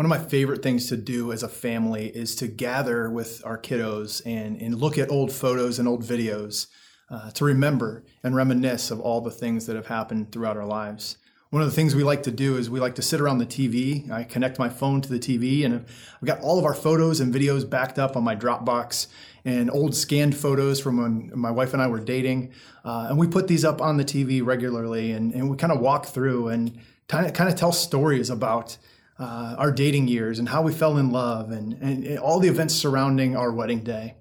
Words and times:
One 0.00 0.10
of 0.10 0.18
my 0.18 0.28
favorite 0.30 0.62
things 0.62 0.86
to 0.86 0.96
do 0.96 1.30
as 1.30 1.42
a 1.42 1.48
family 1.48 2.06
is 2.06 2.34
to 2.36 2.48
gather 2.48 3.10
with 3.10 3.42
our 3.44 3.58
kiddos 3.58 4.22
and, 4.24 4.56
and 4.56 4.74
look 4.74 4.96
at 4.96 5.10
old 5.10 5.30
photos 5.30 5.78
and 5.78 5.86
old 5.86 6.02
videos 6.02 6.68
uh, 7.10 7.30
to 7.32 7.44
remember 7.44 8.02
and 8.24 8.34
reminisce 8.34 8.90
of 8.90 8.98
all 8.98 9.20
the 9.20 9.30
things 9.30 9.66
that 9.66 9.76
have 9.76 9.88
happened 9.88 10.32
throughout 10.32 10.56
our 10.56 10.64
lives. 10.64 11.18
One 11.50 11.60
of 11.60 11.68
the 11.68 11.74
things 11.74 11.94
we 11.94 12.02
like 12.02 12.22
to 12.22 12.30
do 12.30 12.56
is 12.56 12.70
we 12.70 12.80
like 12.80 12.94
to 12.94 13.02
sit 13.02 13.20
around 13.20 13.40
the 13.40 13.44
TV. 13.44 14.10
I 14.10 14.24
connect 14.24 14.58
my 14.58 14.70
phone 14.70 15.02
to 15.02 15.08
the 15.10 15.18
TV 15.18 15.66
and 15.66 15.74
I've 15.74 16.26
got 16.26 16.40
all 16.40 16.58
of 16.58 16.64
our 16.64 16.72
photos 16.72 17.20
and 17.20 17.30
videos 17.34 17.68
backed 17.68 17.98
up 17.98 18.16
on 18.16 18.24
my 18.24 18.34
Dropbox 18.34 19.06
and 19.44 19.70
old 19.70 19.94
scanned 19.94 20.34
photos 20.34 20.80
from 20.80 20.96
when 20.96 21.30
my 21.38 21.50
wife 21.50 21.74
and 21.74 21.82
I 21.82 21.88
were 21.88 22.00
dating. 22.00 22.52
Uh, 22.86 23.08
and 23.10 23.18
we 23.18 23.26
put 23.26 23.48
these 23.48 23.66
up 23.66 23.82
on 23.82 23.98
the 23.98 24.04
TV 24.06 24.42
regularly 24.42 25.12
and, 25.12 25.34
and 25.34 25.50
we 25.50 25.58
kind 25.58 25.74
of 25.74 25.80
walk 25.80 26.06
through 26.06 26.48
and 26.48 26.78
kind 27.06 27.26
of, 27.26 27.34
kind 27.34 27.50
of 27.50 27.56
tell 27.56 27.72
stories 27.72 28.30
about 28.30 28.78
uh, 29.20 29.54
our 29.58 29.70
dating 29.70 30.08
years 30.08 30.38
and 30.38 30.48
how 30.48 30.62
we 30.62 30.72
fell 30.72 30.96
in 30.96 31.10
love 31.10 31.50
and, 31.50 31.74
and, 31.74 32.04
and 32.04 32.18
all 32.18 32.40
the 32.40 32.48
events 32.48 32.74
surrounding 32.74 33.36
our 33.36 33.52
wedding 33.52 33.80
day. 33.80 34.14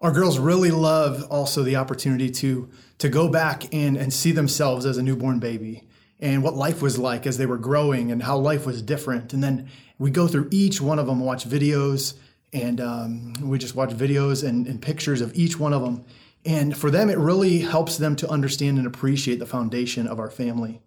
Our 0.00 0.12
girls 0.12 0.38
really 0.38 0.70
love 0.70 1.26
also 1.28 1.64
the 1.64 1.74
opportunity 1.74 2.30
to, 2.30 2.70
to 2.98 3.08
go 3.08 3.28
back 3.28 3.74
and, 3.74 3.96
and 3.96 4.12
see 4.12 4.30
themselves 4.30 4.86
as 4.86 4.96
a 4.96 5.02
newborn 5.02 5.40
baby 5.40 5.88
and 6.20 6.44
what 6.44 6.54
life 6.54 6.80
was 6.80 6.98
like 6.98 7.26
as 7.26 7.36
they 7.36 7.46
were 7.46 7.58
growing 7.58 8.12
and 8.12 8.22
how 8.22 8.38
life 8.38 8.64
was 8.64 8.80
different. 8.80 9.32
And 9.32 9.42
then 9.42 9.68
we 9.98 10.12
go 10.12 10.28
through 10.28 10.48
each 10.52 10.80
one 10.80 11.00
of 11.00 11.06
them, 11.06 11.18
watch 11.18 11.48
videos, 11.48 12.14
and 12.52 12.80
um, 12.80 13.32
we 13.42 13.58
just 13.58 13.74
watch 13.74 13.90
videos 13.90 14.46
and, 14.48 14.68
and 14.68 14.80
pictures 14.80 15.20
of 15.20 15.34
each 15.34 15.58
one 15.58 15.72
of 15.72 15.82
them. 15.82 16.04
And 16.44 16.76
for 16.76 16.92
them, 16.92 17.10
it 17.10 17.18
really 17.18 17.58
helps 17.58 17.98
them 17.98 18.14
to 18.16 18.30
understand 18.30 18.78
and 18.78 18.86
appreciate 18.86 19.40
the 19.40 19.46
foundation 19.46 20.06
of 20.06 20.20
our 20.20 20.30
family 20.30 20.80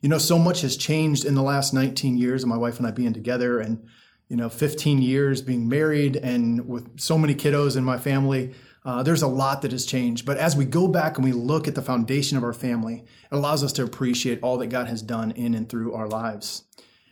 you 0.00 0.08
know, 0.08 0.18
so 0.18 0.38
much 0.38 0.60
has 0.60 0.76
changed 0.76 1.24
in 1.24 1.34
the 1.34 1.42
last 1.42 1.74
19 1.74 2.16
years 2.16 2.42
of 2.42 2.48
my 2.48 2.56
wife 2.56 2.78
and 2.78 2.86
I 2.86 2.90
being 2.90 3.12
together 3.12 3.58
and, 3.58 3.84
you 4.28 4.36
know, 4.36 4.48
15 4.48 5.02
years 5.02 5.42
being 5.42 5.68
married 5.68 6.16
and 6.16 6.68
with 6.68 7.00
so 7.00 7.18
many 7.18 7.34
kiddos 7.34 7.76
in 7.76 7.84
my 7.84 7.98
family. 7.98 8.54
Uh, 8.84 9.02
there's 9.02 9.22
a 9.22 9.28
lot 9.28 9.62
that 9.62 9.72
has 9.72 9.84
changed. 9.84 10.24
But 10.24 10.38
as 10.38 10.56
we 10.56 10.64
go 10.64 10.86
back 10.88 11.16
and 11.16 11.24
we 11.24 11.32
look 11.32 11.66
at 11.66 11.74
the 11.74 11.82
foundation 11.82 12.38
of 12.38 12.44
our 12.44 12.52
family, 12.52 13.04
it 13.30 13.34
allows 13.34 13.64
us 13.64 13.72
to 13.74 13.84
appreciate 13.84 14.42
all 14.42 14.56
that 14.58 14.68
God 14.68 14.86
has 14.86 15.02
done 15.02 15.32
in 15.32 15.54
and 15.54 15.68
through 15.68 15.94
our 15.94 16.08
lives. 16.08 16.64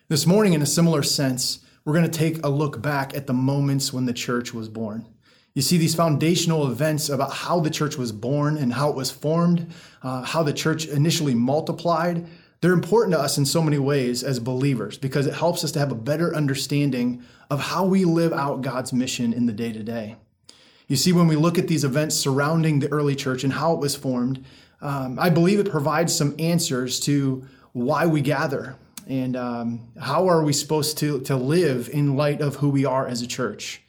This 0.08 0.26
morning, 0.26 0.52
in 0.52 0.62
a 0.62 0.66
similar 0.66 1.02
sense, 1.02 1.60
we're 1.84 1.92
going 1.92 2.08
to 2.08 2.18
take 2.18 2.44
a 2.44 2.48
look 2.48 2.80
back 2.80 3.14
at 3.16 3.26
the 3.26 3.32
moments 3.32 3.92
when 3.92 4.06
the 4.06 4.12
church 4.12 4.54
was 4.54 4.68
born. 4.68 5.06
You 5.54 5.62
see 5.62 5.78
these 5.78 5.94
foundational 5.94 6.70
events 6.70 7.08
about 7.08 7.32
how 7.32 7.60
the 7.60 7.70
church 7.70 7.96
was 7.96 8.12
born 8.12 8.58
and 8.58 8.72
how 8.72 8.90
it 8.90 8.96
was 8.96 9.10
formed, 9.10 9.72
uh, 10.02 10.22
how 10.22 10.42
the 10.42 10.52
church 10.52 10.86
initially 10.86 11.34
multiplied, 11.34 12.26
they're 12.66 12.72
important 12.72 13.14
to 13.14 13.20
us 13.20 13.38
in 13.38 13.46
so 13.46 13.62
many 13.62 13.78
ways 13.78 14.24
as 14.24 14.40
believers 14.40 14.98
because 14.98 15.28
it 15.28 15.34
helps 15.34 15.62
us 15.62 15.70
to 15.70 15.78
have 15.78 15.92
a 15.92 15.94
better 15.94 16.34
understanding 16.34 17.22
of 17.48 17.60
how 17.60 17.84
we 17.84 18.04
live 18.04 18.32
out 18.32 18.60
God's 18.60 18.92
mission 18.92 19.32
in 19.32 19.46
the 19.46 19.52
day 19.52 19.72
to 19.72 19.84
day. 19.84 20.16
You 20.88 20.96
see, 20.96 21.12
when 21.12 21.28
we 21.28 21.36
look 21.36 21.58
at 21.58 21.68
these 21.68 21.84
events 21.84 22.16
surrounding 22.16 22.80
the 22.80 22.88
early 22.88 23.14
church 23.14 23.44
and 23.44 23.52
how 23.52 23.74
it 23.74 23.78
was 23.78 23.94
formed, 23.94 24.44
um, 24.80 25.16
I 25.16 25.30
believe 25.30 25.60
it 25.60 25.70
provides 25.70 26.12
some 26.12 26.34
answers 26.40 26.98
to 27.02 27.46
why 27.70 28.04
we 28.06 28.20
gather 28.20 28.74
and 29.06 29.36
um, 29.36 29.92
how 30.00 30.26
are 30.28 30.42
we 30.42 30.52
supposed 30.52 30.98
to, 30.98 31.20
to 31.20 31.36
live 31.36 31.88
in 31.88 32.16
light 32.16 32.40
of 32.40 32.56
who 32.56 32.70
we 32.70 32.84
are 32.84 33.06
as 33.06 33.22
a 33.22 33.28
church. 33.28 33.80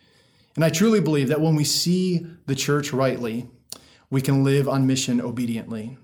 And 0.55 0.63
I 0.63 0.69
truly 0.69 1.01
believe 1.01 1.29
that 1.29 1.41
when 1.41 1.55
we 1.55 1.63
see 1.63 2.27
the 2.45 2.53
church 2.53 2.93
rightly, 2.93 3.49
we 4.11 4.21
can 4.21 4.43
live 4.43 4.69
on 4.69 4.85
mission 4.85 5.19
obediently. 5.19 5.97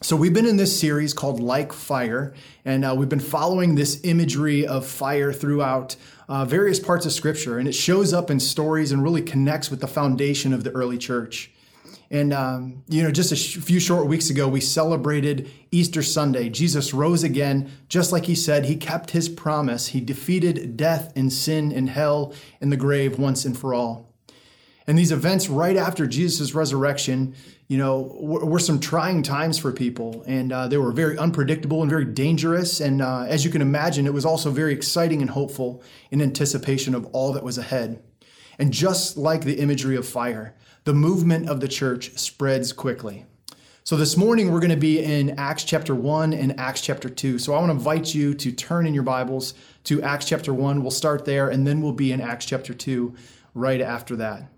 So, 0.00 0.14
we've 0.14 0.32
been 0.32 0.46
in 0.46 0.58
this 0.58 0.78
series 0.78 1.12
called 1.12 1.40
Like 1.40 1.72
Fire, 1.72 2.32
and 2.64 2.84
uh, 2.84 2.94
we've 2.96 3.08
been 3.08 3.18
following 3.18 3.74
this 3.74 4.00
imagery 4.04 4.64
of 4.64 4.86
fire 4.86 5.32
throughout 5.32 5.96
uh, 6.28 6.44
various 6.44 6.78
parts 6.78 7.04
of 7.04 7.10
Scripture, 7.10 7.58
and 7.58 7.66
it 7.66 7.72
shows 7.72 8.12
up 8.12 8.30
in 8.30 8.38
stories 8.38 8.92
and 8.92 9.02
really 9.02 9.22
connects 9.22 9.72
with 9.72 9.80
the 9.80 9.88
foundation 9.88 10.52
of 10.52 10.62
the 10.62 10.70
early 10.70 10.98
church. 10.98 11.50
And, 12.12 12.32
um, 12.32 12.84
you 12.88 13.02
know, 13.02 13.10
just 13.10 13.32
a 13.32 13.36
sh- 13.36 13.56
few 13.56 13.80
short 13.80 14.06
weeks 14.06 14.30
ago, 14.30 14.46
we 14.46 14.60
celebrated 14.60 15.50
Easter 15.72 16.04
Sunday. 16.04 16.48
Jesus 16.48 16.94
rose 16.94 17.24
again, 17.24 17.68
just 17.88 18.12
like 18.12 18.26
he 18.26 18.36
said. 18.36 18.66
He 18.66 18.76
kept 18.76 19.10
his 19.10 19.28
promise. 19.28 19.88
He 19.88 20.00
defeated 20.00 20.76
death 20.76 21.12
and 21.16 21.32
sin 21.32 21.72
and 21.72 21.90
hell 21.90 22.32
and 22.60 22.70
the 22.70 22.76
grave 22.76 23.18
once 23.18 23.44
and 23.44 23.58
for 23.58 23.74
all. 23.74 24.08
And 24.86 24.96
these 24.96 25.12
events 25.12 25.48
right 25.48 25.76
after 25.76 26.06
Jesus' 26.06 26.54
resurrection, 26.54 27.34
you 27.68 27.76
know, 27.76 28.16
were, 28.18 28.44
were 28.44 28.58
some 28.58 28.80
trying 28.80 29.22
times 29.22 29.58
for 29.58 29.72
people. 29.72 30.24
And 30.26 30.52
uh, 30.52 30.68
they 30.68 30.78
were 30.78 30.90
very 30.90 31.18
unpredictable 31.18 31.82
and 31.82 31.90
very 31.90 32.06
dangerous. 32.06 32.80
And 32.80 33.02
uh, 33.02 33.26
as 33.28 33.44
you 33.44 33.50
can 33.50 33.62
imagine, 33.62 34.06
it 34.06 34.14
was 34.14 34.24
also 34.24 34.50
very 34.50 34.72
exciting 34.72 35.20
and 35.20 35.30
hopeful 35.30 35.82
in 36.10 36.22
anticipation 36.22 36.94
of 36.94 37.06
all 37.12 37.32
that 37.34 37.44
was 37.44 37.58
ahead. 37.58 38.02
And 38.58 38.72
just 38.72 39.16
like 39.16 39.42
the 39.42 39.60
imagery 39.60 39.96
of 39.96 40.08
fire, 40.08 40.56
the 40.84 40.94
movement 40.94 41.48
of 41.48 41.60
the 41.60 41.68
church 41.68 42.18
spreads 42.18 42.72
quickly. 42.72 43.26
So 43.84 43.96
this 43.96 44.16
morning 44.16 44.50
we're 44.50 44.60
going 44.60 44.70
to 44.70 44.76
be 44.76 45.02
in 45.02 45.38
Acts 45.38 45.64
chapter 45.64 45.94
1 45.94 46.32
and 46.32 46.58
Acts 46.58 46.80
chapter 46.80 47.08
2. 47.08 47.38
So 47.38 47.54
I 47.54 47.58
want 47.58 47.68
to 47.68 47.76
invite 47.76 48.14
you 48.14 48.34
to 48.34 48.52
turn 48.52 48.86
in 48.86 48.94
your 48.94 49.02
Bibles 49.02 49.54
to 49.84 50.02
Acts 50.02 50.26
chapter 50.26 50.52
1. 50.52 50.82
We'll 50.82 50.90
start 50.90 51.24
there 51.24 51.48
and 51.48 51.66
then 51.66 51.80
we'll 51.80 51.92
be 51.92 52.12
in 52.12 52.20
Acts 52.20 52.46
chapter 52.46 52.74
2 52.74 53.14
right 53.54 53.80
after 53.80 54.16
that. 54.16 54.50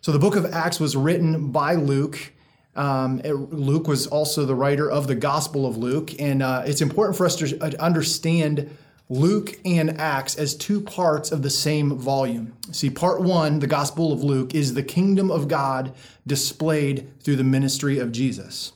So 0.00 0.12
the 0.12 0.18
book 0.18 0.36
of 0.36 0.46
Acts 0.46 0.78
was 0.78 0.96
written 0.96 1.52
by 1.52 1.74
Luke. 1.74 2.32
Um, 2.76 3.20
it, 3.24 3.32
Luke 3.32 3.88
was 3.88 4.06
also 4.06 4.44
the 4.44 4.54
writer 4.54 4.90
of 4.90 5.06
the 5.06 5.14
Gospel 5.14 5.66
of 5.66 5.76
Luke, 5.76 6.20
and 6.20 6.42
uh, 6.42 6.62
it's 6.66 6.82
important 6.82 7.16
for 7.16 7.26
us 7.26 7.36
to 7.36 7.58
uh, 7.60 7.70
understand 7.80 8.70
Luke 9.08 9.58
and 9.64 10.00
Acts 10.00 10.34
as 10.34 10.54
two 10.54 10.80
parts 10.80 11.30
of 11.30 11.42
the 11.42 11.50
same 11.50 11.96
volume. 11.96 12.56
See, 12.72 12.90
part 12.90 13.20
one, 13.22 13.60
the 13.60 13.66
Gospel 13.66 14.12
of 14.12 14.24
Luke, 14.24 14.54
is 14.54 14.74
the 14.74 14.82
kingdom 14.82 15.30
of 15.30 15.48
God 15.48 15.94
displayed 16.26 17.08
through 17.20 17.36
the 17.36 17.44
ministry 17.44 17.98
of 17.98 18.12
Jesus. 18.12 18.72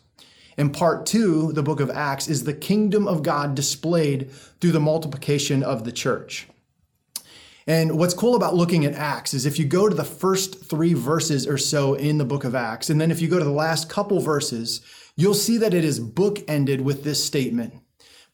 And 0.57 0.73
part 0.73 1.05
two, 1.07 1.53
the 1.53 1.63
book 1.63 1.81
of 1.81 1.91
Acts, 1.91 2.29
is 2.29 2.45
the 2.45 2.55
kingdom 2.55 3.09
of 3.09 3.23
God 3.23 3.55
displayed 3.55 4.31
through 4.61 4.73
the 4.73 4.81
multiplication 4.81 5.63
of 5.63 5.85
the 5.85 5.93
church. 5.93 6.47
And 7.71 7.97
what's 8.01 8.15
cool 8.15 8.35
about 8.35 8.57
looking 8.57 8.85
at 8.85 8.95
Acts 8.95 9.33
is 9.33 9.47
if 9.47 9.57
you 9.57 9.65
go 9.65 9.89
to 9.89 9.95
the 9.95 10.03
first 10.03 10.65
three 10.65 10.93
verses 10.93 11.47
or 11.47 11.57
so 11.57 11.95
in 11.95 12.19
the 12.19 12.25
book 12.25 12.43
of 12.43 12.57
Acts, 12.57 12.91
and 12.91 13.01
then 13.01 13.13
if 13.13 13.23
you 13.23 13.29
go 13.29 13.39
to 13.39 13.45
the 13.45 13.51
last 13.53 13.89
couple 13.89 14.19
verses, 14.19 14.81
you'll 15.15 15.35
see 15.35 15.57
that 15.59 15.73
it 15.73 15.85
is 15.85 16.01
bookended 16.01 16.81
with 16.81 17.05
this 17.05 17.23
statement 17.23 17.75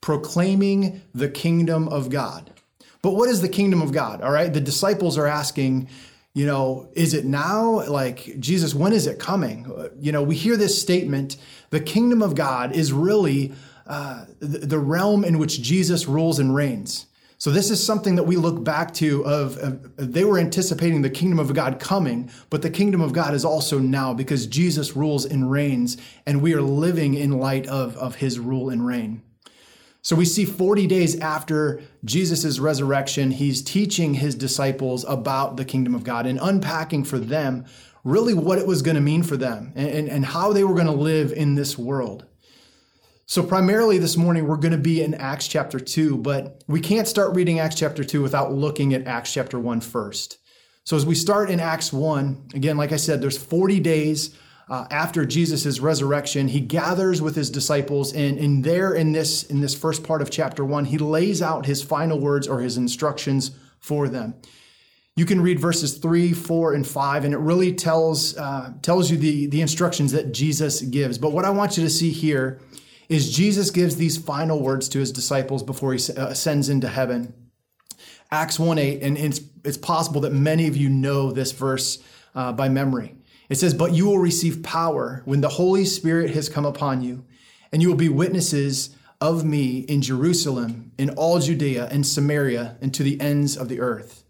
proclaiming 0.01 1.03
the 1.15 1.29
kingdom 1.29 1.87
of 1.89 2.09
God. 2.09 2.51
But 3.03 3.11
what 3.11 3.29
is 3.29 3.43
the 3.43 3.49
kingdom 3.51 3.83
of 3.83 3.93
God? 3.93 4.23
All 4.23 4.33
right, 4.33 4.51
the 4.51 4.59
disciples 4.59 5.19
are 5.19 5.27
asking, 5.27 5.91
you 6.33 6.47
know, 6.47 6.89
is 6.95 7.13
it 7.13 7.27
now? 7.27 7.87
Like, 7.87 8.41
Jesus, 8.41 8.75
when 8.75 8.95
is 8.95 9.07
it 9.07 9.19
coming? 9.19 9.71
You 10.01 10.13
know, 10.13 10.23
we 10.23 10.35
hear 10.35 10.57
this 10.57 10.81
statement 10.81 11.37
the 11.69 11.81
kingdom 11.81 12.23
of 12.23 12.37
God 12.37 12.75
is 12.75 12.91
really 12.91 13.53
uh, 13.87 14.25
the, 14.39 14.61
the 14.61 14.79
realm 14.79 15.27
in 15.27 15.37
which 15.37 15.61
Jesus 15.61 16.07
rules 16.07 16.39
and 16.39 16.55
reigns. 16.55 17.05
So 17.39 17.51
this 17.51 17.71
is 17.71 17.85
something 17.85 18.17
that 18.17 18.23
we 18.23 18.37
look 18.37 18.65
back 18.65 18.95
to 18.95 19.25
of, 19.27 19.59
of, 19.59 19.97
they 19.97 20.25
were 20.25 20.39
anticipating 20.39 21.03
the 21.03 21.11
kingdom 21.11 21.39
of 21.39 21.53
God 21.53 21.79
coming, 21.79 22.31
but 22.49 22.63
the 22.63 22.71
kingdom 22.71 23.03
of 23.03 23.13
God 23.13 23.35
is 23.35 23.45
also 23.45 23.79
now 23.79 24.15
because 24.15 24.47
Jesus 24.47 24.97
rules 24.97 25.27
and 25.27 25.51
reigns 25.51 25.99
and 26.25 26.41
we 26.41 26.55
are 26.55 26.63
living 26.63 27.15
in 27.15 27.39
light 27.39 27.67
of, 27.67 27.95
of 27.99 28.17
his 28.17 28.39
rule 28.39 28.71
and 28.71 28.87
reign. 28.87 29.23
So 30.01 30.17
we 30.17 30.25
see 30.25 30.45
40 30.45 30.87
days 30.87 31.19
after 31.19 31.83
Jesus' 32.05 32.59
resurrection, 32.59 33.33
he's 33.33 33.61
teaching 33.61 34.15
his 34.15 34.35
disciples 34.35 35.05
about 35.05 35.57
the 35.57 35.65
kingdom 35.65 35.95
of 35.95 36.05
God 36.05 36.27
and 36.27 36.39
unpacking 36.41 37.05
for 37.05 37.19
them 37.19 37.67
really 38.05 38.33
what 38.33 38.59
it 38.59 38.67
was 38.67 38.83
going 38.83 38.95
to 38.95 39.01
mean 39.01 39.25
for 39.25 39.37
them 39.37 39.73
and, 39.75 39.89
and, 39.89 40.09
and 40.09 40.25
how 40.25 40.53
they 40.53 40.63
were 40.63 40.75
going 40.75 40.87
to 40.87 40.93
live 40.93 41.33
in 41.33 41.57
this 41.57 41.77
world. 41.77 42.25
So, 43.29 43.43
primarily 43.43 43.99
this 43.99 44.17
morning, 44.17 44.47
we're 44.47 44.57
going 44.57 44.71
to 44.71 44.79
be 44.79 45.03
in 45.03 45.13
Acts 45.15 45.49
chapter 45.49 45.81
2, 45.81 46.19
but 46.19 46.63
we 46.69 46.81
can't 46.81 47.09
start 47.09 47.35
reading 47.35 47.59
Acts 47.59 47.75
chapter 47.75 48.05
2 48.05 48.23
without 48.23 48.53
looking 48.53 48.95
at 48.95 49.09
Acts 49.09 49.33
chapter 49.33 49.59
1 49.59 49.81
first. 49.81 50.39
So, 50.85 50.97
as 50.97 51.05
we 51.05 51.17
start 51.17 51.51
in 51.51 51.59
Acts 51.59 51.93
1, 51.93 52.51
again, 52.55 52.77
like 52.77 52.93
I 52.93 52.97
said, 52.97 53.21
there's 53.21 53.37
40 53.37 53.81
days 53.81 54.39
uh, 54.69 54.87
after 54.93 55.25
Jesus' 55.25 55.81
resurrection, 55.81 56.47
he 56.47 56.61
gathers 56.61 57.21
with 57.21 57.35
his 57.35 57.51
disciples, 57.51 58.13
and, 58.13 58.39
and 58.39 58.63
there 58.63 58.95
in 58.95 59.11
this 59.11 59.43
in 59.43 59.61
this 59.61 59.75
first 59.75 60.05
part 60.05 60.23
of 60.23 60.31
chapter 60.31 60.65
one, 60.65 60.85
he 60.85 60.99
lays 60.99 61.43
out 61.43 61.67
his 61.67 61.83
final 61.83 62.21
words 62.21 62.47
or 62.47 62.61
his 62.61 62.77
instructions 62.77 63.51
for 63.81 64.09
them. 64.09 64.35
You 65.17 65.25
can 65.25 65.41
read 65.41 65.59
verses 65.59 65.99
three, 65.99 66.33
four, 66.33 66.75
and 66.75 66.87
five, 66.87 67.25
and 67.25 67.35
it 67.35 67.39
really 67.39 67.75
tells 67.75 68.37
uh, 68.37 68.73
tells 68.83 69.11
you 69.11 69.17
the 69.17 69.47
the 69.47 69.63
instructions 69.63 70.13
that 70.13 70.33
Jesus 70.33 70.81
gives. 70.83 71.19
But 71.19 71.33
what 71.33 71.45
I 71.45 71.51
want 71.51 71.77
you 71.77 71.83
to 71.83 71.91
see 71.91 72.11
here 72.11 72.61
is 73.09 73.35
Jesus 73.35 73.71
gives 73.71 73.97
these 73.97 74.17
final 74.17 74.61
words 74.61 74.89
to 74.91 74.99
his 74.99 75.13
disciples 75.13 75.63
before 75.63 75.93
he 75.93 76.01
ascends 76.17 76.69
into 76.69 76.89
heaven. 76.89 77.35
Acts 78.31 78.59
1 78.59 78.79
8, 78.79 79.03
and 79.03 79.17
it's, 79.17 79.41
it's 79.65 79.77
possible 79.77 80.21
that 80.23 80.33
many 80.33 80.67
of 80.67 80.77
you 80.77 80.89
know 80.89 81.31
this 81.31 81.53
verse 81.53 82.03
uh, 82.35 82.53
by 82.53 82.69
memory. 82.69 83.15
It 83.49 83.57
says, 83.57 83.75
But 83.75 83.93
you 83.93 84.07
will 84.07 84.19
receive 84.19 84.63
power 84.63 85.23
when 85.25 85.41
the 85.41 85.49
Holy 85.49 85.85
Spirit 85.85 86.31
has 86.31 86.49
come 86.49 86.65
upon 86.65 87.03
you, 87.03 87.25
and 87.73 87.81
you 87.81 87.89
will 87.89 87.97
be 87.97 88.09
witnesses 88.09 88.97
of 89.21 89.45
me 89.45 89.81
in 89.81 90.03
Jerusalem, 90.03 90.93
in 90.99 91.11
all 91.11 91.39
Judea 91.39 91.89
and 91.91 92.07
Samaria, 92.07 92.77
and 92.81 92.93
to 92.95 93.03
the 93.03 93.21
ends 93.21 93.57
of 93.57 93.69
the 93.69 93.81
earth. 93.81 94.25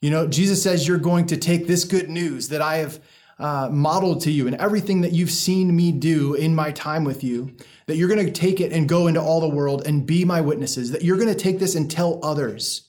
You 0.00 0.10
know, 0.10 0.26
Jesus 0.26 0.62
says 0.62 0.88
you're 0.88 0.98
going 0.98 1.26
to 1.26 1.36
take 1.36 1.66
this 1.66 1.84
good 1.84 2.08
news 2.08 2.48
that 2.48 2.62
I 2.62 2.76
have 2.76 3.00
uh, 3.38 3.68
modeled 3.70 4.22
to 4.22 4.30
you 4.30 4.46
and 4.46 4.56
everything 4.56 5.00
that 5.02 5.12
you've 5.12 5.30
seen 5.30 5.74
me 5.74 5.92
do 5.92 6.34
in 6.34 6.54
my 6.54 6.72
time 6.72 7.04
with 7.04 7.22
you, 7.24 7.54
that 7.90 7.96
you're 7.96 8.08
going 8.08 8.24
to 8.24 8.30
take 8.30 8.60
it 8.60 8.72
and 8.72 8.88
go 8.88 9.08
into 9.08 9.20
all 9.20 9.40
the 9.40 9.48
world 9.48 9.84
and 9.84 10.06
be 10.06 10.24
my 10.24 10.40
witnesses, 10.40 10.92
that 10.92 11.02
you're 11.02 11.16
going 11.16 11.26
to 11.26 11.34
take 11.34 11.58
this 11.58 11.74
and 11.74 11.90
tell 11.90 12.20
others. 12.22 12.88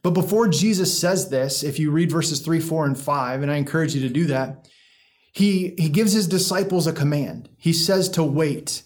But 0.00 0.12
before 0.12 0.46
Jesus 0.46 0.96
says 0.96 1.28
this, 1.28 1.64
if 1.64 1.80
you 1.80 1.90
read 1.90 2.12
verses 2.12 2.38
3, 2.38 2.60
4, 2.60 2.86
and 2.86 2.96
5, 2.96 3.42
and 3.42 3.50
I 3.50 3.56
encourage 3.56 3.96
you 3.96 4.00
to 4.02 4.08
do 4.08 4.26
that, 4.26 4.68
he, 5.32 5.74
he 5.76 5.88
gives 5.88 6.12
his 6.12 6.28
disciples 6.28 6.86
a 6.86 6.92
command. 6.92 7.48
He 7.58 7.72
says 7.72 8.08
to 8.10 8.22
wait, 8.22 8.84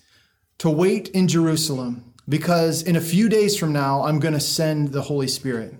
to 0.57 0.71
wait 0.71 1.09
in 1.09 1.29
Jerusalem, 1.29 2.15
because 2.27 2.83
in 2.83 2.97
a 2.97 3.01
few 3.03 3.29
days 3.29 3.59
from 3.59 3.75
now, 3.75 4.05
I'm 4.05 4.19
going 4.19 4.33
to 4.33 4.41
send 4.41 4.93
the 4.93 5.03
Holy 5.03 5.29
Spirit. 5.29 5.75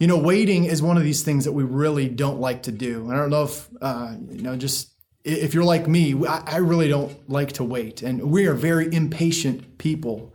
You 0.00 0.08
know, 0.08 0.18
waiting 0.18 0.64
is 0.64 0.82
one 0.82 0.96
of 0.96 1.04
these 1.04 1.22
things 1.22 1.44
that 1.44 1.52
we 1.52 1.62
really 1.62 2.08
don't 2.08 2.40
like 2.40 2.64
to 2.64 2.72
do. 2.72 3.08
I 3.08 3.14
don't 3.14 3.30
know 3.30 3.44
if, 3.44 3.68
uh, 3.80 4.16
you 4.32 4.42
know, 4.42 4.56
just 4.56 4.91
if 5.24 5.54
you're 5.54 5.64
like 5.64 5.86
me, 5.86 6.14
I 6.26 6.56
really 6.56 6.88
don't 6.88 7.30
like 7.30 7.52
to 7.52 7.64
wait. 7.64 8.02
And 8.02 8.30
we 8.30 8.46
are 8.46 8.54
very 8.54 8.92
impatient 8.92 9.78
people 9.78 10.32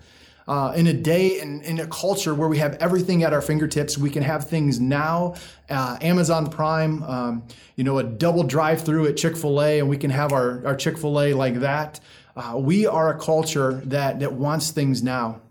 uh, 0.47 0.73
in 0.75 0.87
a 0.87 0.93
day 0.93 1.39
and 1.41 1.61
in, 1.63 1.77
in, 1.77 1.79
a 1.79 1.87
culture 1.87 2.33
where 2.33 2.47
we 2.47 2.57
have 2.59 2.75
everything 2.75 3.23
at 3.23 3.33
our 3.33 3.41
fingertips. 3.41 3.97
We 3.97 4.09
can 4.09 4.23
have 4.23 4.47
things 4.47 4.79
now, 4.79 5.35
uh, 5.69 5.97
Amazon 5.99 6.49
Prime, 6.49 7.03
um, 7.03 7.43
you 7.75 7.83
know, 7.83 7.97
a 7.97 8.03
double 8.03 8.43
drive 8.43 8.81
through 8.81 9.07
at 9.07 9.17
Chick 9.17 9.35
fil 9.35 9.61
A, 9.61 9.79
and 9.79 9.89
we 9.89 9.97
can 9.97 10.09
have 10.09 10.31
our, 10.31 10.65
our 10.65 10.75
Chick 10.75 10.97
fil 10.97 11.19
A 11.19 11.33
like 11.33 11.55
that. 11.55 11.99
Uh, 12.35 12.57
we 12.57 12.87
are 12.87 13.13
a 13.13 13.19
culture 13.19 13.81
that, 13.85 14.21
that 14.21 14.33
wants 14.33 14.71
things 14.71 15.03
now. 15.03 15.41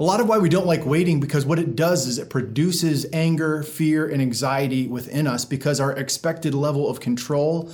A 0.00 0.02
lot 0.02 0.18
of 0.18 0.28
why 0.28 0.38
we 0.38 0.48
don't 0.48 0.66
like 0.66 0.84
waiting 0.84 1.20
because 1.20 1.46
what 1.46 1.60
it 1.60 1.76
does 1.76 2.08
is 2.08 2.18
it 2.18 2.28
produces 2.28 3.06
anger, 3.12 3.62
fear, 3.62 4.08
and 4.08 4.20
anxiety 4.20 4.88
within 4.88 5.28
us 5.28 5.44
because 5.44 5.78
our 5.78 5.92
expected 5.92 6.54
level 6.54 6.90
of 6.90 6.98
control 6.98 7.70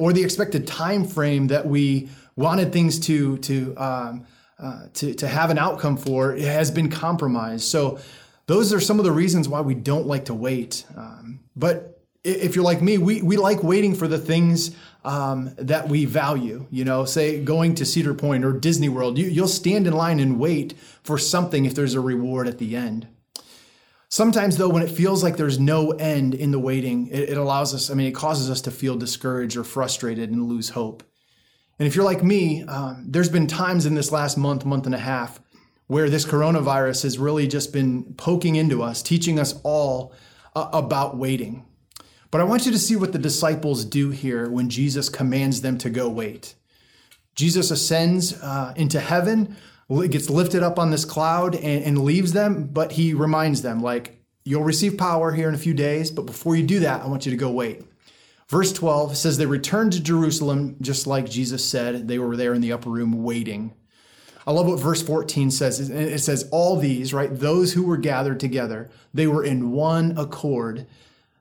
or 0.00 0.14
the 0.14 0.24
expected 0.24 0.66
time 0.66 1.04
frame 1.04 1.48
that 1.48 1.66
we 1.66 2.08
wanted 2.34 2.72
things 2.72 2.98
to 2.98 3.36
to 3.38 3.76
um, 3.76 4.26
uh, 4.58 4.86
to, 4.94 5.14
to 5.14 5.28
have 5.28 5.50
an 5.50 5.58
outcome 5.58 5.96
for 5.96 6.32
has 6.36 6.70
been 6.70 6.90
compromised. 6.90 7.64
So 7.64 7.98
those 8.46 8.72
are 8.72 8.80
some 8.80 8.98
of 8.98 9.04
the 9.04 9.12
reasons 9.12 9.46
why 9.46 9.60
we 9.60 9.74
don't 9.74 10.06
like 10.06 10.24
to 10.26 10.34
wait. 10.34 10.84
Um, 10.96 11.40
but 11.54 12.02
if 12.24 12.54
you're 12.54 12.64
like 12.64 12.82
me, 12.82 12.98
we, 12.98 13.22
we 13.22 13.36
like 13.36 13.62
waiting 13.62 13.94
for 13.94 14.08
the 14.08 14.18
things 14.18 14.74
um, 15.04 15.54
that 15.56 15.88
we 15.88 16.06
value. 16.06 16.66
You 16.70 16.84
know, 16.84 17.04
say 17.04 17.42
going 17.42 17.74
to 17.76 17.84
Cedar 17.86 18.14
Point 18.14 18.44
or 18.44 18.52
Disney 18.52 18.88
World, 18.88 19.18
you, 19.18 19.26
you'll 19.26 19.48
stand 19.48 19.86
in 19.86 19.92
line 19.92 20.18
and 20.18 20.38
wait 20.38 20.74
for 21.02 21.18
something 21.18 21.66
if 21.66 21.74
there's 21.74 21.94
a 21.94 22.00
reward 22.00 22.48
at 22.48 22.58
the 22.58 22.74
end. 22.74 23.06
Sometimes, 24.12 24.56
though, 24.56 24.68
when 24.68 24.82
it 24.82 24.90
feels 24.90 25.22
like 25.22 25.36
there's 25.36 25.60
no 25.60 25.92
end 25.92 26.34
in 26.34 26.50
the 26.50 26.58
waiting, 26.58 27.06
it, 27.06 27.30
it 27.30 27.36
allows 27.36 27.72
us, 27.72 27.90
I 27.90 27.94
mean, 27.94 28.08
it 28.08 28.14
causes 28.14 28.50
us 28.50 28.60
to 28.62 28.72
feel 28.72 28.96
discouraged 28.96 29.56
or 29.56 29.62
frustrated 29.62 30.30
and 30.30 30.48
lose 30.48 30.70
hope. 30.70 31.04
And 31.78 31.86
if 31.86 31.94
you're 31.94 32.04
like 32.04 32.24
me, 32.24 32.64
um, 32.64 33.04
there's 33.06 33.28
been 33.28 33.46
times 33.46 33.86
in 33.86 33.94
this 33.94 34.10
last 34.10 34.36
month, 34.36 34.64
month 34.64 34.84
and 34.86 34.96
a 34.96 34.98
half, 34.98 35.40
where 35.86 36.10
this 36.10 36.24
coronavirus 36.24 37.04
has 37.04 37.18
really 37.18 37.46
just 37.46 37.72
been 37.72 38.14
poking 38.14 38.56
into 38.56 38.82
us, 38.82 39.00
teaching 39.00 39.38
us 39.38 39.60
all 39.62 40.12
uh, 40.56 40.68
about 40.72 41.16
waiting. 41.16 41.64
But 42.32 42.40
I 42.40 42.44
want 42.44 42.66
you 42.66 42.72
to 42.72 42.78
see 42.78 42.96
what 42.96 43.12
the 43.12 43.18
disciples 43.18 43.84
do 43.84 44.10
here 44.10 44.50
when 44.50 44.70
Jesus 44.70 45.08
commands 45.08 45.62
them 45.62 45.78
to 45.78 45.88
go 45.88 46.08
wait. 46.08 46.56
Jesus 47.36 47.70
ascends 47.70 48.34
uh, 48.42 48.74
into 48.74 48.98
heaven, 48.98 49.56
gets 49.90 50.30
lifted 50.30 50.62
up 50.62 50.78
on 50.78 50.90
this 50.90 51.04
cloud, 51.04 51.54
and, 51.54 51.84
and 51.84 52.04
leaves 52.04 52.32
them, 52.32 52.68
but 52.72 52.92
he 52.92 53.14
reminds 53.14 53.62
them, 53.62 53.80
like, 53.80 54.20
you'll 54.44 54.64
receive 54.64 54.96
power 54.96 55.32
here 55.32 55.48
in 55.48 55.54
a 55.54 55.58
few 55.58 55.74
days, 55.74 56.10
but 56.10 56.26
before 56.26 56.56
you 56.56 56.62
do 56.62 56.80
that, 56.80 57.02
I 57.02 57.06
want 57.08 57.26
you 57.26 57.30
to 57.30 57.36
go 57.36 57.50
wait. 57.50 57.82
Verse 58.48 58.72
12 58.72 59.16
says 59.16 59.38
they 59.38 59.46
returned 59.46 59.92
to 59.92 60.02
Jerusalem 60.02 60.76
just 60.80 61.06
like 61.06 61.30
Jesus 61.30 61.64
said. 61.64 62.08
They 62.08 62.18
were 62.18 62.36
there 62.36 62.52
in 62.52 62.60
the 62.60 62.72
upper 62.72 62.90
room 62.90 63.22
waiting. 63.22 63.74
I 64.44 64.52
love 64.52 64.66
what 64.66 64.80
verse 64.80 65.02
14 65.02 65.52
says. 65.52 65.88
It 65.88 66.18
says, 66.18 66.48
All 66.50 66.76
these, 66.76 67.14
right, 67.14 67.32
those 67.32 67.74
who 67.74 67.84
were 67.84 67.96
gathered 67.96 68.40
together, 68.40 68.90
they 69.14 69.28
were 69.28 69.44
in 69.44 69.70
one 69.70 70.18
accord. 70.18 70.86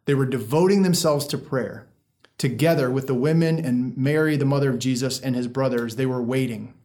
They 0.05 0.13
were 0.13 0.27
devoting 0.27 0.83
themselves 0.83 1.25
to 1.27 1.37
prayer. 1.39 1.87
Together 2.37 2.91
with 2.91 3.07
the 3.07 3.15
women 3.15 3.57
and 3.57 3.97
Mary, 3.97 4.37
the 4.37 4.45
mother 4.45 4.69
of 4.69 4.79
Jesus, 4.79 5.19
and 5.19 5.35
his 5.35 5.47
brothers, 5.47 5.95
they 5.95 6.05
were 6.05 6.21
waiting. 6.21 6.75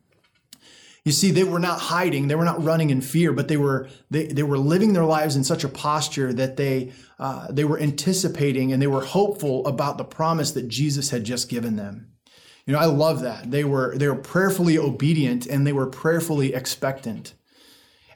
You 1.05 1.13
see, 1.13 1.31
they 1.31 1.45
were 1.45 1.59
not 1.59 1.81
hiding, 1.81 2.29
they 2.29 2.35
were 2.35 2.47
not 2.47 2.65
running 2.65 2.89
in 2.89 3.03
fear, 3.03 3.33
but 3.33 3.49
they 3.49 3.59
were 3.59 3.89
they, 4.11 4.27
they 4.27 4.43
were 4.43 4.57
living 4.57 4.95
their 4.95 5.05
lives 5.05 5.37
in 5.37 5.45
such 5.45 5.63
a 5.63 5.69
posture 5.69 6.33
that 6.33 6.57
they 6.57 6.93
uh, 7.19 7.47
they 7.51 7.65
were 7.65 7.79
anticipating 7.79 8.73
and 8.73 8.81
they 8.81 8.87
were 8.87 9.05
hopeful 9.05 9.67
about 9.67 9.99
the 9.99 10.05
promise 10.05 10.53
that 10.53 10.69
Jesus 10.69 11.11
had 11.11 11.25
just 11.25 11.51
given 11.51 11.77
them. 11.77 12.11
You 12.67 12.73
know, 12.73 12.79
I 12.79 12.87
love 12.87 13.21
that. 13.21 13.51
They 13.51 13.65
were 13.65 13.95
they 13.99 14.09
were 14.09 14.17
prayerfully 14.17 14.79
obedient 14.79 15.45
and 15.45 15.67
they 15.67 15.75
were 15.75 15.87
prayerfully 15.87 16.55
expectant. 16.55 17.35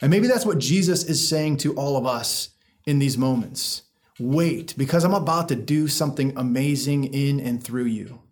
And 0.00 0.10
maybe 0.10 0.26
that's 0.26 0.46
what 0.46 0.58
Jesus 0.58 1.04
is 1.04 1.28
saying 1.28 1.58
to 1.58 1.74
all 1.74 1.96
of 1.96 2.06
us 2.06 2.50
in 2.86 3.00
these 3.00 3.18
moments. 3.18 3.82
Wait, 4.18 4.74
because 4.78 5.04
I'm 5.04 5.14
about 5.14 5.48
to 5.48 5.56
do 5.56 5.88
something 5.88 6.32
amazing 6.36 7.04
in 7.04 7.38
and 7.38 7.62
through 7.62 7.84
you. 7.84 8.22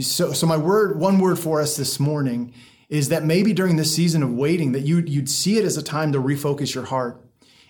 So, 0.00 0.32
so 0.32 0.46
my 0.46 0.56
word, 0.56 0.98
one 0.98 1.18
word 1.18 1.38
for 1.38 1.60
us 1.60 1.76
this 1.76 2.00
morning 2.00 2.54
is 2.88 3.08
that 3.08 3.24
maybe 3.24 3.52
during 3.52 3.76
this 3.76 3.94
season 3.94 4.22
of 4.22 4.32
waiting 4.32 4.72
that 4.72 4.82
you, 4.82 4.98
you'd 4.98 5.30
see 5.30 5.58
it 5.58 5.64
as 5.64 5.76
a 5.76 5.82
time 5.82 6.12
to 6.12 6.20
refocus 6.20 6.74
your 6.74 6.84
heart 6.84 7.20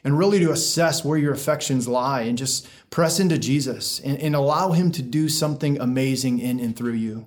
and 0.04 0.18
really 0.18 0.38
to 0.38 0.52
assess 0.52 1.04
where 1.04 1.18
your 1.18 1.32
affections 1.32 1.88
lie 1.88 2.22
and 2.22 2.38
just 2.38 2.68
press 2.90 3.18
into 3.18 3.38
Jesus 3.38 3.98
and, 4.00 4.18
and 4.18 4.36
allow 4.36 4.72
him 4.72 4.92
to 4.92 5.02
do 5.02 5.28
something 5.28 5.80
amazing 5.80 6.38
in 6.38 6.60
and 6.60 6.76
through 6.76 6.92
you. 6.92 7.26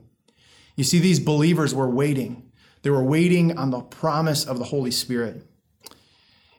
You 0.75 0.83
see, 0.83 0.99
these 0.99 1.19
believers 1.19 1.75
were 1.75 1.89
waiting. 1.89 2.49
They 2.83 2.89
were 2.89 3.03
waiting 3.03 3.57
on 3.57 3.71
the 3.71 3.81
promise 3.81 4.45
of 4.45 4.59
the 4.59 4.65
Holy 4.65 4.91
Spirit. 4.91 5.45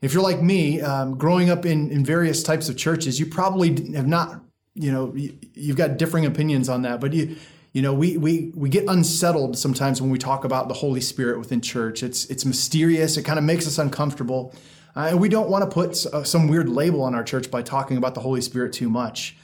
If 0.02 0.12
you're 0.12 0.22
like 0.22 0.42
me, 0.42 0.80
um, 0.80 1.16
growing 1.16 1.49
up 1.49 1.64
in, 1.64 1.90
in 1.90 2.04
various 2.04 2.42
types 2.42 2.68
of 2.68 2.76
churches, 2.76 3.20
you 3.20 3.26
probably 3.26 3.94
have 3.94 4.06
not, 4.06 4.42
you 4.75 4.92
know, 4.92 5.14
you've 5.14 5.76
got 5.76 5.96
differing 5.96 6.26
opinions 6.26 6.68
on 6.68 6.82
that, 6.82 7.00
but 7.00 7.12
you, 7.12 7.37
you 7.72 7.82
know, 7.82 7.94
we, 7.94 8.16
we, 8.16 8.52
we 8.54 8.68
get 8.68 8.84
unsettled 8.88 9.56
sometimes 9.56 10.02
when 10.02 10.10
we 10.10 10.18
talk 10.18 10.44
about 10.44 10.68
the 10.68 10.74
Holy 10.74 11.00
Spirit 11.00 11.38
within 11.38 11.60
church. 11.60 12.02
It's, 12.02 12.24
it's 12.26 12.44
mysterious, 12.44 13.16
it 13.16 13.22
kind 13.22 13.38
of 13.38 13.44
makes 13.44 13.66
us 13.66 13.78
uncomfortable. 13.78 14.54
Uh, 14.96 15.08
and 15.10 15.20
we 15.20 15.28
don't 15.28 15.48
want 15.48 15.62
to 15.62 15.70
put 15.72 16.04
uh, 16.06 16.24
some 16.24 16.48
weird 16.48 16.68
label 16.68 17.02
on 17.02 17.14
our 17.14 17.22
church 17.22 17.50
by 17.50 17.62
talking 17.62 17.96
about 17.96 18.14
the 18.14 18.20
Holy 18.20 18.40
Spirit 18.40 18.72
too 18.72 18.90
much. 18.90 19.36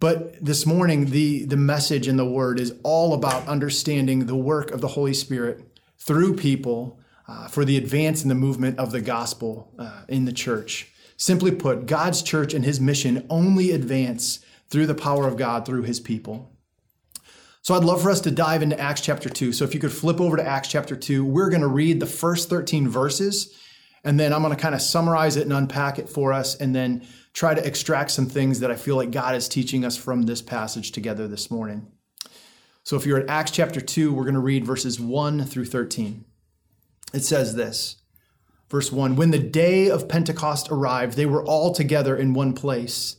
But 0.00 0.44
this 0.44 0.66
morning, 0.66 1.10
the, 1.10 1.44
the 1.44 1.56
message 1.56 2.08
in 2.08 2.16
the 2.16 2.26
word 2.26 2.58
is 2.58 2.74
all 2.82 3.14
about 3.14 3.46
understanding 3.46 4.26
the 4.26 4.34
work 4.34 4.72
of 4.72 4.80
the 4.80 4.88
Holy 4.88 5.14
Spirit 5.14 5.64
through 5.98 6.34
people 6.34 6.98
uh, 7.28 7.46
for 7.46 7.64
the 7.64 7.76
advance 7.76 8.22
and 8.22 8.30
the 8.30 8.34
movement 8.34 8.80
of 8.80 8.90
the 8.90 9.00
gospel 9.00 9.72
uh, 9.78 10.02
in 10.08 10.24
the 10.24 10.32
church. 10.32 10.90
Simply 11.16 11.52
put, 11.52 11.86
God's 11.86 12.20
church 12.20 12.52
and 12.52 12.64
his 12.64 12.80
mission 12.80 13.24
only 13.30 13.70
advance 13.70 14.44
through 14.68 14.86
the 14.86 14.94
power 14.96 15.28
of 15.28 15.36
God 15.36 15.64
through 15.64 15.82
his 15.82 16.00
people. 16.00 16.51
So 17.62 17.74
I'd 17.74 17.84
love 17.84 18.02
for 18.02 18.10
us 18.10 18.20
to 18.22 18.32
dive 18.32 18.62
into 18.62 18.78
Acts 18.78 19.02
chapter 19.02 19.28
2. 19.28 19.52
So 19.52 19.64
if 19.64 19.72
you 19.72 19.78
could 19.78 19.92
flip 19.92 20.20
over 20.20 20.36
to 20.36 20.44
Acts 20.44 20.66
chapter 20.66 20.96
2, 20.96 21.24
we're 21.24 21.48
going 21.48 21.62
to 21.62 21.68
read 21.68 22.00
the 22.00 22.06
first 22.06 22.50
13 22.50 22.88
verses, 22.88 23.56
and 24.02 24.18
then 24.18 24.32
I'm 24.32 24.42
going 24.42 24.54
to 24.54 24.60
kind 24.60 24.74
of 24.74 24.82
summarize 24.82 25.36
it 25.36 25.44
and 25.44 25.52
unpack 25.52 26.00
it 26.00 26.08
for 26.08 26.32
us, 26.32 26.56
and 26.56 26.74
then 26.74 27.06
try 27.32 27.54
to 27.54 27.64
extract 27.64 28.10
some 28.10 28.26
things 28.26 28.58
that 28.60 28.72
I 28.72 28.74
feel 28.74 28.96
like 28.96 29.12
God 29.12 29.36
is 29.36 29.48
teaching 29.48 29.84
us 29.84 29.96
from 29.96 30.22
this 30.22 30.42
passage 30.42 30.90
together 30.90 31.28
this 31.28 31.52
morning. 31.52 31.86
So 32.82 32.96
if 32.96 33.06
you're 33.06 33.20
at 33.20 33.30
Acts 33.30 33.52
chapter 33.52 33.80
2, 33.80 34.12
we're 34.12 34.24
going 34.24 34.34
to 34.34 34.40
read 34.40 34.66
verses 34.66 34.98
1 34.98 35.44
through 35.44 35.66
13. 35.66 36.24
It 37.14 37.20
says 37.20 37.54
this 37.54 38.02
Verse 38.70 38.90
1 38.90 39.14
When 39.14 39.30
the 39.30 39.38
day 39.38 39.88
of 39.88 40.08
Pentecost 40.08 40.68
arrived, 40.68 41.14
they 41.14 41.26
were 41.26 41.44
all 41.44 41.72
together 41.72 42.16
in 42.16 42.34
one 42.34 42.54
place. 42.54 43.18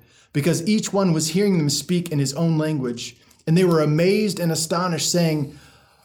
because 0.33 0.67
each 0.67 0.93
one 0.93 1.13
was 1.13 1.29
hearing 1.29 1.57
them 1.57 1.69
speak 1.69 2.11
in 2.11 2.19
his 2.19 2.33
own 2.33 2.57
language. 2.57 3.17
And 3.45 3.57
they 3.57 3.65
were 3.65 3.81
amazed 3.81 4.39
and 4.39 4.51
astonished, 4.51 5.11
saying, 5.11 5.57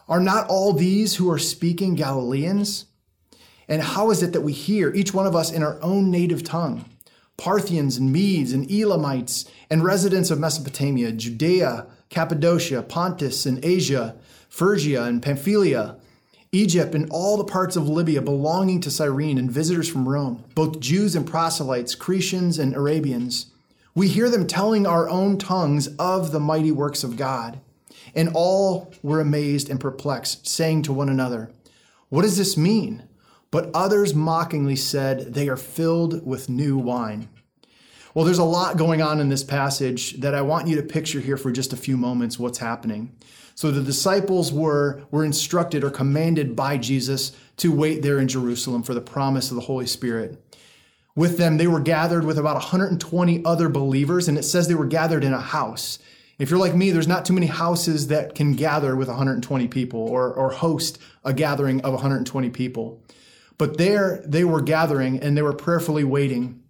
Are 0.09 0.21
not 0.21 0.49
all 0.49 0.73
these 0.73 1.17
who 1.17 1.31
are 1.31 1.39
speaking 1.39 1.95
Galileans? 1.95 2.87
And 3.69 3.83
how 3.83 4.11
is 4.11 4.23
it 4.23 4.33
that 4.33 4.43
we 4.43 4.53
hear, 4.53 4.93
each 4.95 5.13
one 5.13 5.27
of 5.27 5.37
us, 5.37 5.53
in 5.53 5.63
our 5.63 5.81
own 5.83 6.11
native 6.11 6.45
tongue? 6.45 6.85
Parthians 7.37 7.99
and 7.99 8.13
Medes 8.13 8.53
and 8.53 8.71
Elamites 8.71 9.45
and 9.71 9.85
residents 9.85 10.31
of 10.31 10.41
Mesopotamia, 10.41 11.13
Judea, 11.13 11.87
Cappadocia, 12.09 12.83
Pontus 12.83 13.45
and 13.45 13.63
Asia, 13.65 14.17
Phrygia 14.49 15.05
and 15.05 15.23
Pamphylia, 15.23 15.97
Egypt 16.53 16.95
and 16.95 17.09
all 17.11 17.37
the 17.37 17.45
parts 17.45 17.77
of 17.77 17.89
Libya 17.89 18.23
belonging 18.23 18.81
to 18.81 18.91
Cyrene 18.91 19.37
and 19.37 19.51
visitors 19.51 19.89
from 19.89 20.09
Rome, 20.09 20.45
both 20.55 20.81
Jews 20.81 21.15
and 21.15 21.27
proselytes, 21.27 21.95
Cretians 21.95 22.59
and 22.59 22.75
Arabians. 22.75 23.47
We 23.97 24.09
hear 24.09 24.29
them 24.29 24.47
telling 24.47 24.87
our 24.87 25.09
own 25.09 25.39
tongues 25.39 25.89
of 25.99 26.31
the 26.31 26.39
mighty 26.39 26.71
works 26.71 27.03
of 27.03 27.17
God. 27.17 27.61
And 28.15 28.29
all 28.35 28.93
were 29.03 29.21
amazed 29.21 29.71
and 29.71 29.81
perplexed, 29.81 30.47
saying 30.47 30.83
to 30.83 30.93
one 30.93 31.09
another, 31.09 31.51
What 32.11 32.23
does 32.23 32.37
this 32.37 32.59
mean? 32.59 33.05
But 33.51 33.71
others 33.75 34.15
mockingly 34.15 34.77
said, 34.77 35.33
They 35.33 35.49
are 35.49 35.57
filled 35.57 36.27
with 36.27 36.51
new 36.51 36.77
wine. 36.77 37.31
Well, 38.13 38.27
there's 38.27 38.39
a 38.39 38.45
lot 38.45 38.77
going 38.77 39.01
on 39.01 39.19
in 39.19 39.31
this 39.31 39.45
passage 39.45 40.21
that 40.21 40.35
I 40.35 40.43
want 40.43 40.69
you 40.69 40.77
to 40.77 40.83
picture 40.83 41.21
here 41.21 41.39
for 41.39 41.51
just 41.51 41.73
a 41.73 41.77
few 41.77 41.97
moments 41.97 42.39
what's 42.39 42.59
happening. 42.59 43.17
So 43.55 43.71
the 43.71 43.83
disciples 43.83 44.53
were, 44.53 45.03
were 45.11 45.25
instructed 45.25 45.83
or 45.83 45.91
commanded 45.91 46.55
by 46.55 46.77
Jesus 46.77 47.33
to 47.57 47.73
wait 47.73 48.03
there 48.03 48.19
in 48.19 48.29
Jerusalem 48.29 48.83
for 48.83 48.93
the 48.93 49.01
promise 49.01 49.51
of 49.51 49.57
the 49.57 49.63
Holy 49.63 49.87
Spirit. 49.87 50.43
With 51.17 51.39
them, 51.39 51.57
they 51.57 51.67
were 51.67 51.81
gathered 51.81 52.25
with 52.25 52.39
about 52.39 52.57
120 52.57 53.45
other 53.45 53.69
believers, 53.71 54.29
and 54.29 54.37
it 54.37 54.43
says 54.43 54.69
they 54.69 54.75
were 54.75 54.85
gathered 54.85 55.25
in 55.25 55.33
a 55.33 55.41
house. 55.41 55.99
If 56.39 56.51
you're 56.51 56.61
like 56.61 56.75
me, 56.75 56.91
there's 56.91 57.09
not 57.09 57.25
too 57.25 57.33
many 57.33 57.47
houses 57.47 58.09
that 58.09 58.35
can 58.35 58.53
gather 58.53 58.95
with 58.95 59.09
120 59.09 59.69
people 59.69 60.01
or, 60.01 60.31
or 60.33 60.51
host 60.51 60.99
a 61.25 61.33
gathering 61.33 61.81
of 61.81 61.95
120 61.95 62.51
people. 62.51 63.03
But 63.57 63.79
there 63.79 64.23
they 64.27 64.45
were 64.45 64.61
gathering 64.61 65.19
and 65.21 65.35
they 65.35 65.41
were 65.41 65.55
prayerfully 65.55 66.05
waiting, 66.05 66.63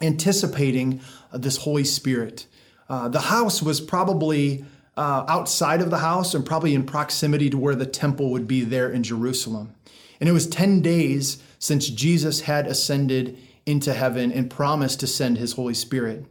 anticipating 0.00 1.02
this 1.34 1.58
Holy 1.58 1.84
Spirit. 1.84 2.46
Uh, 2.88 3.08
the 3.08 3.20
house 3.20 3.62
was 3.62 3.82
probably 3.82 4.64
uh, 4.96 5.24
outside 5.28 5.82
of 5.82 5.90
the 5.90 5.98
house 5.98 6.32
and 6.34 6.46
probably 6.46 6.74
in 6.74 6.84
proximity 6.84 7.50
to 7.50 7.58
where 7.58 7.74
the 7.74 7.84
temple 7.84 8.30
would 8.30 8.48
be 8.48 8.62
there 8.64 8.90
in 8.90 9.02
Jerusalem. 9.02 9.74
And 10.18 10.30
it 10.30 10.32
was 10.32 10.46
10 10.46 10.80
days 10.80 11.42
since 11.58 11.88
Jesus 11.88 12.40
had 12.42 12.66
ascended 12.66 13.38
into 13.66 13.94
heaven 13.94 14.32
and 14.32 14.50
promised 14.50 15.00
to 15.00 15.06
send 15.06 15.38
his 15.38 15.52
Holy 15.52 15.74
Spirit. 15.74 16.24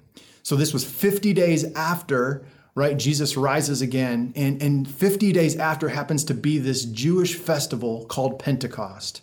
So 0.43 0.55
this 0.55 0.73
was 0.73 0.83
50 0.83 1.33
days 1.33 1.71
after, 1.73 2.43
right? 2.75 2.97
Jesus 2.97 3.37
rises 3.37 3.81
again. 3.81 4.33
And, 4.35 4.61
and 4.61 4.89
50 4.89 5.31
days 5.31 5.55
after 5.55 5.89
happens 5.89 6.23
to 6.25 6.33
be 6.33 6.57
this 6.57 6.85
Jewish 6.85 7.35
festival 7.35 8.05
called 8.05 8.39
Pentecost. 8.39 9.21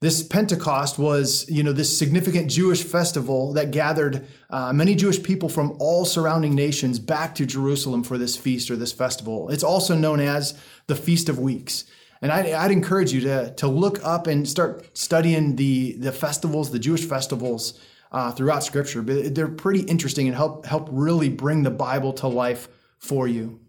This 0.00 0.22
Pentecost 0.22 0.98
was, 0.98 1.46
you 1.50 1.62
know, 1.62 1.72
this 1.72 1.96
significant 1.96 2.50
Jewish 2.50 2.82
festival 2.82 3.52
that 3.52 3.70
gathered 3.70 4.26
uh, 4.48 4.72
many 4.72 4.94
Jewish 4.94 5.22
people 5.22 5.50
from 5.50 5.76
all 5.78 6.06
surrounding 6.06 6.54
nations 6.54 6.98
back 6.98 7.34
to 7.34 7.44
Jerusalem 7.44 8.02
for 8.02 8.16
this 8.16 8.34
feast 8.34 8.70
or 8.70 8.76
this 8.76 8.92
festival. 8.92 9.50
It's 9.50 9.62
also 9.62 9.94
known 9.94 10.20
as 10.20 10.58
the 10.86 10.96
Feast 10.96 11.28
of 11.28 11.38
Weeks. 11.38 11.84
And 12.22 12.30
I'd, 12.30 12.50
I'd 12.50 12.70
encourage 12.70 13.12
you 13.12 13.22
to, 13.22 13.54
to 13.54 13.66
look 13.66 14.04
up 14.04 14.26
and 14.26 14.48
start 14.48 14.96
studying 14.96 15.56
the, 15.56 15.92
the 15.92 16.12
festivals, 16.12 16.70
the 16.70 16.78
Jewish 16.78 17.04
festivals 17.04 17.80
uh, 18.12 18.32
throughout 18.32 18.62
Scripture. 18.62 19.02
But 19.02 19.34
they're 19.34 19.48
pretty 19.48 19.82
interesting 19.82 20.26
and 20.26 20.36
help, 20.36 20.66
help 20.66 20.88
really 20.90 21.28
bring 21.28 21.62
the 21.62 21.70
Bible 21.70 22.12
to 22.14 22.28
life 22.28 22.68
for 22.98 23.26
you. 23.26 23.60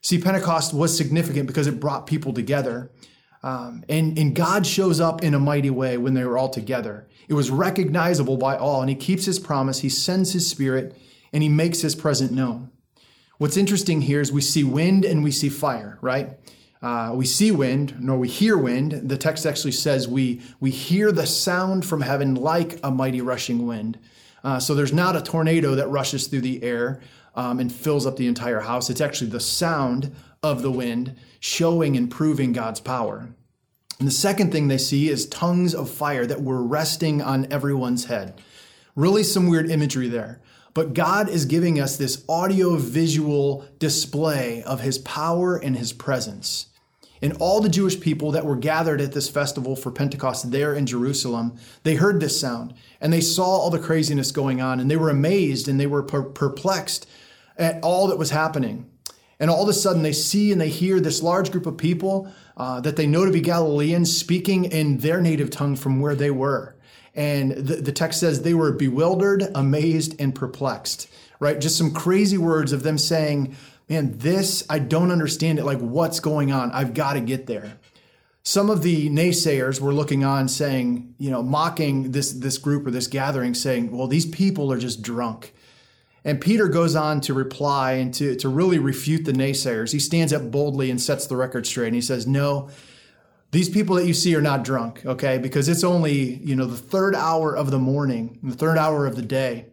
See, 0.00 0.18
Pentecost 0.18 0.72
was 0.74 0.96
significant 0.96 1.46
because 1.46 1.66
it 1.66 1.80
brought 1.80 2.06
people 2.06 2.32
together. 2.32 2.90
Um, 3.42 3.84
and, 3.88 4.16
and 4.18 4.34
God 4.34 4.66
shows 4.66 5.00
up 5.00 5.22
in 5.22 5.34
a 5.34 5.38
mighty 5.38 5.70
way 5.70 5.96
when 5.98 6.14
they 6.14 6.24
were 6.24 6.38
all 6.38 6.48
together. 6.48 7.08
It 7.28 7.34
was 7.34 7.50
recognizable 7.50 8.36
by 8.36 8.56
all, 8.56 8.80
and 8.80 8.88
He 8.88 8.96
keeps 8.96 9.26
His 9.26 9.38
promise. 9.38 9.80
He 9.80 9.88
sends 9.88 10.32
His 10.32 10.48
Spirit, 10.48 10.96
and 11.32 11.42
He 11.42 11.48
makes 11.48 11.82
His 11.82 11.94
presence 11.94 12.30
known. 12.30 12.70
What's 13.38 13.56
interesting 13.56 14.02
here 14.02 14.20
is 14.20 14.30
we 14.30 14.40
see 14.40 14.62
wind 14.62 15.04
and 15.04 15.24
we 15.24 15.32
see 15.32 15.48
fire, 15.48 15.98
right? 16.00 16.38
Uh, 16.82 17.12
we 17.14 17.24
see 17.24 17.52
wind, 17.52 17.94
nor 18.00 18.18
we 18.18 18.28
hear 18.28 18.58
wind. 18.58 19.08
The 19.08 19.16
text 19.16 19.46
actually 19.46 19.72
says 19.72 20.08
we, 20.08 20.40
we 20.58 20.70
hear 20.70 21.12
the 21.12 21.26
sound 21.26 21.86
from 21.86 22.00
heaven 22.00 22.34
like 22.34 22.80
a 22.82 22.90
mighty 22.90 23.20
rushing 23.20 23.66
wind. 23.66 23.98
Uh, 24.42 24.58
so 24.58 24.74
there's 24.74 24.92
not 24.92 25.14
a 25.14 25.22
tornado 25.22 25.76
that 25.76 25.88
rushes 25.88 26.26
through 26.26 26.40
the 26.40 26.62
air 26.64 27.00
um, 27.36 27.60
and 27.60 27.72
fills 27.72 28.04
up 28.04 28.16
the 28.16 28.26
entire 28.26 28.60
house. 28.60 28.90
It's 28.90 29.00
actually 29.00 29.30
the 29.30 29.40
sound 29.40 30.14
of 30.42 30.62
the 30.62 30.72
wind 30.72 31.14
showing 31.38 31.96
and 31.96 32.10
proving 32.10 32.52
God's 32.52 32.80
power. 32.80 33.28
And 34.00 34.08
the 34.08 34.12
second 34.12 34.50
thing 34.50 34.66
they 34.66 34.78
see 34.78 35.08
is 35.08 35.26
tongues 35.28 35.76
of 35.76 35.88
fire 35.88 36.26
that 36.26 36.42
were 36.42 36.62
resting 36.62 37.22
on 37.22 37.50
everyone's 37.52 38.06
head. 38.06 38.40
Really, 38.96 39.22
some 39.22 39.46
weird 39.46 39.70
imagery 39.70 40.08
there. 40.08 40.40
But 40.74 40.94
God 40.94 41.28
is 41.28 41.44
giving 41.44 41.78
us 41.78 41.96
this 41.96 42.24
audio 42.28 42.76
visual 42.76 43.64
display 43.78 44.62
of 44.64 44.80
his 44.80 44.98
power 44.98 45.56
and 45.56 45.76
his 45.76 45.92
presence. 45.92 46.66
And 47.22 47.36
all 47.38 47.60
the 47.60 47.68
Jewish 47.68 48.00
people 48.00 48.32
that 48.32 48.44
were 48.44 48.56
gathered 48.56 49.00
at 49.00 49.12
this 49.12 49.28
festival 49.28 49.76
for 49.76 49.92
Pentecost 49.92 50.50
there 50.50 50.74
in 50.74 50.86
Jerusalem, 50.86 51.56
they 51.84 51.94
heard 51.94 52.18
this 52.20 52.38
sound 52.38 52.74
and 53.00 53.12
they 53.12 53.20
saw 53.20 53.44
all 53.44 53.70
the 53.70 53.78
craziness 53.78 54.32
going 54.32 54.60
on 54.60 54.80
and 54.80 54.90
they 54.90 54.96
were 54.96 55.08
amazed 55.08 55.68
and 55.68 55.78
they 55.78 55.86
were 55.86 56.02
per- 56.02 56.24
perplexed 56.24 57.08
at 57.56 57.82
all 57.84 58.08
that 58.08 58.18
was 58.18 58.30
happening. 58.30 58.90
And 59.38 59.50
all 59.50 59.62
of 59.62 59.68
a 59.68 59.72
sudden, 59.72 60.02
they 60.02 60.12
see 60.12 60.52
and 60.52 60.60
they 60.60 60.68
hear 60.68 61.00
this 61.00 61.22
large 61.22 61.50
group 61.50 61.66
of 61.66 61.76
people 61.76 62.32
uh, 62.56 62.80
that 62.80 62.96
they 62.96 63.06
know 63.06 63.24
to 63.24 63.32
be 63.32 63.40
Galileans 63.40 64.16
speaking 64.16 64.66
in 64.66 64.98
their 64.98 65.20
native 65.20 65.50
tongue 65.50 65.76
from 65.76 66.00
where 66.00 66.14
they 66.14 66.30
were. 66.30 66.76
And 67.14 67.52
the, 67.52 67.76
the 67.76 67.92
text 67.92 68.20
says 68.20 68.42
they 68.42 68.54
were 68.54 68.72
bewildered, 68.72 69.48
amazed, 69.54 70.14
and 70.20 70.34
perplexed, 70.34 71.08
right? 71.40 71.60
Just 71.60 71.76
some 71.76 71.92
crazy 71.92 72.38
words 72.38 72.72
of 72.72 72.84
them 72.84 72.98
saying, 72.98 73.56
Man, 73.88 74.18
this, 74.18 74.64
I 74.70 74.78
don't 74.78 75.10
understand 75.10 75.58
it. 75.58 75.64
Like, 75.64 75.78
what's 75.78 76.20
going 76.20 76.52
on? 76.52 76.72
I've 76.72 76.94
got 76.94 77.14
to 77.14 77.20
get 77.20 77.46
there. 77.46 77.78
Some 78.42 78.70
of 78.70 78.82
the 78.82 79.08
naysayers 79.10 79.80
were 79.80 79.94
looking 79.94 80.24
on 80.24 80.48
saying, 80.48 81.14
you 81.18 81.30
know, 81.30 81.42
mocking 81.42 82.12
this, 82.12 82.32
this 82.32 82.58
group 82.58 82.86
or 82.86 82.90
this 82.90 83.06
gathering, 83.06 83.54
saying, 83.54 83.96
well, 83.96 84.08
these 84.08 84.26
people 84.26 84.72
are 84.72 84.78
just 84.78 85.02
drunk 85.02 85.52
and 86.24 86.40
Peter 86.40 86.68
goes 86.68 86.94
on 86.94 87.20
to 87.22 87.34
reply 87.34 87.92
and 87.92 88.14
to, 88.14 88.36
to 88.36 88.48
really 88.48 88.78
refute 88.78 89.24
the 89.24 89.32
naysayers. 89.32 89.92
He 89.92 89.98
stands 89.98 90.32
up 90.32 90.50
boldly 90.50 90.90
and 90.90 91.00
sets 91.00 91.26
the 91.26 91.36
record 91.36 91.66
straight. 91.66 91.88
And 91.88 91.96
he 91.96 92.00
says, 92.00 92.26
No, 92.26 92.70
these 93.50 93.68
people 93.68 93.96
that 93.96 94.06
you 94.06 94.14
see 94.14 94.34
are 94.36 94.42
not 94.42 94.64
drunk, 94.64 95.04
okay? 95.04 95.38
Because 95.38 95.68
it's 95.68 95.84
only, 95.84 96.36
you 96.36 96.54
know, 96.54 96.66
the 96.66 96.76
third 96.76 97.14
hour 97.14 97.56
of 97.56 97.70
the 97.70 97.78
morning, 97.78 98.38
the 98.42 98.54
third 98.54 98.78
hour 98.78 99.06
of 99.06 99.16
the 99.16 99.22
day. 99.22 99.66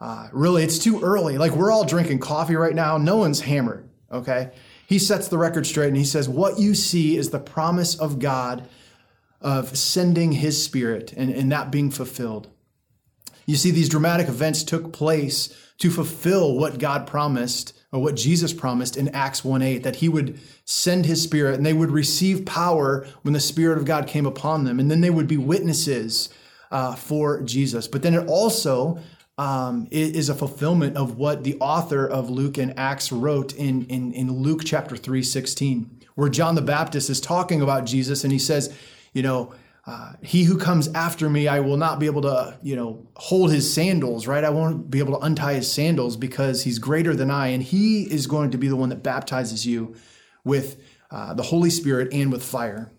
Uh, 0.00 0.28
really, 0.32 0.64
it's 0.64 0.78
too 0.78 1.00
early. 1.02 1.38
Like 1.38 1.52
we're 1.52 1.72
all 1.72 1.84
drinking 1.84 2.18
coffee 2.18 2.56
right 2.56 2.74
now. 2.74 2.98
No 2.98 3.16
one's 3.16 3.40
hammered, 3.40 3.88
okay? 4.10 4.50
He 4.86 4.98
sets 4.98 5.28
the 5.28 5.38
record 5.38 5.66
straight 5.66 5.88
and 5.88 5.96
he 5.96 6.04
says, 6.04 6.28
What 6.28 6.58
you 6.58 6.74
see 6.74 7.16
is 7.16 7.30
the 7.30 7.38
promise 7.38 7.98
of 7.98 8.18
God 8.18 8.68
of 9.40 9.76
sending 9.76 10.32
his 10.32 10.62
spirit 10.62 11.12
and, 11.12 11.30
and 11.30 11.52
that 11.52 11.70
being 11.70 11.90
fulfilled. 11.90 12.48
You 13.46 13.56
see, 13.56 13.70
these 13.70 13.88
dramatic 13.88 14.28
events 14.28 14.64
took 14.64 14.92
place 14.92 15.54
to 15.78 15.90
fulfill 15.90 16.56
what 16.56 16.78
God 16.78 17.06
promised 17.06 17.78
or 17.92 18.00
what 18.00 18.16
Jesus 18.16 18.52
promised 18.52 18.96
in 18.96 19.08
Acts 19.08 19.44
1 19.44 19.62
8, 19.62 19.82
that 19.82 19.96
he 19.96 20.08
would 20.08 20.40
send 20.64 21.06
his 21.06 21.22
spirit 21.22 21.54
and 21.54 21.64
they 21.64 21.72
would 21.72 21.90
receive 21.90 22.46
power 22.46 23.06
when 23.22 23.34
the 23.34 23.40
spirit 23.40 23.78
of 23.78 23.84
God 23.84 24.06
came 24.06 24.26
upon 24.26 24.64
them. 24.64 24.80
And 24.80 24.90
then 24.90 25.00
they 25.00 25.10
would 25.10 25.28
be 25.28 25.36
witnesses 25.36 26.28
uh, 26.70 26.94
for 26.94 27.42
Jesus. 27.42 27.86
But 27.86 28.02
then 28.02 28.14
it 28.14 28.26
also 28.26 28.98
um, 29.36 29.88
is 29.90 30.28
a 30.28 30.34
fulfillment 30.34 30.96
of 30.96 31.16
what 31.16 31.42
the 31.42 31.56
author 31.58 32.06
of 32.06 32.30
Luke 32.30 32.56
and 32.56 32.78
Acts 32.78 33.10
wrote 33.10 33.54
in, 33.54 33.86
in, 33.86 34.12
in 34.12 34.30
Luke 34.30 34.62
chapter 34.64 34.96
3 34.96 35.22
16, 35.22 36.00
where 36.14 36.28
John 36.28 36.54
the 36.54 36.62
Baptist 36.62 37.10
is 37.10 37.20
talking 37.20 37.60
about 37.60 37.84
Jesus 37.84 38.22
and 38.22 38.32
he 38.32 38.38
says, 38.38 38.74
you 39.12 39.22
know, 39.22 39.52
uh, 39.86 40.14
he 40.22 40.44
who 40.44 40.56
comes 40.56 40.88
after 40.94 41.28
me, 41.28 41.46
I 41.46 41.60
will 41.60 41.76
not 41.76 41.98
be 41.98 42.06
able 42.06 42.22
to, 42.22 42.58
you 42.62 42.74
know, 42.74 43.06
hold 43.16 43.52
his 43.52 43.72
sandals, 43.72 44.26
right? 44.26 44.42
I 44.42 44.50
won't 44.50 44.90
be 44.90 44.98
able 44.98 45.18
to 45.18 45.24
untie 45.24 45.54
his 45.54 45.70
sandals 45.70 46.16
because 46.16 46.64
he's 46.64 46.78
greater 46.78 47.14
than 47.14 47.30
I, 47.30 47.48
and 47.48 47.62
he 47.62 48.04
is 48.04 48.26
going 48.26 48.52
to 48.52 48.58
be 48.58 48.68
the 48.68 48.76
one 48.76 48.88
that 48.88 49.02
baptizes 49.02 49.66
you 49.66 49.94
with 50.42 50.82
uh, 51.10 51.34
the 51.34 51.42
Holy 51.42 51.68
Spirit 51.68 52.14
and 52.14 52.32
with 52.32 52.42
fire. 52.42 52.90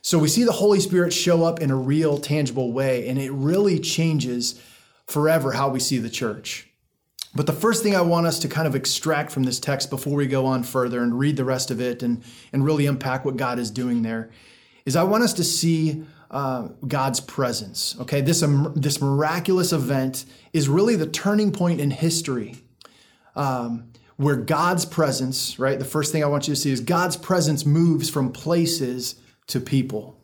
So 0.00 0.18
we 0.18 0.28
see 0.28 0.44
the 0.44 0.52
Holy 0.52 0.80
Spirit 0.80 1.12
show 1.12 1.44
up 1.44 1.60
in 1.60 1.70
a 1.70 1.76
real, 1.76 2.18
tangible 2.18 2.72
way, 2.72 3.08
and 3.08 3.18
it 3.18 3.32
really 3.32 3.80
changes 3.80 4.60
forever 5.12 5.52
how 5.52 5.68
we 5.68 5.78
see 5.78 5.98
the 5.98 6.10
church. 6.10 6.68
But 7.34 7.46
the 7.46 7.52
first 7.52 7.82
thing 7.82 7.96
I 7.96 8.02
want 8.02 8.26
us 8.26 8.38
to 8.40 8.48
kind 8.48 8.66
of 8.66 8.74
extract 8.74 9.30
from 9.30 9.44
this 9.44 9.58
text 9.58 9.88
before 9.90 10.14
we 10.14 10.26
go 10.26 10.44
on 10.44 10.62
further 10.62 11.02
and 11.02 11.18
read 11.18 11.36
the 11.36 11.44
rest 11.44 11.70
of 11.70 11.80
it 11.80 12.02
and, 12.02 12.22
and 12.52 12.64
really 12.64 12.86
unpack 12.86 13.24
what 13.24 13.36
God 13.36 13.58
is 13.58 13.70
doing 13.70 14.02
there 14.02 14.30
is 14.84 14.96
I 14.96 15.04
want 15.04 15.22
us 15.22 15.32
to 15.34 15.44
see 15.44 16.04
uh, 16.30 16.68
God's 16.86 17.20
presence. 17.20 17.96
Okay, 18.00 18.20
this 18.20 18.42
um, 18.42 18.72
this 18.74 19.00
miraculous 19.00 19.72
event 19.72 20.24
is 20.52 20.68
really 20.68 20.96
the 20.96 21.06
turning 21.06 21.52
point 21.52 21.80
in 21.80 21.90
history, 21.90 22.56
um, 23.36 23.92
where 24.16 24.36
God's 24.36 24.84
presence. 24.84 25.58
Right, 25.58 25.78
the 25.78 25.84
first 25.84 26.10
thing 26.10 26.24
I 26.24 26.26
want 26.26 26.48
you 26.48 26.54
to 26.54 26.60
see 26.60 26.72
is 26.72 26.80
God's 26.80 27.16
presence 27.16 27.66
moves 27.66 28.08
from 28.08 28.32
places 28.32 29.16
to 29.48 29.60
people. 29.60 30.18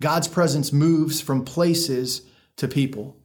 God's 0.00 0.28
presence 0.28 0.72
moves 0.72 1.20
from 1.20 1.44
places 1.44 2.22
to 2.56 2.66
people. 2.66 3.16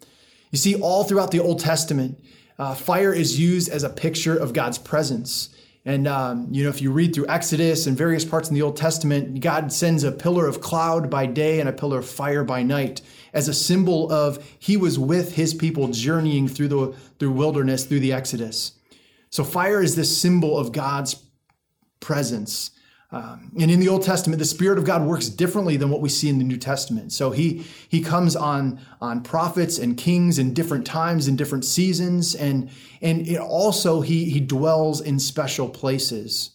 You 0.55 0.57
see, 0.57 0.75
all 0.75 1.03
throughout 1.03 1.31
the 1.31 1.41
Old 1.41 1.59
Testament, 1.59 2.17
uh, 2.57 2.75
fire 2.75 3.13
is 3.13 3.37
used 3.37 3.67
as 3.67 3.83
a 3.83 3.89
picture 3.89 4.37
of 4.37 4.53
God's 4.53 4.77
presence. 4.77 5.49
And, 5.83 6.07
um, 6.07 6.47
you 6.49 6.63
know, 6.63 6.69
if 6.69 6.81
you 6.81 6.93
read 6.93 7.13
through 7.13 7.27
Exodus 7.27 7.87
and 7.87 7.97
various 7.97 8.23
parts 8.23 8.47
in 8.47 8.55
the 8.55 8.61
Old 8.61 8.77
Testament, 8.77 9.41
God 9.41 9.73
sends 9.73 10.05
a 10.05 10.13
pillar 10.13 10.47
of 10.47 10.61
cloud 10.61 11.09
by 11.09 11.25
day 11.25 11.59
and 11.59 11.67
a 11.67 11.73
pillar 11.73 11.99
of 11.99 12.07
fire 12.07 12.45
by 12.45 12.63
night 12.63 13.01
as 13.33 13.49
a 13.49 13.53
symbol 13.53 14.09
of 14.09 14.49
he 14.57 14.77
was 14.77 14.97
with 14.97 15.35
his 15.35 15.53
people 15.53 15.89
journeying 15.89 16.47
through 16.47 16.69
the 16.69 16.95
through 17.19 17.31
wilderness, 17.31 17.83
through 17.83 17.99
the 17.99 18.13
Exodus. 18.13 18.79
So 19.31 19.43
fire 19.43 19.81
is 19.81 19.97
this 19.97 20.17
symbol 20.17 20.57
of 20.57 20.71
God's 20.71 21.21
presence. 21.99 22.71
Um, 23.15 23.49
and 23.57 23.71
in 23.71 23.79
the 23.79 23.87
Old 23.87 24.03
Testament, 24.03 24.39
the 24.39 24.45
Spirit 24.45 24.77
of 24.77 24.83
God 24.83 25.01
works 25.01 25.29
differently 25.29 25.77
than 25.77 25.89
what 25.89 26.01
we 26.01 26.09
see 26.09 26.27
in 26.27 26.37
the 26.37 26.43
New 26.43 26.57
Testament. 26.57 27.13
So 27.13 27.31
he 27.31 27.65
he 27.87 28.01
comes 28.01 28.35
on 28.35 28.81
on 28.99 29.23
prophets 29.23 29.77
and 29.77 29.95
kings 29.95 30.37
in 30.37 30.53
different 30.53 30.85
times 30.85 31.29
in 31.29 31.37
different 31.37 31.63
seasons, 31.63 32.35
and 32.35 32.69
and 33.01 33.37
also 33.37 34.01
he 34.01 34.29
he 34.29 34.41
dwells 34.41 34.99
in 34.99 35.17
special 35.17 35.69
places. 35.69 36.51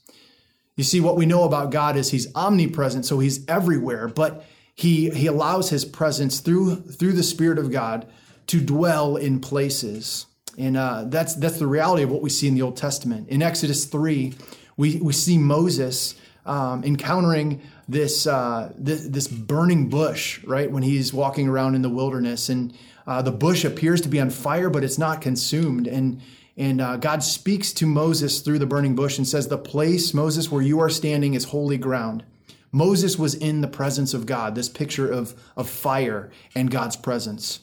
You 0.76 0.84
see, 0.84 1.00
what 1.00 1.16
we 1.16 1.24
know 1.24 1.44
about 1.44 1.70
God 1.70 1.96
is 1.96 2.10
He's 2.10 2.28
omnipresent, 2.34 3.06
so 3.06 3.20
He's 3.20 3.42
everywhere, 3.48 4.06
but 4.06 4.44
He 4.74 5.08
He 5.08 5.28
allows 5.28 5.70
His 5.70 5.86
presence 5.86 6.40
through 6.40 6.76
through 6.76 7.12
the 7.12 7.22
Spirit 7.22 7.58
of 7.58 7.72
God 7.72 8.06
to 8.48 8.60
dwell 8.60 9.16
in 9.16 9.40
places, 9.40 10.26
and 10.58 10.76
uh, 10.76 11.04
that's 11.06 11.36
that's 11.36 11.58
the 11.58 11.66
reality 11.66 12.02
of 12.02 12.10
what 12.10 12.20
we 12.20 12.28
see 12.28 12.48
in 12.48 12.54
the 12.54 12.60
Old 12.60 12.76
Testament. 12.76 13.30
In 13.30 13.40
Exodus 13.40 13.86
three, 13.86 14.34
we 14.76 15.00
we 15.00 15.14
see 15.14 15.38
Moses 15.38 16.16
um, 16.50 16.82
encountering 16.82 17.62
this, 17.88 18.26
uh, 18.26 18.72
this, 18.76 19.06
this 19.06 19.28
burning 19.28 19.88
bush, 19.88 20.42
right? 20.44 20.70
When 20.70 20.82
he's 20.82 21.14
walking 21.14 21.48
around 21.48 21.76
in 21.76 21.82
the 21.82 21.88
wilderness, 21.88 22.48
and 22.48 22.76
uh, 23.06 23.22
the 23.22 23.30
bush 23.30 23.64
appears 23.64 24.00
to 24.00 24.08
be 24.08 24.20
on 24.20 24.30
fire, 24.30 24.68
but 24.68 24.82
it's 24.82 24.98
not 24.98 25.20
consumed. 25.20 25.86
And 25.86 26.20
and 26.56 26.80
uh, 26.80 26.96
God 26.96 27.22
speaks 27.22 27.72
to 27.74 27.86
Moses 27.86 28.40
through 28.40 28.58
the 28.58 28.66
burning 28.66 28.94
bush 28.94 29.16
and 29.16 29.26
says, 29.26 29.48
"The 29.48 29.56
place, 29.56 30.12
Moses, 30.12 30.50
where 30.50 30.60
you 30.60 30.80
are 30.80 30.90
standing, 30.90 31.34
is 31.34 31.44
holy 31.44 31.78
ground." 31.78 32.24
Moses 32.72 33.18
was 33.18 33.34
in 33.34 33.62
the 33.62 33.68
presence 33.68 34.12
of 34.12 34.26
God. 34.26 34.54
This 34.54 34.68
picture 34.68 35.10
of 35.10 35.40
of 35.56 35.70
fire 35.70 36.30
and 36.54 36.70
God's 36.70 36.96
presence. 36.96 37.60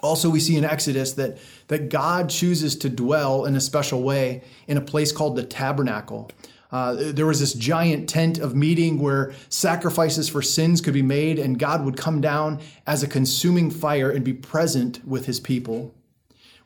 Also, 0.00 0.30
we 0.30 0.40
see 0.40 0.56
in 0.56 0.64
Exodus 0.64 1.14
that, 1.14 1.38
that 1.66 1.88
God 1.88 2.30
chooses 2.30 2.76
to 2.76 2.88
dwell 2.88 3.44
in 3.46 3.56
a 3.56 3.60
special 3.60 4.02
way 4.02 4.44
in 4.68 4.76
a 4.76 4.80
place 4.80 5.10
called 5.10 5.34
the 5.34 5.42
tabernacle. 5.42 6.30
Uh, 6.70 6.94
there 6.98 7.26
was 7.26 7.40
this 7.40 7.54
giant 7.54 8.08
tent 8.08 8.38
of 8.38 8.54
meeting 8.54 8.98
where 8.98 9.32
sacrifices 9.48 10.28
for 10.28 10.42
sins 10.42 10.80
could 10.80 10.94
be 10.94 11.02
made, 11.02 11.38
and 11.38 11.58
God 11.58 11.84
would 11.84 11.96
come 11.96 12.20
down 12.20 12.60
as 12.86 13.02
a 13.02 13.08
consuming 13.08 13.70
fire 13.70 14.10
and 14.10 14.24
be 14.24 14.34
present 14.34 15.06
with 15.06 15.26
his 15.26 15.40
people. 15.40 15.94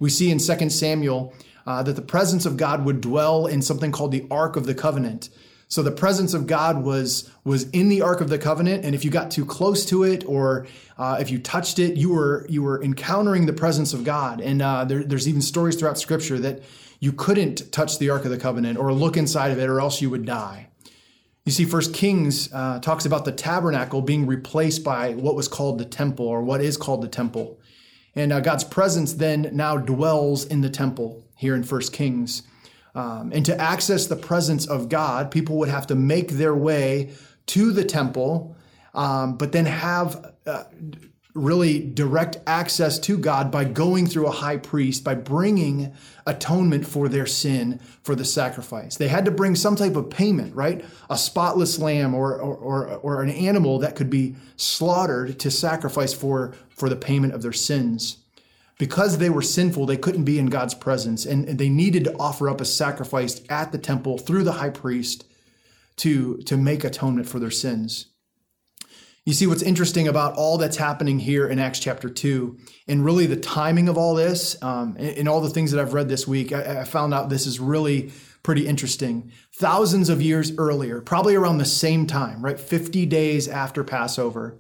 We 0.00 0.11
see 0.11 0.30
in 0.30 0.38
2 0.38 0.71
Samuel 0.71 1.32
uh, 1.67 1.82
that 1.84 1.95
the 1.95 2.02
presence 2.02 2.45
of 2.45 2.56
God 2.56 2.84
would 2.84 3.00
dwell 3.00 3.47
in 3.47 3.62
something 3.62 3.93
called 3.93 4.10
the 4.10 4.26
Ark 4.30 4.56
of 4.56 4.67
the 4.67 4.75
Covenant. 4.75 5.28
So 5.69 5.82
the 5.82 5.91
presence 5.91 6.34
of 6.34 6.47
God 6.47 6.84
was 6.84 7.30
was 7.45 7.71
in 7.71 7.88
the 7.88 8.02
Ark 8.02 8.21
of 8.21 8.28
the 8.28 8.38
Covenant, 8.38 8.84
and 8.84 8.95
if 8.95 9.06
you 9.06 9.10
got 9.10 9.30
too 9.30 9.47
close 9.47 9.86
to 9.86 10.02
it 10.02 10.23
or 10.26 10.67
uh, 10.99 11.17
if 11.19 11.30
you 11.30 11.38
touched 11.38 11.78
it, 11.78 11.97
you 11.97 12.12
were 12.12 12.45
you 12.50 12.62
were 12.62 12.82
encountering 12.82 13.47
the 13.47 13.54
presence 13.54 13.95
of 13.95 14.04
God. 14.04 14.43
And 14.43 14.60
uh, 14.60 14.84
there, 14.84 15.02
there's 15.02 15.26
even 15.26 15.41
stories 15.41 15.76
throughout 15.76 15.99
Scripture 15.99 16.38
that 16.41 16.62
you 17.02 17.12
couldn't 17.12 17.73
touch 17.73 17.99
the 17.99 18.10
Ark 18.10 18.25
of 18.25 18.30
the 18.30 18.38
Covenant 18.38 18.78
or 18.78 18.93
look 18.93 19.17
inside 19.17 19.50
of 19.50 19.58
it, 19.58 19.69
or 19.69 19.80
else 19.80 20.00
you 20.00 20.08
would 20.08 20.25
die. 20.25 20.69
You 21.45 21.50
see, 21.50 21.65
First 21.65 21.93
Kings 21.93 22.49
uh, 22.52 22.78
talks 22.78 23.04
about 23.04 23.25
the 23.25 23.32
tabernacle 23.32 24.02
being 24.02 24.25
replaced 24.25 24.84
by 24.84 25.15
what 25.15 25.34
was 25.34 25.49
called 25.49 25.78
the 25.78 25.84
temple, 25.84 26.28
or 26.28 26.43
what 26.43 26.60
is 26.60 26.76
called 26.76 27.02
the 27.02 27.08
temple, 27.08 27.58
and 28.15 28.32
uh, 28.32 28.38
God's 28.38 28.62
presence 28.62 29.15
then 29.15 29.50
now 29.52 29.78
dwells 29.78 30.45
in 30.45 30.60
the 30.60 30.71
temple 30.71 31.25
here 31.34 31.56
in 31.56 31.65
First 31.65 31.93
Kings. 31.93 32.45
Um, 32.95 33.32
and 33.34 33.45
to 33.47 33.60
access 33.60 34.06
the 34.06 34.15
presence 34.15 34.65
of 34.69 34.88
God, 34.88 35.32
people 35.32 35.56
would 35.56 35.71
have 35.71 35.88
to 35.88 35.97
make 35.97 36.28
their 36.28 36.54
way 36.54 37.10
to 37.47 37.73
the 37.73 37.84
temple, 37.84 38.54
um, 38.95 39.36
but 39.38 39.50
then 39.50 39.67
have 39.67 40.34
uh, 40.47 40.65
really 41.34 41.80
direct 41.80 42.38
access 42.47 42.99
to 42.99 43.16
God 43.16 43.50
by 43.50 43.64
going 43.64 44.06
through 44.06 44.26
a 44.26 44.32
high 44.32 44.58
priest, 44.58 45.02
by 45.02 45.14
bringing 45.14 45.95
atonement 46.26 46.86
for 46.86 47.08
their 47.08 47.26
sin 47.26 47.80
for 48.02 48.14
the 48.14 48.25
sacrifice. 48.25 48.97
They 48.97 49.08
had 49.08 49.25
to 49.25 49.30
bring 49.30 49.56
some 49.56 49.75
type 49.75 49.97
of 49.97 50.10
payment, 50.10 50.54
right? 50.54 50.84
A 51.08 51.16
spotless 51.16 51.78
lamb 51.78 52.14
or, 52.14 52.34
or, 52.34 52.56
or, 52.56 52.86
or 52.97 53.23
an 53.23 53.30
animal 53.30 53.78
that 53.78 53.97
could 53.97 54.10
be 54.10 54.36
slaughtered 54.56 55.38
to 55.40 55.50
sacrifice 55.50 56.12
for, 56.12 56.54
for 56.68 56.90
the 56.90 56.97
payment 56.97 57.32
of 57.32 57.42
their 57.42 57.52
sins. 57.52 58.18
Because 58.78 59.18
they 59.18 59.30
were 59.30 59.42
sinful, 59.42 59.86
they 59.86 59.97
couldn't 59.97 60.25
be 60.25 60.38
in 60.38 60.47
God's 60.47 60.75
presence, 60.75 61.25
and 61.25 61.47
they 61.47 61.68
needed 61.68 62.04
to 62.04 62.16
offer 62.18 62.49
up 62.49 62.60
a 62.60 62.64
sacrifice 62.64 63.40
at 63.49 63.71
the 63.73 63.78
temple 63.78 64.18
through 64.18 64.45
the 64.45 64.52
high 64.52 64.71
priest 64.71 65.25
to, 65.97 66.38
to 66.38 66.56
make 66.56 66.82
atonement 66.82 67.28
for 67.28 67.38
their 67.38 67.50
sins. 67.50 68.06
You 69.25 69.35
see, 69.35 69.47
what's 69.47 69.63
interesting 69.63 70.08
about 70.08 70.35
all 70.35 70.58
that's 70.58 70.76
happening 70.76 71.21
here 71.21 71.47
in 71.47 71.61
Acts 71.61 71.78
chapter 71.78 72.11
2, 72.11 72.58
and 72.89 73.04
really 73.04 73.26
the 73.26 73.37
timing 73.37 73.89
of 73.89 73.97
all 73.97 74.17
this, 74.17 74.61
um, 74.63 74.97
and, 74.99 75.17
and, 75.17 75.28
all 75.28 75.41
the 75.41 75.49
things 75.49 75.71
that 75.71 75.80
I've 75.80 75.95
read 75.95 76.08
this 76.08 76.26
week, 76.26 76.52
I, 76.52 76.80
I 76.80 76.85
found 76.85 77.15
out 77.15 77.28
this 77.28 77.47
is 77.47 77.61
really 77.61 78.11
pretty 78.43 78.67
interesting. 78.67 79.30
Thousands 79.54 80.08
of 80.08 80.21
years 80.21 80.52
earlier, 80.58 81.00
probably 81.00 81.37
around 81.37 81.58
the 81.58 81.65
same 81.65 82.04
time, 82.04 82.45
right? 82.45 82.58
50 82.58 83.06
days 83.06 83.47
after 83.47 83.85
Passover, 83.85 84.58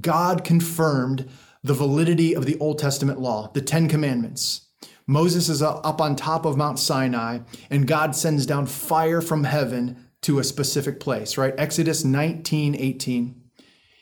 God 0.00 0.44
confirmed 0.44 1.28
the 1.64 1.74
validity 1.74 2.32
of 2.32 2.46
the 2.46 2.56
Old 2.60 2.78
Testament 2.78 3.18
law, 3.18 3.50
the 3.54 3.60
Ten 3.60 3.88
Commandments. 3.88 4.68
Moses 5.08 5.48
is 5.48 5.62
up 5.62 6.00
on 6.00 6.14
top 6.14 6.44
of 6.44 6.56
Mount 6.56 6.78
Sinai, 6.78 7.40
and 7.70 7.88
God 7.88 8.14
sends 8.14 8.46
down 8.46 8.66
fire 8.66 9.20
from 9.20 9.42
heaven 9.42 10.06
to 10.22 10.38
a 10.38 10.44
specific 10.44 11.00
place, 11.00 11.36
right? 11.36 11.54
Exodus 11.58 12.04
19 12.04 12.76
18. 12.76 13.42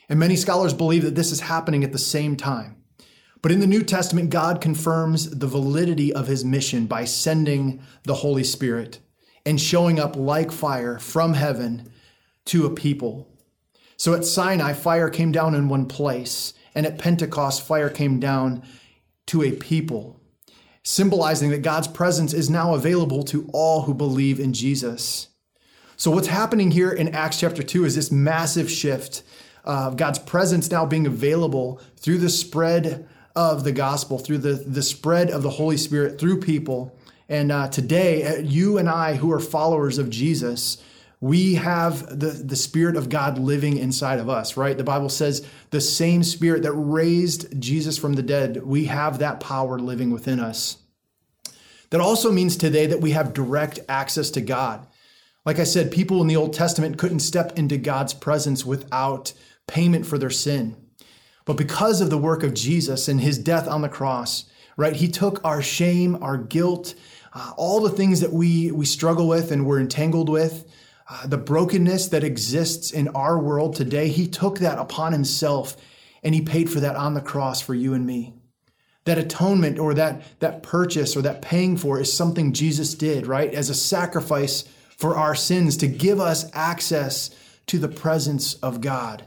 And 0.09 0.19
many 0.19 0.35
scholars 0.35 0.73
believe 0.73 1.03
that 1.03 1.15
this 1.15 1.31
is 1.31 1.41
happening 1.41 1.83
at 1.83 1.91
the 1.91 1.97
same 1.97 2.35
time. 2.35 2.75
But 3.41 3.51
in 3.51 3.59
the 3.59 3.67
New 3.67 3.83
Testament, 3.83 4.31
God 4.31 4.61
confirms 4.61 5.29
the 5.29 5.47
validity 5.47 6.11
of 6.11 6.27
his 6.27 6.43
mission 6.43 6.87
by 6.87 7.05
sending 7.05 7.81
the 8.03 8.15
Holy 8.15 8.43
Spirit 8.43 8.99
and 9.45 9.61
showing 9.61 9.99
up 9.99 10.15
like 10.15 10.51
fire 10.51 10.97
from 10.97 11.33
heaven 11.33 11.91
to 12.45 12.65
a 12.65 12.73
people. 12.73 13.27
So 13.97 14.13
at 14.13 14.25
Sinai, 14.25 14.73
fire 14.73 15.09
came 15.09 15.31
down 15.31 15.55
in 15.55 15.69
one 15.69 15.85
place, 15.85 16.53
and 16.73 16.85
at 16.85 16.97
Pentecost, 16.97 17.61
fire 17.61 17.89
came 17.89 18.19
down 18.19 18.63
to 19.27 19.43
a 19.43 19.51
people, 19.51 20.19
symbolizing 20.83 21.49
that 21.51 21.61
God's 21.61 21.87
presence 21.87 22.33
is 22.33 22.49
now 22.49 22.73
available 22.73 23.23
to 23.25 23.49
all 23.53 23.83
who 23.83 23.93
believe 23.93 24.39
in 24.39 24.53
Jesus. 24.53 25.29
So, 25.97 26.11
what's 26.11 26.27
happening 26.27 26.71
here 26.71 26.91
in 26.91 27.15
Acts 27.15 27.39
chapter 27.39 27.63
2 27.63 27.85
is 27.85 27.95
this 27.95 28.11
massive 28.11 28.69
shift 28.69 29.23
God's 29.65 30.19
presence 30.19 30.69
now 30.71 30.85
being 30.85 31.07
available 31.07 31.81
through 31.97 32.19
the 32.19 32.29
spread 32.29 33.07
of 33.35 33.63
the 33.63 33.71
gospel, 33.71 34.17
through 34.17 34.37
the, 34.37 34.53
the 34.53 34.83
spread 34.83 35.29
of 35.29 35.43
the 35.43 35.49
Holy 35.49 35.77
Spirit 35.77 36.19
through 36.19 36.39
people. 36.39 36.97
And 37.27 37.51
uh, 37.51 37.67
today, 37.67 38.23
uh, 38.23 38.37
you 38.37 38.77
and 38.77 38.87
I, 38.87 39.15
who 39.15 39.31
are 39.31 39.39
followers 39.39 39.97
of 39.97 40.09
Jesus, 40.09 40.77
we 41.19 41.55
have 41.55 42.19
the, 42.19 42.27
the 42.27 42.55
Spirit 42.55 42.95
of 42.95 43.09
God 43.09 43.39
living 43.39 43.77
inside 43.77 44.19
of 44.19 44.29
us, 44.29 44.55
right? 44.57 44.77
The 44.77 44.83
Bible 44.83 45.09
says 45.09 45.45
the 45.71 45.81
same 45.81 46.23
Spirit 46.23 46.63
that 46.63 46.73
raised 46.73 47.59
Jesus 47.59 47.97
from 47.97 48.13
the 48.13 48.21
dead, 48.21 48.63
we 48.63 48.85
have 48.85 49.19
that 49.19 49.39
power 49.39 49.79
living 49.79 50.11
within 50.11 50.39
us. 50.39 50.77
That 51.89 52.01
also 52.01 52.31
means 52.31 52.57
today 52.57 52.87
that 52.87 53.01
we 53.01 53.11
have 53.11 53.33
direct 53.33 53.79
access 53.89 54.29
to 54.31 54.41
God. 54.41 54.85
Like 55.45 55.59
I 55.59 55.63
said, 55.63 55.91
people 55.91 56.21
in 56.21 56.27
the 56.27 56.35
Old 56.35 56.53
Testament 56.53 56.97
couldn't 56.97 57.19
step 57.19 57.57
into 57.57 57.77
God's 57.77 58.13
presence 58.13 58.65
without 58.65 59.33
payment 59.67 60.05
for 60.05 60.17
their 60.17 60.29
sin. 60.29 60.75
But 61.45 61.57
because 61.57 62.01
of 62.01 62.09
the 62.09 62.17
work 62.17 62.43
of 62.43 62.53
Jesus 62.53 63.07
and 63.07 63.21
his 63.21 63.37
death 63.37 63.67
on 63.67 63.81
the 63.81 63.89
cross, 63.89 64.45
right, 64.77 64.95
he 64.95 65.07
took 65.07 65.43
our 65.45 65.61
shame, 65.61 66.21
our 66.21 66.37
guilt, 66.37 66.95
uh, 67.33 67.53
all 67.55 67.81
the 67.81 67.89
things 67.89 68.21
that 68.21 68.33
we, 68.33 68.71
we 68.71 68.85
struggle 68.85 69.27
with 69.27 69.51
and 69.51 69.65
we're 69.65 69.79
entangled 69.79 70.29
with, 70.29 70.65
uh, 71.07 71.27
the 71.27 71.37
brokenness 71.37 72.07
that 72.07 72.23
exists 72.23 72.91
in 72.91 73.09
our 73.09 73.37
world 73.37 73.75
today, 73.75 74.07
he 74.07 74.27
took 74.27 74.59
that 74.59 74.79
upon 74.79 75.11
himself 75.11 75.77
and 76.23 76.33
he 76.33 76.41
paid 76.41 76.69
for 76.69 76.79
that 76.79 76.95
on 76.95 77.13
the 77.13 77.21
cross 77.21 77.61
for 77.61 77.75
you 77.75 77.93
and 77.93 78.05
me. 78.05 78.33
That 79.03 79.19
atonement 79.19 79.77
or 79.77 79.93
that, 79.93 80.23
that 80.39 80.63
purchase 80.63 81.15
or 81.15 81.21
that 81.21 81.43
paying 81.43 81.77
for 81.77 81.99
is 81.99 82.11
something 82.11 82.53
Jesus 82.53 82.95
did, 82.95 83.27
right? 83.27 83.53
As 83.53 83.69
a 83.69 83.75
sacrifice 83.75 84.63
for 84.97 85.15
our 85.15 85.35
sins 85.35 85.77
to 85.77 85.87
give 85.87 86.19
us 86.19 86.49
access 86.53 87.29
to 87.67 87.77
the 87.77 87.87
presence 87.87 88.55
of 88.55 88.81
God. 88.81 89.25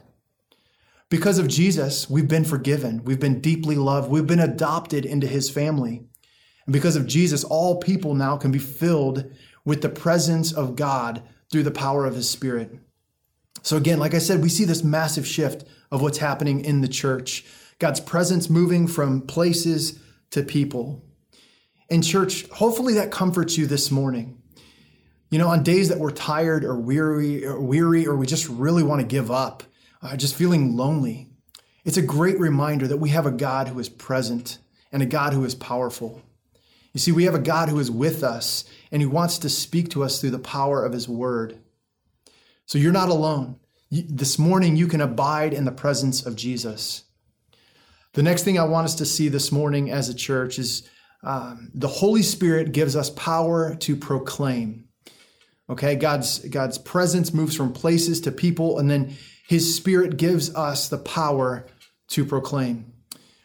Because 1.11 1.39
of 1.39 1.49
Jesus, 1.49 2.11
we've 2.11 2.29
been 2.29 2.45
forgiven. 2.45 3.03
We've 3.05 3.21
been 3.21 3.41
deeply 3.41 3.77
loved. 3.77 4.11
We've 4.11 4.27
been 4.27 4.41
adopted 4.41 5.07
into 5.07 5.27
his 5.27 5.49
family. 5.49 6.03
And 6.67 6.73
because 6.73 6.97
of 6.97 7.07
Jesus, 7.07 7.45
all 7.45 7.81
people 7.81 8.15
now 8.15 8.37
can 8.37 8.51
be 8.51 8.59
filled 8.59 9.25
with 9.65 9.81
the 9.81 9.89
presence 9.89 10.53
of 10.53 10.77
God 10.77 11.23
through 11.51 11.63
the 11.63 11.71
power 11.71 12.05
of 12.05 12.15
his 12.15 12.29
spirit. 12.29 12.79
So, 13.63 13.77
again, 13.77 13.99
like 13.99 14.15
I 14.15 14.19
said, 14.19 14.43
we 14.43 14.51
see 14.51 14.65
this 14.65 14.85
massive 14.85 15.27
shift 15.27 15.65
of 15.91 16.03
what's 16.03 16.19
happening 16.19 16.65
in 16.65 16.83
the 16.83 16.89
church. 16.89 17.45
God's 17.79 18.01
presence 18.01 18.51
moving 18.51 18.87
from 18.87 19.23
places 19.23 19.99
to 20.31 20.43
people. 20.43 21.03
In 21.89 22.03
church, 22.03 22.47
hopefully 22.51 22.95
that 22.95 23.11
comforts 23.11 23.57
you 23.57 23.67
this 23.67 23.91
morning. 23.91 24.43
You 25.31 25.39
know, 25.39 25.49
on 25.49 25.63
days 25.63 25.89
that 25.89 25.99
we're 25.99 26.11
tired 26.11 26.65
or 26.65 26.77
weary 26.77 27.47
or 27.47 27.61
weary 27.61 28.07
or 28.07 28.15
we 28.17 28.27
just 28.27 28.49
really 28.49 28.83
want 28.83 29.01
to 29.01 29.07
give 29.07 29.31
up, 29.31 29.63
uh, 30.03 30.17
just 30.17 30.35
feeling 30.35 30.77
lonely, 30.77 31.29
it's 31.85 31.97
a 31.97 32.03
great 32.03 32.39
reminder 32.39 32.87
that 32.87 32.99
we 32.99 33.11
have 33.11 33.27
a 33.27 33.31
God 33.31 33.69
who 33.69 33.79
is 33.79 33.89
present 33.89 34.59
and 34.93 35.03
a 35.03 35.07
God 35.07 35.33
who 35.33 35.45
is 35.45 35.55
powerful. 35.55 36.23
You 36.93 37.01
see, 37.01 37.13
we 37.13 37.25
have 37.25 37.35
a 37.35 37.41
God 37.41 37.69
who 37.69 37.79
is 37.79 37.91
with 37.91 38.25
us 38.25 38.65
and 38.91 39.03
who 39.03 39.11
wants 39.11 39.39
to 39.39 39.49
speak 39.49 39.91
to 39.91 40.03
us 40.03 40.21
through 40.21 40.31
the 40.31 40.39
power 40.39 40.85
of 40.85 40.93
his 40.93 41.09
word. 41.09 41.59
So 42.67 42.79
you're 42.79 42.93
not 42.93 43.09
alone. 43.09 43.59
This 43.91 44.39
morning, 44.39 44.77
you 44.77 44.87
can 44.87 45.01
abide 45.01 45.55
in 45.55 45.65
the 45.65 45.73
presence 45.73 46.27
of 46.27 46.37
Jesus. 46.37 47.05
The 48.13 48.23
next 48.23 48.43
thing 48.43 48.59
I 48.59 48.65
want 48.65 48.87
us 48.87 48.97
to 48.97 49.07
see 49.07 49.29
this 49.29 49.53
morning 49.53 49.91
as 49.91 50.09
a 50.09 50.15
church 50.15 50.59
is 50.59 50.89
um, 51.23 51.71
the 51.75 51.89
Holy 51.89 52.23
Spirit 52.23 52.73
gives 52.73 52.97
us 52.97 53.11
power 53.11 53.75
to 53.77 53.97
proclaim. 53.97 54.89
Okay, 55.71 55.97
God's 55.97 56.39
God's 56.41 56.79
presence 56.79 57.35
moves 57.35 57.55
from 57.55 57.73
places 57.73 58.23
to 58.23 58.33
people, 58.33 58.79
and 58.79 58.91
then 58.91 59.17
His 59.49 59.75
Spirit 59.75 60.19
gives 60.19 60.55
us 60.55 60.91
the 60.91 60.99
power 60.99 61.65
to 62.09 62.27
proclaim. 62.27 62.93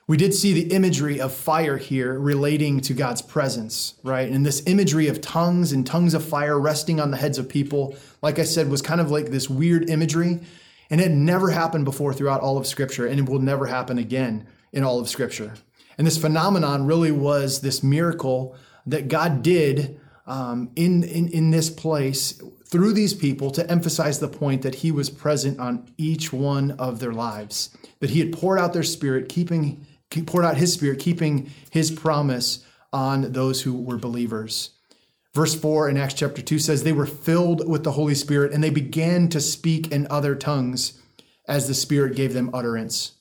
We 0.06 0.18
did 0.18 0.34
see 0.34 0.52
the 0.52 0.74
imagery 0.74 1.22
of 1.22 1.34
fire 1.34 1.78
here 1.78 2.20
relating 2.20 2.82
to 2.82 2.94
God's 2.94 3.22
presence, 3.22 3.94
right? 4.04 4.30
And 4.30 4.46
this 4.46 4.62
imagery 4.66 5.08
of 5.08 5.22
tongues 5.22 5.72
and 5.72 5.88
tongues 5.88 6.14
of 6.14 6.26
fire 6.26 6.60
resting 6.60 7.00
on 7.00 7.12
the 7.12 7.16
heads 7.16 7.38
of 7.38 7.48
people, 7.48 7.96
like 8.22 8.38
I 8.38 8.44
said, 8.44 8.70
was 8.70 8.82
kind 8.82 9.00
of 9.00 9.12
like 9.12 9.28
this 9.28 9.50
weird 9.50 9.90
imagery. 9.90 10.42
And 10.90 11.00
it 11.00 11.10
never 11.10 11.52
happened 11.52 11.86
before 11.86 12.14
throughout 12.14 12.42
all 12.42 12.58
of 12.58 12.68
Scripture, 12.68 13.08
and 13.08 13.18
it 13.18 13.30
will 13.30 13.40
never 13.40 13.66
happen 13.68 13.98
again 13.98 14.46
in 14.74 14.84
all 14.84 15.00
of 15.00 15.08
Scripture. 15.08 15.54
And 15.98 16.06
this 16.06 16.18
phenomenon 16.18 16.86
really 16.86 17.14
was 17.14 17.62
this 17.62 17.82
miracle 17.82 18.58
that 18.88 19.08
God 19.08 19.42
did 19.42 20.02
um, 20.28 20.70
in, 20.76 21.06
in, 21.06 21.30
in 21.30 21.52
this 21.52 21.70
place 21.70 22.42
through 22.74 22.92
these 22.92 23.14
people 23.14 23.52
to 23.52 23.72
emphasize 23.72 24.20
the 24.20 24.28
point 24.28 24.64
that 24.64 24.76
He 24.76 24.92
was 24.92 25.10
present 25.10 25.60
on 25.60 25.90
each 25.98 26.34
one 26.34 26.72
of 26.72 27.00
their 27.00 27.14
lives, 27.14 27.70
that 28.02 28.10
He 28.10 28.20
had 28.20 28.34
poured 28.34 28.60
out 28.60 28.74
their 28.74 28.84
Spirit, 28.84 29.30
keeping 29.30 29.86
poured 30.22 30.46
out 30.46 30.58
his 30.58 30.74
spirit, 30.74 31.00
keeping 31.00 31.52
his 31.72 31.92
promise 31.92 32.64
on 32.92 33.32
those 33.34 33.62
who 33.62 33.74
were 33.74 33.98
believers. 33.98 34.72
Verse 35.34 35.56
4 35.56 35.90
in 35.90 35.98
Acts 35.98 36.14
chapter 36.14 36.42
2 36.42 36.60
says, 36.60 36.84
They 36.84 36.92
were 36.92 37.08
filled 37.08 37.68
with 37.68 37.84
the 37.84 37.94
Holy 37.94 38.14
Spirit 38.14 38.54
and 38.54 38.64
they 38.64 38.70
began 38.70 39.30
to 39.30 39.42
speak 39.42 39.92
in 39.92 40.06
other 40.10 40.36
tongues 40.36 41.02
as 41.48 41.68
the 41.68 41.74
Spirit 41.74 42.16
gave 42.16 42.34
them 42.34 42.52
utterance. 42.54 43.14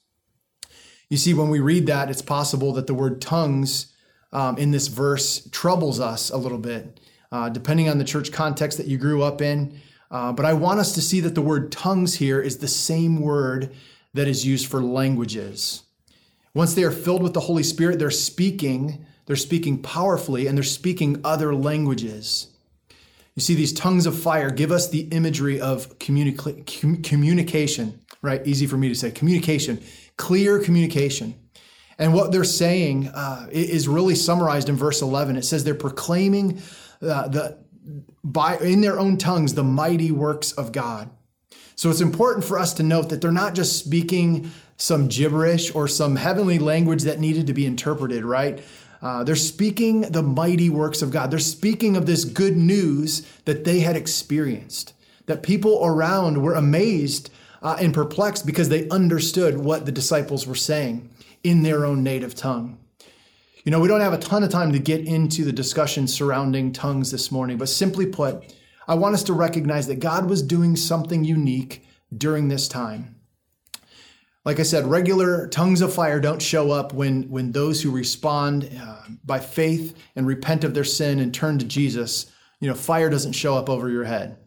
You 1.08 1.16
see, 1.16 1.32
when 1.32 1.48
we 1.48 1.60
read 1.60 1.86
that, 1.86 2.10
it's 2.10 2.22
possible 2.22 2.72
that 2.74 2.86
the 2.86 2.94
word 2.94 3.20
tongues 3.20 3.92
um, 4.32 4.56
in 4.58 4.70
this 4.70 4.88
verse 4.88 5.48
troubles 5.50 6.00
us 6.00 6.30
a 6.30 6.36
little 6.36 6.58
bit, 6.58 7.00
uh, 7.32 7.48
depending 7.48 7.88
on 7.88 7.98
the 7.98 8.04
church 8.04 8.30
context 8.30 8.78
that 8.78 8.86
you 8.86 8.98
grew 8.98 9.22
up 9.22 9.40
in. 9.40 9.80
Uh, 10.10 10.32
but 10.32 10.44
I 10.44 10.52
want 10.52 10.78
us 10.78 10.94
to 10.94 11.00
see 11.00 11.20
that 11.20 11.34
the 11.34 11.42
word 11.42 11.72
tongues 11.72 12.16
here 12.16 12.40
is 12.40 12.58
the 12.58 12.68
same 12.68 13.20
word 13.20 13.74
that 14.12 14.28
is 14.28 14.46
used 14.46 14.66
for 14.66 14.82
languages. 14.82 15.82
Once 16.54 16.74
they 16.74 16.84
are 16.84 16.90
filled 16.90 17.22
with 17.22 17.32
the 17.32 17.40
Holy 17.40 17.62
Spirit, 17.62 17.98
they're 17.98 18.10
speaking, 18.10 19.06
they're 19.24 19.36
speaking 19.36 19.82
powerfully, 19.82 20.46
and 20.46 20.56
they're 20.56 20.62
speaking 20.62 21.18
other 21.24 21.54
languages. 21.54 22.48
You 23.34 23.40
see, 23.40 23.54
these 23.54 23.72
tongues 23.72 24.04
of 24.04 24.18
fire 24.18 24.50
give 24.50 24.70
us 24.70 24.90
the 24.90 25.08
imagery 25.10 25.58
of 25.58 25.98
communica- 25.98 27.02
communication, 27.02 27.98
right? 28.20 28.46
Easy 28.46 28.66
for 28.66 28.76
me 28.76 28.88
to 28.90 28.94
say 28.94 29.10
communication, 29.10 29.82
clear 30.18 30.58
communication. 30.58 31.34
And 31.98 32.12
what 32.12 32.32
they're 32.32 32.44
saying 32.44 33.08
uh, 33.08 33.46
is 33.50 33.88
really 33.88 34.14
summarized 34.14 34.68
in 34.68 34.76
verse 34.76 35.00
11. 35.00 35.36
It 35.36 35.44
says 35.44 35.64
they're 35.64 35.74
proclaiming 35.74 36.60
uh, 37.02 37.28
the, 37.28 37.58
by, 38.24 38.56
in 38.58 38.80
their 38.80 38.98
own 38.98 39.16
tongues 39.16 39.54
the 39.54 39.64
mighty 39.64 40.10
works 40.10 40.52
of 40.52 40.72
God. 40.72 41.10
So 41.74 41.90
it's 41.90 42.00
important 42.00 42.44
for 42.44 42.58
us 42.58 42.74
to 42.74 42.82
note 42.82 43.08
that 43.08 43.20
they're 43.20 43.32
not 43.32 43.54
just 43.54 43.78
speaking 43.78 44.50
some 44.76 45.08
gibberish 45.08 45.74
or 45.74 45.88
some 45.88 46.16
heavenly 46.16 46.58
language 46.58 47.02
that 47.02 47.20
needed 47.20 47.46
to 47.46 47.52
be 47.52 47.66
interpreted, 47.66 48.24
right? 48.24 48.62
Uh, 49.00 49.24
they're 49.24 49.34
speaking 49.34 50.02
the 50.02 50.22
mighty 50.22 50.70
works 50.70 51.02
of 51.02 51.10
God. 51.10 51.30
They're 51.30 51.40
speaking 51.40 51.96
of 51.96 52.06
this 52.06 52.24
good 52.24 52.56
news 52.56 53.26
that 53.44 53.64
they 53.64 53.80
had 53.80 53.96
experienced, 53.96 54.94
that 55.26 55.42
people 55.42 55.80
around 55.84 56.42
were 56.42 56.54
amazed 56.54 57.30
uh, 57.62 57.76
and 57.80 57.92
perplexed 57.92 58.46
because 58.46 58.68
they 58.68 58.88
understood 58.88 59.58
what 59.58 59.86
the 59.86 59.92
disciples 59.92 60.46
were 60.46 60.54
saying 60.54 61.10
in 61.42 61.62
their 61.62 61.84
own 61.84 62.02
native 62.04 62.34
tongue. 62.34 62.78
You 63.64 63.70
know, 63.70 63.78
we 63.78 63.86
don't 63.86 64.00
have 64.00 64.12
a 64.12 64.18
ton 64.18 64.42
of 64.42 64.50
time 64.50 64.72
to 64.72 64.80
get 64.80 65.06
into 65.06 65.44
the 65.44 65.52
discussion 65.52 66.08
surrounding 66.08 66.72
tongues 66.72 67.12
this 67.12 67.30
morning, 67.30 67.58
but 67.58 67.68
simply 67.68 68.06
put, 68.06 68.52
I 68.88 68.94
want 68.94 69.14
us 69.14 69.22
to 69.24 69.32
recognize 69.32 69.86
that 69.86 70.00
God 70.00 70.28
was 70.28 70.42
doing 70.42 70.74
something 70.74 71.22
unique 71.22 71.86
during 72.16 72.48
this 72.48 72.66
time. 72.66 73.20
Like 74.44 74.58
I 74.58 74.64
said, 74.64 74.86
regular 74.86 75.46
tongues 75.46 75.80
of 75.80 75.94
fire 75.94 76.18
don't 76.18 76.42
show 76.42 76.72
up 76.72 76.92
when, 76.92 77.30
when 77.30 77.52
those 77.52 77.80
who 77.80 77.92
respond 77.92 78.68
uh, 78.82 79.02
by 79.24 79.38
faith 79.38 79.96
and 80.16 80.26
repent 80.26 80.64
of 80.64 80.74
their 80.74 80.82
sin 80.82 81.20
and 81.20 81.32
turn 81.32 81.58
to 81.58 81.64
Jesus, 81.64 82.26
you 82.58 82.68
know, 82.68 82.74
fire 82.74 83.08
doesn't 83.08 83.34
show 83.34 83.56
up 83.56 83.70
over 83.70 83.88
your 83.88 84.02
head. 84.02 84.38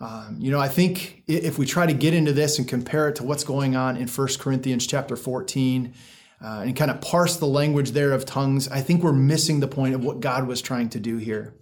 Um, 0.00 0.36
you 0.40 0.50
know, 0.50 0.58
I 0.58 0.66
think 0.66 1.22
if 1.28 1.58
we 1.58 1.66
try 1.66 1.86
to 1.86 1.92
get 1.92 2.14
into 2.14 2.32
this 2.32 2.58
and 2.58 2.66
compare 2.66 3.08
it 3.08 3.16
to 3.16 3.24
what's 3.24 3.44
going 3.44 3.76
on 3.76 3.96
in 3.96 4.08
1 4.08 4.28
Corinthians 4.40 4.84
chapter 4.84 5.14
14 5.14 5.94
uh, 6.42 6.62
and 6.64 6.76
kind 6.76 6.90
of 6.90 7.00
parse 7.00 7.36
the 7.36 7.46
language 7.46 7.92
there 7.92 8.12
of 8.12 8.24
tongues, 8.24 8.68
I 8.68 8.80
think 8.80 9.02
we're 9.02 9.12
missing 9.12 9.60
the 9.60 9.68
point 9.68 9.94
of 9.94 10.04
what 10.04 10.20
God 10.20 10.46
was 10.46 10.62
trying 10.62 10.88
to 10.90 11.00
do 11.00 11.16
here. 11.16 11.54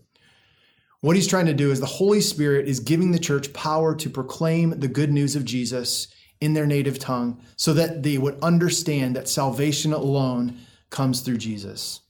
What 1.01 1.17
he's 1.17 1.29
trying 1.29 1.47
to 1.47 1.55
do 1.55 1.71
is 1.71 1.81
the 1.81 1.87
Holy 1.87 2.21
Spirit 2.21 2.69
is 2.69 2.81
giving 2.81 3.13
the 3.13 3.19
church 3.19 3.53
power 3.53 3.95
to 3.95 4.11
proclaim 4.11 4.81
the 4.81 4.89
good 4.89 5.13
news 5.13 5.37
of 5.37 5.45
Jesus 5.45 6.09
in 6.41 6.55
their 6.55 6.67
native 6.67 6.99
tongue 6.99 7.41
so 7.57 7.73
that 7.75 8.03
they 8.03 8.19
would 8.19 8.39
understand 8.43 9.17
that 9.17 9.29
salvation 9.29 9.93
alone 9.93 10.59
comes 10.91 11.21
through 11.21 11.39
Jesus. 11.39 12.01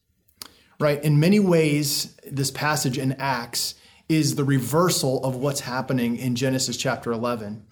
Right? 0.78 1.02
In 1.02 1.20
many 1.20 1.40
ways, 1.40 2.16
this 2.26 2.50
passage 2.50 2.98
in 2.98 3.12
Acts 3.12 3.74
is 4.08 4.34
the 4.34 4.44
reversal 4.44 5.24
of 5.24 5.36
what's 5.36 5.60
happening 5.60 6.16
in 6.16 6.34
Genesis 6.34 6.76
chapter 6.76 7.12
11. 7.12 7.66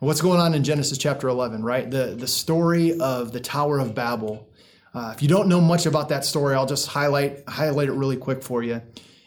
What's 0.00 0.20
going 0.20 0.38
on 0.38 0.54
in 0.54 0.62
Genesis 0.62 0.96
chapter 0.96 1.26
11, 1.26 1.64
right? 1.64 1.90
The, 1.90 2.14
the 2.16 2.28
story 2.28 3.00
of 3.00 3.32
the 3.32 3.40
Tower 3.40 3.80
of 3.80 3.96
Babel. 3.96 4.48
Uh, 4.94 5.12
if 5.12 5.22
you 5.22 5.28
don't 5.28 5.48
know 5.48 5.60
much 5.60 5.86
about 5.86 6.10
that 6.10 6.24
story, 6.24 6.54
I'll 6.54 6.66
just 6.66 6.86
highlight, 6.86 7.42
highlight 7.48 7.88
it 7.88 7.94
really 7.94 8.16
quick 8.16 8.44
for 8.44 8.62
you. 8.62 8.80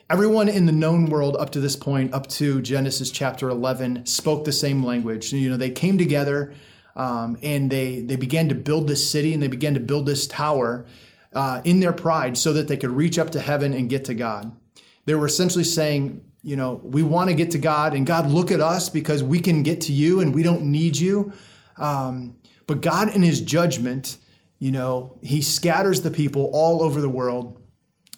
Everyone 0.10 0.48
in 0.48 0.68
the 0.68 0.72
known 0.72 1.08
world 1.08 1.36
up 1.36 1.50
to 1.52 1.60
this 1.60 1.76
point, 1.76 2.14
up 2.14 2.28
to 2.28 2.62
Genesis 2.62 3.12
chapter 3.12 3.50
11, 3.50 4.06
spoke 4.06 4.46
the 4.46 4.54
same 4.54 4.82
language. 4.82 5.34
You 5.34 5.50
know, 5.50 5.58
they 5.58 5.72
came 5.72 5.98
together 5.98 6.54
um, 6.96 7.38
and 7.44 7.70
they 7.70 8.00
they 8.00 8.16
began 8.16 8.48
to 8.48 8.56
build 8.56 8.88
this 8.88 9.10
city 9.10 9.34
and 9.34 9.44
they 9.44 9.50
began 9.50 9.74
to 9.74 9.82
build 9.82 10.06
this 10.06 10.26
tower 10.26 10.86
uh, 11.34 11.60
in 11.66 11.82
their 11.82 11.92
pride 11.92 12.38
so 12.38 12.54
that 12.54 12.70
they 12.70 12.78
could 12.78 12.92
reach 12.92 13.20
up 13.20 13.32
to 13.32 13.42
heaven 13.42 13.74
and 13.74 13.90
get 13.90 14.06
to 14.06 14.14
God. 14.14 14.56
They 15.04 15.16
were 15.16 15.26
essentially 15.26 15.66
saying, 15.66 16.24
you 16.44 16.56
know, 16.56 16.82
we 16.84 17.04
want 17.04 17.30
to 17.30 17.36
get 17.36 17.52
to 17.52 17.58
God, 17.58 17.94
and 17.94 18.06
God, 18.06 18.30
look 18.30 18.52
at 18.52 18.60
us 18.60 18.90
because 18.90 19.24
we 19.24 19.40
can 19.40 19.64
get 19.64 19.82
to 19.82 19.94
you 19.94 20.20
and 20.22 20.34
we 20.34 20.44
don't 20.44 20.64
need 20.64 20.98
you. 20.98 21.34
Um, 21.78 22.38
but 22.68 22.82
God, 22.82 23.14
in 23.16 23.22
His 23.22 23.42
judgment, 23.42 24.18
you 24.60 24.72
know, 24.72 25.18
He 25.22 25.42
scatters 25.42 26.02
the 26.02 26.12
people 26.12 26.50
all 26.54 26.82
over 26.82 27.02
the 27.02 27.10
world 27.10 27.62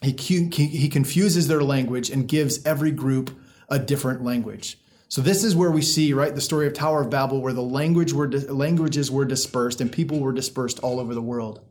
he, 0.03 0.49
he 0.49 0.89
confuses 0.89 1.47
their 1.47 1.63
language 1.63 2.09
and 2.09 2.27
gives 2.27 2.63
every 2.65 2.91
group 2.91 3.31
a 3.69 3.79
different 3.79 4.23
language. 4.23 4.77
So 5.07 5.21
this 5.21 5.43
is 5.43 5.55
where 5.55 5.71
we 5.71 5.81
see, 5.81 6.11
right, 6.13 6.33
the 6.33 6.41
story 6.41 6.67
of 6.67 6.73
Tower 6.73 7.01
of 7.01 7.09
Babel, 7.09 7.41
where 7.41 7.53
the 7.53 7.61
language 7.61 8.13
were 8.13 8.27
languages 8.27 9.11
were 9.11 9.25
dispersed 9.25 9.79
and 9.79 9.91
people 9.91 10.19
were 10.19 10.33
dispersed 10.33 10.79
all 10.79 10.99
over 10.99 11.13
the 11.13 11.21
world. 11.21 11.61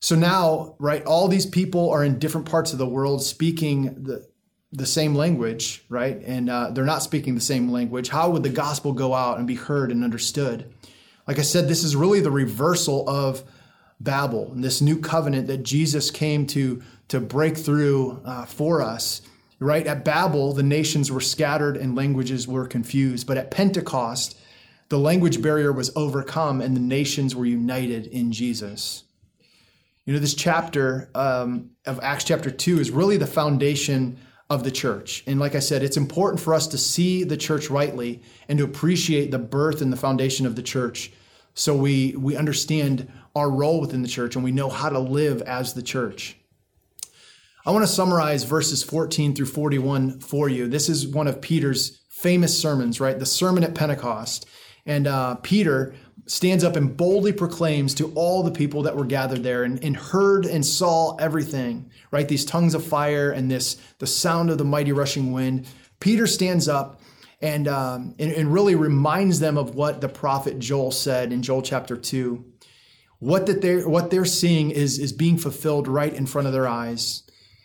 So 0.00 0.14
now, 0.14 0.76
right, 0.78 1.04
all 1.04 1.28
these 1.28 1.46
people 1.46 1.90
are 1.90 2.04
in 2.04 2.18
different 2.18 2.48
parts 2.48 2.72
of 2.72 2.78
the 2.78 2.86
world 2.86 3.22
speaking 3.22 4.04
the 4.04 4.26
the 4.72 4.86
same 4.86 5.14
language, 5.14 5.84
right? 5.88 6.20
And 6.24 6.48
uh, 6.48 6.70
they're 6.70 6.84
not 6.84 7.02
speaking 7.02 7.34
the 7.34 7.40
same 7.40 7.70
language. 7.70 8.08
How 8.08 8.30
would 8.30 8.42
the 8.42 8.48
gospel 8.48 8.92
go 8.92 9.14
out 9.14 9.38
and 9.38 9.46
be 9.46 9.54
heard 9.54 9.90
and 9.90 10.02
understood? 10.02 10.72
Like 11.28 11.38
I 11.38 11.42
said, 11.42 11.68
this 11.68 11.84
is 11.84 11.94
really 11.94 12.20
the 12.20 12.30
reversal 12.30 13.08
of 13.08 13.44
Babel, 14.00 14.50
and 14.52 14.64
this 14.64 14.80
new 14.80 14.98
covenant 14.98 15.46
that 15.46 15.62
Jesus 15.62 16.10
came 16.10 16.46
to 16.48 16.82
to 17.08 17.20
break 17.20 17.58
through 17.58 18.20
uh, 18.24 18.46
for 18.46 18.80
us. 18.80 19.20
Right 19.60 19.86
at 19.86 20.04
Babel, 20.04 20.54
the 20.54 20.62
nations 20.62 21.12
were 21.12 21.20
scattered 21.20 21.76
and 21.76 21.94
languages 21.94 22.48
were 22.48 22.66
confused, 22.66 23.26
but 23.26 23.36
at 23.36 23.50
Pentecost, 23.50 24.36
the 24.88 24.98
language 24.98 25.40
barrier 25.40 25.72
was 25.72 25.92
overcome 25.94 26.60
and 26.60 26.74
the 26.74 26.80
nations 26.80 27.36
were 27.36 27.44
united 27.44 28.06
in 28.06 28.32
Jesus. 28.32 29.04
You 30.04 30.14
know, 30.14 30.18
this 30.18 30.34
chapter 30.34 31.10
um, 31.14 31.70
of 31.86 32.00
Acts 32.02 32.24
chapter 32.24 32.50
2 32.50 32.80
is 32.80 32.90
really 32.90 33.18
the 33.18 33.26
foundation 33.26 34.18
of 34.52 34.64
the 34.64 34.70
church. 34.70 35.24
And 35.26 35.40
like 35.40 35.54
I 35.54 35.60
said, 35.60 35.82
it's 35.82 35.96
important 35.96 36.40
for 36.40 36.52
us 36.52 36.66
to 36.68 36.78
see 36.78 37.24
the 37.24 37.38
church 37.38 37.70
rightly 37.70 38.20
and 38.48 38.58
to 38.58 38.64
appreciate 38.64 39.30
the 39.30 39.38
birth 39.38 39.80
and 39.80 39.90
the 39.90 39.96
foundation 39.96 40.44
of 40.44 40.56
the 40.56 40.62
church 40.62 41.10
so 41.54 41.74
we, 41.74 42.14
we 42.16 42.36
understand 42.36 43.10
our 43.34 43.50
role 43.50 43.80
within 43.80 44.02
the 44.02 44.08
church 44.08 44.36
and 44.36 44.44
we 44.44 44.52
know 44.52 44.68
how 44.68 44.90
to 44.90 44.98
live 44.98 45.40
as 45.42 45.72
the 45.72 45.82
church. 45.82 46.36
I 47.64 47.70
want 47.70 47.82
to 47.82 47.92
summarize 47.92 48.44
verses 48.44 48.82
14 48.82 49.34
through 49.34 49.46
41 49.46 50.20
for 50.20 50.48
you. 50.50 50.68
This 50.68 50.88
is 50.88 51.06
one 51.06 51.28
of 51.28 51.40
Peter's 51.40 52.00
famous 52.10 52.58
sermons, 52.58 53.00
right? 53.00 53.18
The 53.18 53.26
sermon 53.26 53.64
at 53.64 53.74
Pentecost. 53.74 54.46
And 54.86 55.06
uh, 55.06 55.36
Peter 55.36 55.94
stands 56.26 56.64
up 56.64 56.76
and 56.76 56.96
boldly 56.96 57.32
proclaims 57.32 57.94
to 57.94 58.12
all 58.14 58.42
the 58.42 58.50
people 58.50 58.82
that 58.82 58.96
were 58.96 59.04
gathered 59.04 59.42
there 59.42 59.64
and, 59.64 59.82
and, 59.82 59.96
heard 59.96 60.46
and 60.46 60.64
saw 60.64 61.16
everything, 61.16 61.90
right? 62.10 62.28
These 62.28 62.44
tongues 62.44 62.74
of 62.74 62.84
fire 62.84 63.30
and 63.30 63.50
this, 63.50 63.76
the 63.98 64.06
sound 64.06 64.50
of 64.50 64.58
the 64.58 64.64
mighty 64.64 64.92
rushing 64.92 65.32
wind. 65.32 65.66
Peter 66.00 66.26
stands 66.26 66.68
up 66.68 67.00
and, 67.40 67.66
um, 67.66 68.14
and, 68.18 68.32
and 68.32 68.52
really 68.52 68.76
reminds 68.76 69.40
them 69.40 69.58
of 69.58 69.74
what 69.74 70.00
the 70.00 70.08
prophet 70.08 70.58
Joel 70.58 70.92
said 70.92 71.32
in 71.32 71.42
Joel 71.42 71.62
chapter 71.62 71.96
2. 71.96 72.44
What, 73.18 73.46
that 73.46 73.60
they're, 73.60 73.88
what 73.88 74.10
they're 74.10 74.24
seeing 74.24 74.70
is, 74.70 74.98
is 74.98 75.12
being 75.12 75.38
fulfilled 75.38 75.86
right 75.88 76.12
in 76.12 76.26
front 76.26 76.46
of 76.46 76.52
their 76.52 76.68
eyes. 76.68 77.24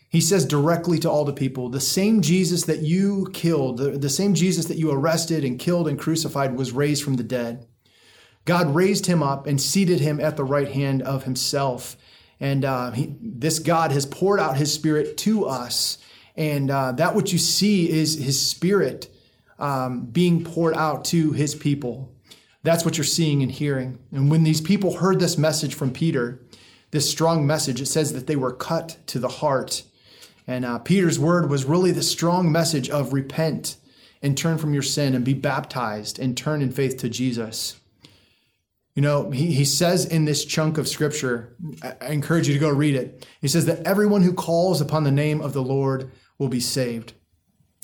He 0.10 0.22
says 0.22 0.46
directly 0.46 1.00
to 1.00 1.10
all 1.10 1.26
the 1.26 1.34
people, 1.34 1.70
the 1.70 1.82
same 1.82 2.22
Jesus 2.22 2.64
that 2.64 2.82
you 2.82 3.30
killed, 3.34 3.78
the, 3.78 3.92
the 3.92 4.10
same 4.10 4.34
Jesus 4.34 4.66
that 4.66 4.78
you 4.78 4.92
arrested 4.92 5.44
and 5.44 5.60
killed 5.60 5.88
and 5.88 6.00
crucified 6.00 6.56
was 6.56 6.72
raised 6.72 7.04
from 7.04 7.16
the 7.16 7.24
dead. 7.24 7.68
God 8.46 8.74
raised 8.74 9.08
him 9.08 9.22
up 9.22 9.46
and 9.46 9.62
seated 9.62 10.00
him 10.00 10.22
at 10.22 10.38
the 10.38 10.46
right 10.46 10.70
hand 10.70 11.02
of 11.02 11.26
himself. 11.26 11.98
And 12.40 12.64
uh, 12.64 12.92
he, 12.92 13.16
this 13.22 13.60
God 13.60 13.92
has 13.92 14.06
poured 14.06 14.40
out 14.40 14.56
his 14.56 14.74
spirit 14.74 15.18
to 15.18 15.46
us. 15.46 15.98
And 16.38 16.72
uh, 16.72 16.94
that 16.94 17.14
what 17.14 17.34
you 17.34 17.38
see 17.38 17.90
is 17.90 18.16
his 18.16 18.40
spirit 18.40 19.10
um, 19.60 20.06
being 20.06 20.46
poured 20.46 20.76
out 20.76 21.04
to 21.06 21.34
his 21.34 21.56
people. 21.56 22.14
That's 22.64 22.86
what 22.86 22.98
you're 22.98 23.06
seeing 23.06 23.44
and 23.44 23.52
hearing. 23.52 24.00
And 24.12 24.32
when 24.32 24.44
these 24.44 24.62
people 24.62 24.98
heard 24.98 25.20
this 25.20 25.38
message 25.38 25.76
from 25.76 25.92
Peter, 25.92 26.42
this 26.92 27.10
strong 27.10 27.46
message, 27.46 27.82
it 27.82 27.88
says 27.88 28.14
that 28.14 28.28
they 28.28 28.36
were 28.36 28.54
cut 28.54 28.98
to 29.08 29.20
the 29.20 29.28
heart. 29.28 29.84
And 30.48 30.64
uh, 30.64 30.80
Peter's 30.80 31.20
word 31.20 31.50
was 31.50 31.66
really 31.66 31.92
the 31.92 32.02
strong 32.02 32.52
message 32.52 32.90
of 32.90 33.12
repent 33.12 33.76
and 34.22 34.38
turn 34.38 34.58
from 34.58 34.74
your 34.74 34.82
sin 34.82 35.14
and 35.14 35.26
be 35.26 35.34
baptized 35.34 36.18
and 36.18 36.36
turn 36.36 36.62
in 36.62 36.72
faith 36.72 36.98
to 36.98 37.10
Jesus. 37.10 37.80
You 38.96 39.04
know, 39.04 39.30
he, 39.30 39.52
he 39.52 39.66
says 39.66 40.06
in 40.06 40.26
this 40.26 40.44
chunk 40.44 40.78
of 40.78 40.88
scripture, 40.88 41.56
I 41.84 42.08
encourage 42.08 42.48
you 42.48 42.54
to 42.54 42.60
go 42.60 42.70
read 42.70 42.96
it. 42.96 43.28
He 43.42 43.48
says 43.48 43.66
that 43.68 43.86
everyone 43.86 44.24
who 44.24 44.34
calls 44.34 44.82
upon 44.82 45.04
the 45.04 45.12
name 45.12 45.42
of 45.42 45.54
the 45.54 45.62
Lord 45.62 46.12
will 46.40 46.48
be 46.48 46.60
saved. 46.60 47.14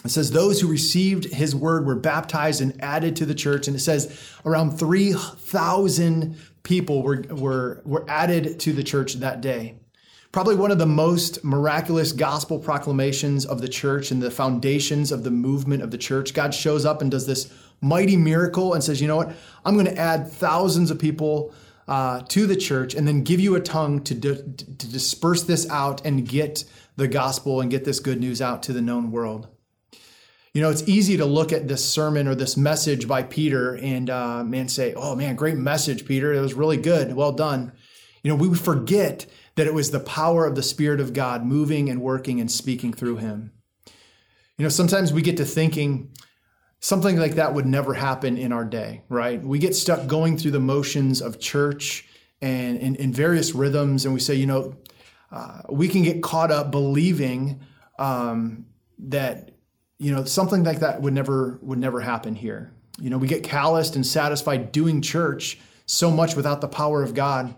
It 0.03 0.09
says 0.09 0.31
those 0.31 0.59
who 0.59 0.67
received 0.67 1.25
his 1.25 1.55
word 1.55 1.85
were 1.85 1.95
baptized 1.95 2.61
and 2.61 2.81
added 2.83 3.15
to 3.17 3.25
the 3.25 3.35
church. 3.35 3.67
And 3.67 3.75
it 3.75 3.81
says 3.81 4.19
around 4.43 4.77
3,000 4.77 6.35
people 6.63 7.03
were, 7.03 7.23
were, 7.29 7.81
were 7.85 8.05
added 8.09 8.59
to 8.61 8.73
the 8.73 8.83
church 8.83 9.13
that 9.15 9.39
day. 9.39 9.75
Probably 10.33 10.55
one 10.55 10.71
of 10.71 10.79
the 10.79 10.87
most 10.87 11.43
miraculous 11.43 12.11
gospel 12.11 12.57
proclamations 12.57 13.45
of 13.45 13.61
the 13.61 13.67
church 13.67 14.09
and 14.09 14.19
the 14.19 14.31
foundations 14.31 15.11
of 15.11 15.23
the 15.23 15.29
movement 15.29 15.83
of 15.83 15.91
the 15.91 15.97
church. 15.97 16.33
God 16.33 16.55
shows 16.55 16.85
up 16.85 17.03
and 17.03 17.11
does 17.11 17.27
this 17.27 17.53
mighty 17.81 18.17
miracle 18.17 18.73
and 18.73 18.83
says, 18.83 18.99
you 18.99 19.07
know 19.07 19.15
what? 19.15 19.35
I'm 19.63 19.75
going 19.75 19.85
to 19.85 19.95
add 19.95 20.27
thousands 20.27 20.89
of 20.89 20.97
people 20.97 21.53
uh, 21.87 22.23
to 22.29 22.47
the 22.47 22.55
church 22.55 22.95
and 22.95 23.07
then 23.07 23.21
give 23.21 23.39
you 23.39 23.53
a 23.53 23.59
tongue 23.59 24.03
to, 24.05 24.15
di- 24.15 24.35
to 24.35 24.91
disperse 24.91 25.43
this 25.43 25.69
out 25.69 26.03
and 26.03 26.27
get 26.27 26.63
the 26.95 27.07
gospel 27.07 27.61
and 27.61 27.69
get 27.69 27.85
this 27.85 27.99
good 27.99 28.19
news 28.19 28.41
out 28.41 28.63
to 28.63 28.73
the 28.73 28.81
known 28.81 29.11
world. 29.11 29.49
You 30.55 30.63
know, 30.63 30.71
it's 30.71 30.87
easy 30.87 31.15
to 31.17 31.25
look 31.25 31.53
at 31.53 31.67
this 31.67 31.87
sermon 31.87 32.27
or 32.27 32.33
this 32.33 32.57
message 32.57 33.07
by 33.07 33.21
Peter 33.21 33.75
and 33.75 34.09
uh, 34.09 34.43
man 34.43 34.67
say, 34.67 34.93
"Oh 34.93 35.15
man, 35.15 35.35
great 35.35 35.57
message, 35.57 36.05
Peter. 36.05 36.31
It 36.31 36.41
was 36.41 36.53
really 36.53 36.77
good. 36.77 37.13
Well 37.15 37.31
done." 37.31 37.71
You 38.23 38.29
know, 38.29 38.35
we 38.35 38.55
forget 38.55 39.25
that 39.55 39.67
it 39.67 39.73
was 39.73 39.91
the 39.91 39.99
power 39.99 40.45
of 40.45 40.55
the 40.55 40.63
Spirit 40.63 40.99
of 40.99 41.13
God 41.13 41.45
moving 41.45 41.89
and 41.89 42.01
working 42.01 42.39
and 42.39 42.51
speaking 42.51 42.93
through 42.93 43.17
him. 43.17 43.51
You 44.57 44.63
know, 44.63 44.69
sometimes 44.69 45.13
we 45.13 45.21
get 45.21 45.37
to 45.37 45.45
thinking, 45.45 46.11
something 46.79 47.17
like 47.17 47.35
that 47.35 47.53
would 47.53 47.65
never 47.65 47.93
happen 47.93 48.37
in 48.37 48.51
our 48.51 48.65
day, 48.65 49.03
right? 49.09 49.41
We 49.41 49.59
get 49.59 49.75
stuck 49.75 50.07
going 50.07 50.37
through 50.37 50.51
the 50.51 50.59
motions 50.59 51.21
of 51.21 51.39
church 51.39 52.07
and 52.41 52.77
in, 52.77 53.13
various 53.13 53.55
rhythms, 53.55 54.03
and 54.03 54.13
we 54.13 54.19
say, 54.19 54.35
you 54.35 54.45
know, 54.45 54.75
uh, 55.31 55.61
we 55.69 55.87
can 55.87 56.03
get 56.03 56.21
caught 56.21 56.51
up 56.51 56.71
believing 56.71 57.61
um, 57.97 58.65
that 58.99 59.51
you 59.97 60.13
know 60.13 60.25
something 60.25 60.63
like 60.65 60.81
that 60.81 61.01
would 61.01 61.13
never 61.13 61.57
would 61.61 61.79
never 61.79 62.01
happen 62.01 62.35
here. 62.35 62.73
You 62.99 63.09
know, 63.09 63.17
we 63.17 63.27
get 63.27 63.43
calloused 63.43 63.95
and 63.95 64.05
satisfied 64.05 64.73
doing 64.73 65.01
church 65.01 65.57
so 65.85 66.11
much 66.11 66.35
without 66.35 66.59
the 66.59 66.67
power 66.67 67.01
of 67.01 67.13
God 67.13 67.55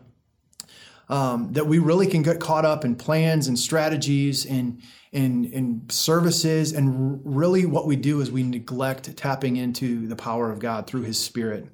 um, 1.10 1.54
that 1.54 1.68
we 1.68 1.80
really 1.80 2.08
can 2.08 2.22
get 2.22 2.40
caught 2.40 2.66
up 2.66 2.84
in 2.84 2.96
plans 2.96 3.48
and 3.48 3.58
strategies 3.58 4.46
and 4.46 4.82
in, 5.12 5.46
in 5.46 5.84
services. 5.90 6.74
And 6.74 7.22
really, 7.24 7.66
what 7.66 7.88
we 7.88 7.96
do 7.96 8.22
is 8.22 8.32
we 8.32 8.44
neglect 8.44 9.16
tapping 9.18 9.56
into 9.58 10.08
the 10.08 10.16
power 10.16 10.52
of 10.52 10.60
God 10.60 10.88
through 10.88 11.04
His 11.04 11.20
Spirit. 11.20 11.68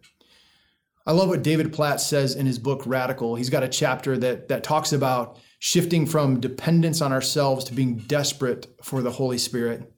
I 1.05 1.13
love 1.13 1.29
what 1.29 1.43
David 1.43 1.73
Platt 1.73 1.99
says 1.99 2.35
in 2.35 2.45
his 2.45 2.59
book 2.59 2.83
Radical. 2.85 3.35
He's 3.35 3.49
got 3.49 3.63
a 3.63 3.67
chapter 3.67 4.17
that, 4.19 4.49
that 4.49 4.63
talks 4.63 4.93
about 4.93 5.39
shifting 5.57 6.05
from 6.05 6.39
dependence 6.39 7.01
on 7.01 7.11
ourselves 7.11 7.65
to 7.65 7.73
being 7.73 7.97
desperate 7.97 8.67
for 8.83 9.01
the 9.01 9.11
Holy 9.11 9.39
Spirit. 9.39 9.91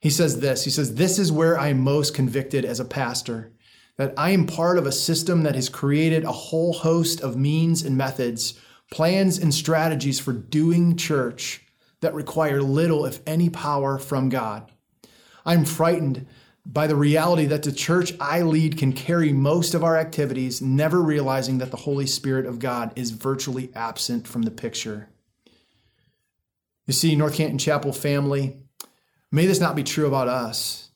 He 0.00 0.10
says 0.10 0.40
this 0.40 0.64
He 0.64 0.70
says, 0.70 0.94
This 0.94 1.18
is 1.18 1.32
where 1.32 1.58
I 1.58 1.68
am 1.68 1.80
most 1.80 2.14
convicted 2.14 2.64
as 2.64 2.78
a 2.78 2.84
pastor 2.84 3.52
that 4.00 4.14
I 4.16 4.30
am 4.30 4.46
part 4.46 4.78
of 4.78 4.86
a 4.86 4.92
system 4.92 5.42
that 5.42 5.54
has 5.54 5.68
created 5.68 6.24
a 6.24 6.32
whole 6.32 6.72
host 6.72 7.20
of 7.20 7.36
means 7.36 7.82
and 7.82 7.98
methods, 7.98 8.54
plans 8.90 9.36
and 9.36 9.52
strategies 9.52 10.18
for 10.18 10.32
doing 10.32 10.96
church 10.96 11.66
that 12.00 12.14
require 12.14 12.62
little, 12.62 13.04
if 13.04 13.20
any, 13.26 13.50
power 13.50 13.98
from 13.98 14.30
God. 14.30 14.72
I'm 15.44 15.66
frightened 15.66 16.26
by 16.64 16.86
the 16.86 16.96
reality 16.96 17.44
that 17.44 17.62
the 17.62 17.72
church 17.72 18.14
I 18.18 18.40
lead 18.40 18.78
can 18.78 18.94
carry 18.94 19.34
most 19.34 19.74
of 19.74 19.84
our 19.84 19.98
activities, 19.98 20.62
never 20.62 21.02
realizing 21.02 21.58
that 21.58 21.70
the 21.70 21.76
Holy 21.76 22.06
Spirit 22.06 22.46
of 22.46 22.58
God 22.58 22.94
is 22.96 23.10
virtually 23.10 23.70
absent 23.74 24.26
from 24.26 24.44
the 24.44 24.50
picture. 24.50 25.10
You 26.86 26.94
see, 26.94 27.14
North 27.14 27.34
Canton 27.34 27.58
Chapel 27.58 27.92
family, 27.92 28.62
may 29.30 29.44
this 29.44 29.60
not 29.60 29.76
be 29.76 29.84
true 29.84 30.06
about 30.06 30.28
us. 30.28 30.89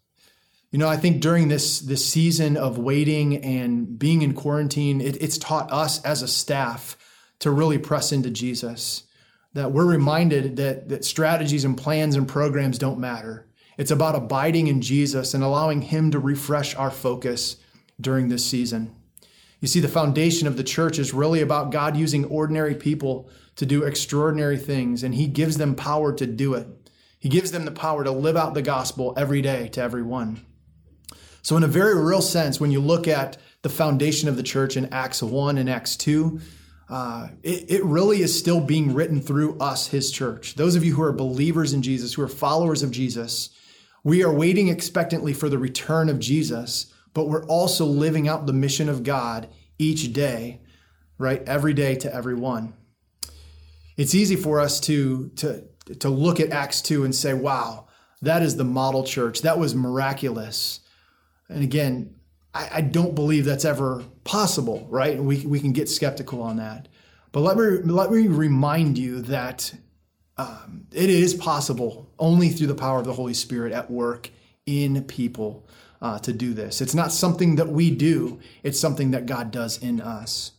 You 0.75 0.79
know, 0.79 0.89
I 0.89 0.97
think 0.97 1.21
during 1.21 1.47
this 1.47 1.79
this 1.79 2.05
season 2.05 2.57
of 2.57 2.79
waiting 2.79 3.45
and 3.45 3.97
being 3.97 4.23
in 4.23 4.35
quarantine, 4.35 5.01
it, 5.01 5.23
it's 5.23 5.39
taught 5.39 5.71
us 5.71 6.05
as 6.05 6.21
a 6.21 6.27
staff 6.27 6.97
to 7.39 7.53
really 7.53 7.79
press 7.79 8.11
into 8.11 8.29
Jesus. 8.29 9.05
That 9.53 9.71
we're 9.71 9.87
reminded 9.87 10.57
that 10.57 10.89
that 10.89 11.05
strategies 11.05 11.65
and 11.65 11.79
plans 11.79 12.17
and 12.17 12.27
programs 12.27 12.77
don't 12.77 12.99
matter. 12.99 13.47
It's 13.79 13.93
about 13.93 14.17
abiding 14.17 14.67
in 14.67 14.81
Jesus 14.81 15.33
and 15.33 15.45
allowing 15.45 15.81
Him 15.81 16.11
to 16.11 16.19
refresh 16.19 16.75
our 16.75 16.91
focus 16.91 17.55
during 18.01 18.29
this 18.29 18.45
season. 18.45 18.97
You 19.61 19.69
see, 19.69 19.79
the 19.79 19.87
foundation 19.87 20.49
of 20.49 20.57
the 20.57 20.65
church 20.65 20.99
is 20.99 21.15
really 21.15 21.41
about 21.41 21.71
God 21.71 21.97
using 21.97 22.25
ordinary 22.25 22.75
people 22.75 23.31
to 23.55 23.65
do 23.65 23.85
extraordinary 23.85 24.59
things, 24.59 25.05
and 25.05 25.15
He 25.15 25.29
gives 25.29 25.57
them 25.57 25.77
power 25.77 26.13
to 26.15 26.27
do 26.27 26.55
it. 26.55 26.67
He 27.21 27.29
gives 27.29 27.53
them 27.53 27.65
the 27.65 27.71
power 27.71 28.03
to 28.03 28.11
live 28.11 28.37
out 28.37 28.55
the 28.55 28.61
gospel 28.61 29.15
every 29.17 29.41
day 29.41 29.69
to 29.69 29.81
everyone. 29.81 30.45
So, 31.45 31.59
in 31.59 31.63
a 31.63 31.69
very 31.69 32.03
real 32.03 32.23
sense, 32.23 32.59
when 32.59 32.71
you 32.71 32.81
look 32.81 33.07
at 33.07 33.37
the 33.61 33.69
foundation 33.69 34.31
of 34.31 34.37
the 34.39 34.43
church 34.43 34.79
in 34.79 34.87
Acts 34.87 35.23
1 35.23 35.59
and 35.59 35.69
Acts 35.69 35.95
2, 35.95 36.41
uh, 36.89 37.29
it, 37.43 37.71
it 37.71 37.85
really 37.85 38.23
is 38.23 38.37
still 38.37 38.63
being 38.63 38.95
written 38.95 39.21
through 39.21 39.59
us, 39.59 39.89
his 39.89 40.11
church. 40.11 40.55
Those 40.55 40.75
of 40.75 40.83
you 40.83 40.95
who 40.95 41.03
are 41.03 41.13
believers 41.13 41.75
in 41.75 41.83
Jesus, 41.83 42.15
who 42.15 42.23
are 42.23 42.29
followers 42.29 42.83
of 42.83 42.91
Jesus, 42.91 43.51
We 44.03 44.25
are 44.25 44.33
waiting 44.33 44.69
expectantly 44.69 45.35
for 45.35 45.51
the 45.51 45.59
return 45.59 46.09
of 46.09 46.19
Jesus, 46.19 46.87
but 47.13 47.29
we're 47.29 47.47
also 47.47 47.85
living 47.85 48.27
out 48.27 48.47
the 48.47 48.53
mission 48.55 48.89
of 48.89 49.03
God 49.03 49.49
each 49.79 50.15
day, 50.15 50.63
right? 51.19 51.43
Every 51.47 51.75
day 51.75 51.95
to 51.97 52.15
everyone. 52.15 52.73
It's 53.99 54.15
easy 54.15 54.37
for 54.37 54.61
us 54.61 54.81
to, 54.81 55.29
to, 55.37 55.65
to 56.01 56.09
look 56.09 56.41
at 56.41 56.53
Acts 56.53 56.81
2 56.81 57.05
and 57.05 57.15
say, 57.15 57.35
wow, 57.35 57.89
that 58.23 58.43
is 58.43 58.57
the 58.57 58.65
model 58.65 59.05
church. 59.05 59.43
That 59.43 59.59
was 59.59 59.75
miraculous. 59.75 60.81
And 61.49 61.63
again, 61.63 62.15
I, 62.55 62.69
I 62.75 62.81
don't 62.81 63.15
believe 63.15 63.45
that's 63.45 63.65
ever 63.65 64.03
possible, 64.25 64.87
right? 64.91 65.19
We, 65.19 65.45
we 65.47 65.61
can 65.61 65.73
get 65.73 65.89
skeptical 65.89 66.43
on 66.43 66.57
that. 66.57 66.89
But 67.33 67.41
let 67.41 67.57
me, 67.57 67.65
let 67.93 68.11
me 68.11 68.29
remind 68.29 68.97
you 68.97 69.21
that 69.23 69.75
um, 70.37 70.87
it 70.93 71.11
is 71.11 71.35
possible 71.35 72.11
only 72.19 72.49
through 72.49 72.69
the 72.69 72.75
power 72.75 72.99
of 72.99 73.05
the 73.05 73.13
Holy 73.13 73.35
Spirit 73.35 73.73
at 73.73 73.91
work 73.91 74.31
in 74.67 75.05
people 75.05 75.69
uh, 76.01 76.19
to 76.21 76.33
do 76.33 76.55
this. 76.55 76.81
It's 76.81 76.95
not 76.95 77.13
something 77.13 77.57
that 77.57 77.69
we 77.69 77.91
do, 77.91 78.41
it's 78.63 78.79
something 78.79 79.13
that 79.13 79.27
God 79.27 79.51
does 79.51 79.79
in 79.79 80.01
us. 80.01 80.53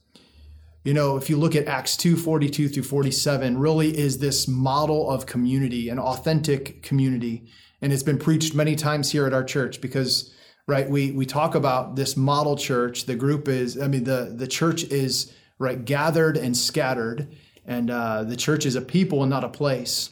You 0.83 0.93
know, 0.93 1.17
if 1.17 1.29
you 1.31 1.37
look 1.37 1.55
at 1.55 1.67
Acts 1.67 1.97
2 1.97 2.15
42 2.15 2.69
through 2.69 2.83
47, 2.83 3.57
really 3.57 3.97
is 3.97 4.19
this 4.19 4.47
model 4.47 5.09
of 5.09 5.25
community, 5.25 5.89
an 5.89 5.97
authentic 5.97 6.83
community. 6.83 7.47
And 7.81 7.91
it's 7.91 8.03
been 8.03 8.19
preached 8.19 8.53
many 8.53 8.75
times 8.75 9.11
here 9.11 9.25
at 9.25 9.33
our 9.33 9.43
church 9.43 9.81
because, 9.81 10.33
right, 10.67 10.89
we, 10.89 11.11
we 11.11 11.25
talk 11.25 11.55
about 11.55 11.95
this 11.95 12.17
model 12.17 12.55
church. 12.55 13.05
The 13.05 13.15
group 13.15 13.47
is, 13.47 13.79
I 13.79 13.87
mean, 13.87 14.03
the, 14.03 14.33
the 14.35 14.47
church 14.47 14.83
is, 14.85 15.33
right, 15.59 15.83
gathered 15.83 16.37
and 16.37 16.55
scattered 16.57 17.27
and 17.65 17.89
uh, 17.89 18.23
the 18.23 18.35
church 18.35 18.65
is 18.65 18.75
a 18.75 18.81
people 18.81 19.23
and 19.23 19.29
not 19.29 19.43
a 19.43 19.49
place. 19.49 20.11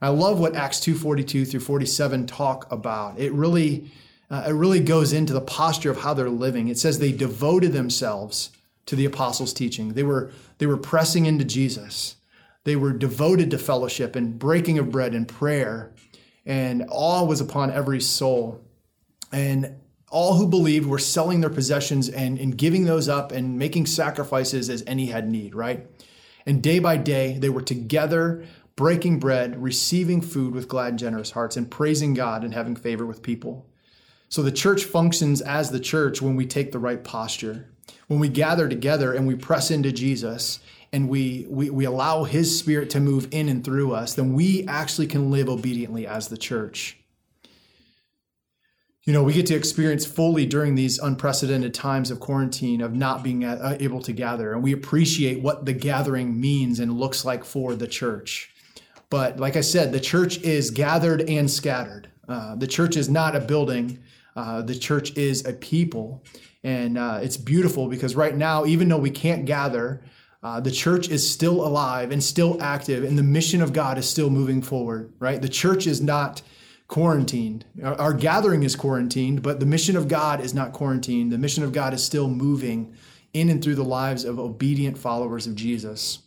I 0.00 0.08
love 0.08 0.38
what 0.38 0.56
Acts 0.56 0.80
2:42 0.80 1.50
through 1.50 1.60
47 1.60 2.26
talk 2.26 2.70
about. 2.72 3.18
It 3.18 3.32
really 3.32 3.90
uh, 4.30 4.44
it 4.48 4.52
really 4.52 4.80
goes 4.80 5.12
into 5.12 5.32
the 5.32 5.40
posture 5.40 5.90
of 5.90 6.00
how 6.00 6.14
they're 6.14 6.30
living. 6.30 6.68
It 6.68 6.78
says 6.78 6.98
they 6.98 7.12
devoted 7.12 7.72
themselves 7.72 8.50
to 8.86 8.96
the 8.96 9.04
apostles' 9.04 9.52
teaching. 9.52 9.90
They 9.94 10.02
were 10.02 10.30
they 10.58 10.66
were 10.66 10.76
pressing 10.76 11.26
into 11.26 11.44
Jesus. 11.44 12.16
They 12.64 12.76
were 12.76 12.92
devoted 12.92 13.50
to 13.50 13.58
fellowship 13.58 14.14
and 14.14 14.38
breaking 14.38 14.78
of 14.78 14.90
bread 14.90 15.14
and 15.14 15.26
prayer, 15.26 15.92
and 16.46 16.84
awe 16.88 17.24
was 17.24 17.40
upon 17.40 17.70
every 17.70 18.00
soul. 18.00 18.60
And 19.32 19.76
all 20.12 20.34
who 20.34 20.46
believed 20.46 20.86
were 20.86 20.98
selling 20.98 21.40
their 21.40 21.50
possessions 21.50 22.08
and, 22.10 22.38
and 22.38 22.56
giving 22.56 22.84
those 22.84 23.08
up 23.08 23.32
and 23.32 23.58
making 23.58 23.86
sacrifices 23.86 24.68
as 24.68 24.84
any 24.86 25.06
had 25.06 25.28
need, 25.28 25.54
right? 25.54 25.86
And 26.44 26.62
day 26.62 26.78
by 26.78 26.98
day, 26.98 27.38
they 27.38 27.48
were 27.48 27.62
together, 27.62 28.44
breaking 28.76 29.18
bread, 29.18 29.60
receiving 29.60 30.20
food 30.20 30.54
with 30.54 30.68
glad 30.68 30.90
and 30.90 30.98
generous 30.98 31.30
hearts, 31.30 31.56
and 31.56 31.70
praising 31.70 32.12
God 32.12 32.44
and 32.44 32.52
having 32.52 32.76
favor 32.76 33.06
with 33.06 33.22
people. 33.22 33.66
So 34.28 34.42
the 34.42 34.52
church 34.52 34.84
functions 34.84 35.40
as 35.40 35.70
the 35.70 35.80
church 35.80 36.20
when 36.20 36.36
we 36.36 36.46
take 36.46 36.72
the 36.72 36.78
right 36.78 37.02
posture. 37.02 37.68
When 38.08 38.20
we 38.20 38.28
gather 38.28 38.68
together 38.68 39.14
and 39.14 39.26
we 39.26 39.34
press 39.34 39.70
into 39.70 39.92
Jesus 39.92 40.60
and 40.92 41.08
we, 41.08 41.46
we, 41.48 41.70
we 41.70 41.86
allow 41.86 42.24
his 42.24 42.58
spirit 42.58 42.90
to 42.90 43.00
move 43.00 43.28
in 43.30 43.48
and 43.48 43.64
through 43.64 43.92
us, 43.92 44.12
then 44.12 44.34
we 44.34 44.66
actually 44.66 45.06
can 45.06 45.30
live 45.30 45.48
obediently 45.48 46.06
as 46.06 46.28
the 46.28 46.36
church 46.36 46.98
you 49.04 49.12
know, 49.12 49.24
we 49.24 49.32
get 49.32 49.46
to 49.46 49.56
experience 49.56 50.06
fully 50.06 50.46
during 50.46 50.76
these 50.76 50.98
unprecedented 51.00 51.74
times 51.74 52.10
of 52.10 52.20
quarantine 52.20 52.80
of 52.80 52.94
not 52.94 53.24
being 53.24 53.44
uh, 53.44 53.76
able 53.80 54.00
to 54.00 54.12
gather. 54.12 54.52
And 54.52 54.62
we 54.62 54.72
appreciate 54.72 55.42
what 55.42 55.66
the 55.66 55.72
gathering 55.72 56.40
means 56.40 56.78
and 56.78 56.98
looks 56.98 57.24
like 57.24 57.44
for 57.44 57.74
the 57.74 57.88
church. 57.88 58.50
But 59.10 59.40
like 59.40 59.56
I 59.56 59.60
said, 59.60 59.92
the 59.92 60.00
church 60.00 60.38
is 60.42 60.70
gathered 60.70 61.28
and 61.28 61.50
scattered. 61.50 62.08
Uh, 62.28 62.54
the 62.54 62.68
church 62.68 62.96
is 62.96 63.08
not 63.08 63.34
a 63.34 63.40
building, 63.40 63.98
uh, 64.36 64.62
the 64.62 64.74
church 64.74 65.16
is 65.16 65.44
a 65.44 65.52
people. 65.52 66.22
And 66.62 66.96
uh, 66.96 67.18
it's 67.22 67.36
beautiful 67.36 67.88
because 67.88 68.14
right 68.14 68.36
now, 68.36 68.64
even 68.64 68.88
though 68.88 68.98
we 68.98 69.10
can't 69.10 69.44
gather, 69.44 70.00
uh, 70.44 70.60
the 70.60 70.70
church 70.70 71.08
is 71.08 71.28
still 71.28 71.66
alive 71.66 72.12
and 72.12 72.22
still 72.22 72.60
active, 72.62 73.04
and 73.04 73.18
the 73.18 73.22
mission 73.22 73.62
of 73.62 73.72
God 73.72 73.98
is 73.98 74.08
still 74.08 74.30
moving 74.30 74.62
forward, 74.62 75.12
right? 75.18 75.42
The 75.42 75.48
church 75.48 75.86
is 75.86 76.00
not 76.00 76.42
quarantined. 76.88 77.64
Our, 77.82 78.12
gathering 78.12 78.62
is 78.62 78.76
quarantined, 78.76 79.42
but 79.42 79.60
the 79.60 79.66
mission 79.66 79.96
of 79.96 80.08
God 80.08 80.40
is 80.40 80.52
not 80.52 80.72
quarantined. 80.72 81.32
The 81.32 81.38
mission 81.38 81.64
of 81.64 81.72
God 81.72 81.94
is 81.94 82.04
still 82.04 82.28
moving 82.28 82.94
in 83.32 83.48
and 83.48 83.62
through 83.62 83.76
the 83.76 83.84
lives 83.84 84.24
of 84.24 84.38
obedient 84.38 84.98
followers 84.98 85.46
of 85.46 85.54
Jesus. 85.54 86.18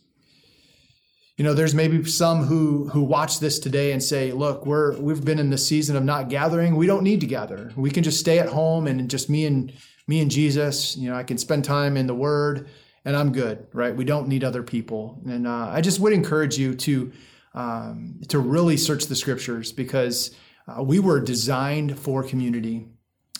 You 1.36 1.44
know, 1.44 1.52
there's 1.52 1.74
maybe 1.74 2.02
some 2.04 2.44
who 2.44 2.88
who 2.88 3.02
watch 3.02 3.40
this 3.40 3.58
today 3.58 3.92
and 3.92 4.02
say, 4.02 4.32
"Look, 4.32 4.64
we're 4.64 4.98
we've 4.98 5.22
been 5.22 5.38
in 5.38 5.50
the 5.50 5.58
season 5.58 5.94
of 5.94 6.02
not 6.02 6.30
gathering. 6.30 6.76
We 6.76 6.86
don't 6.86 7.02
need 7.02 7.20
to 7.20 7.26
gather. 7.26 7.72
We 7.76 7.90
can 7.90 8.02
just 8.02 8.18
stay 8.18 8.38
at 8.38 8.48
home 8.48 8.86
and 8.86 9.10
just 9.10 9.28
me 9.28 9.44
and 9.44 9.72
me 10.08 10.20
and 10.20 10.30
Jesus. 10.30 10.96
You 10.96 11.10
know, 11.10 11.16
I 11.16 11.24
can 11.24 11.36
spend 11.36 11.64
time 11.64 11.98
in 11.98 12.06
the 12.06 12.14
Word, 12.14 12.68
and 13.04 13.14
I'm 13.14 13.32
good. 13.32 13.66
Right? 13.74 13.94
We 13.94 14.06
don't 14.06 14.28
need 14.28 14.44
other 14.44 14.62
people. 14.62 15.20
And 15.26 15.46
uh, 15.46 15.68
I 15.70 15.82
just 15.82 16.00
would 16.00 16.14
encourage 16.14 16.56
you 16.56 16.74
to 16.74 17.12
um, 17.52 18.20
to 18.28 18.38
really 18.38 18.78
search 18.78 19.04
the 19.04 19.16
Scriptures 19.16 19.72
because 19.72 20.34
uh, 20.68 20.82
we 20.82 20.98
were 20.98 21.20
designed 21.20 21.98
for 21.98 22.22
community. 22.22 22.86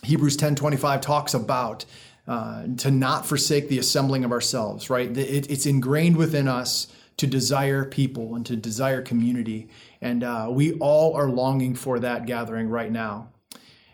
Hebrews 0.02 0.36
10:25 0.36 1.00
talks 1.00 1.34
about 1.34 1.84
uh, 2.26 2.66
to 2.78 2.90
not 2.90 3.26
forsake 3.26 3.68
the 3.68 3.78
assembling 3.78 4.24
of 4.24 4.32
ourselves, 4.32 4.90
right? 4.90 5.16
It, 5.16 5.50
it's 5.50 5.66
ingrained 5.66 6.16
within 6.16 6.48
us 6.48 6.88
to 7.18 7.26
desire 7.26 7.84
people 7.84 8.34
and 8.34 8.44
to 8.46 8.56
desire 8.56 9.00
community. 9.00 9.68
And 10.00 10.22
uh, 10.22 10.48
we 10.50 10.74
all 10.74 11.14
are 11.14 11.28
longing 11.28 11.74
for 11.74 11.98
that 12.00 12.26
gathering 12.26 12.68
right 12.68 12.92
now. 12.92 13.28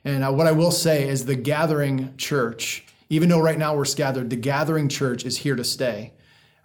And 0.04 0.24
uh, 0.24 0.32
what 0.32 0.46
I 0.46 0.52
will 0.52 0.72
say 0.72 1.08
is 1.08 1.24
the 1.24 1.36
gathering 1.36 2.16
church, 2.16 2.84
even 3.08 3.28
though 3.28 3.40
right 3.40 3.58
now 3.58 3.76
we're 3.76 3.84
scattered, 3.84 4.30
the 4.30 4.36
gathering 4.36 4.88
church 4.88 5.24
is 5.24 5.38
here 5.38 5.54
to 5.54 5.64
stay. 5.64 6.12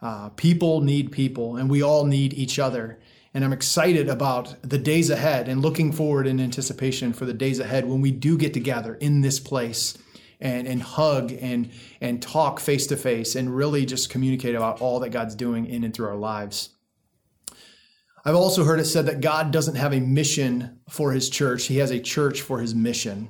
Uh, 0.01 0.29
people 0.29 0.81
need 0.81 1.11
people, 1.11 1.57
and 1.57 1.69
we 1.69 1.81
all 1.81 2.05
need 2.05 2.33
each 2.33 2.59
other. 2.59 2.99
And 3.37 3.45
I'm 3.45 3.53
excited 3.53 4.09
about 4.09 4.55
the 4.63 4.79
days 4.79 5.11
ahead 5.11 5.47
and 5.47 5.61
looking 5.61 5.91
forward 5.91 6.25
in 6.25 6.39
anticipation 6.39 7.13
for 7.13 7.25
the 7.25 7.35
days 7.35 7.59
ahead 7.59 7.85
when 7.85 8.01
we 8.01 8.09
do 8.09 8.35
get 8.35 8.51
together 8.51 8.95
in 8.95 9.21
this 9.21 9.39
place 9.39 9.95
and, 10.41 10.67
and 10.67 10.81
hug 10.81 11.31
and, 11.39 11.69
and 12.01 12.19
talk 12.19 12.59
face 12.59 12.87
to 12.87 12.97
face 12.97 13.35
and 13.35 13.55
really 13.55 13.85
just 13.85 14.09
communicate 14.09 14.55
about 14.55 14.81
all 14.81 14.99
that 15.01 15.11
God's 15.11 15.35
doing 15.35 15.67
in 15.67 15.83
and 15.83 15.93
through 15.93 16.07
our 16.07 16.15
lives. 16.15 16.69
I've 18.25 18.33
also 18.33 18.63
heard 18.63 18.79
it 18.79 18.85
said 18.85 19.05
that 19.05 19.21
God 19.21 19.51
doesn't 19.51 19.75
have 19.75 19.93
a 19.93 19.99
mission 19.99 20.79
for 20.89 21.11
his 21.11 21.29
church, 21.29 21.65
he 21.67 21.77
has 21.77 21.91
a 21.91 21.99
church 21.99 22.41
for 22.41 22.57
his 22.57 22.73
mission, 22.73 23.29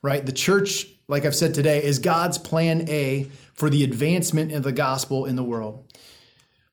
right? 0.00 0.24
The 0.24 0.32
church, 0.32 0.86
like 1.06 1.26
I've 1.26 1.36
said 1.36 1.52
today, 1.52 1.84
is 1.84 1.98
God's 1.98 2.38
plan 2.38 2.88
A 2.88 3.30
for 3.52 3.68
the 3.68 3.84
advancement 3.84 4.52
of 4.52 4.62
the 4.62 4.72
gospel 4.72 5.26
in 5.26 5.36
the 5.36 5.44
world 5.44 5.84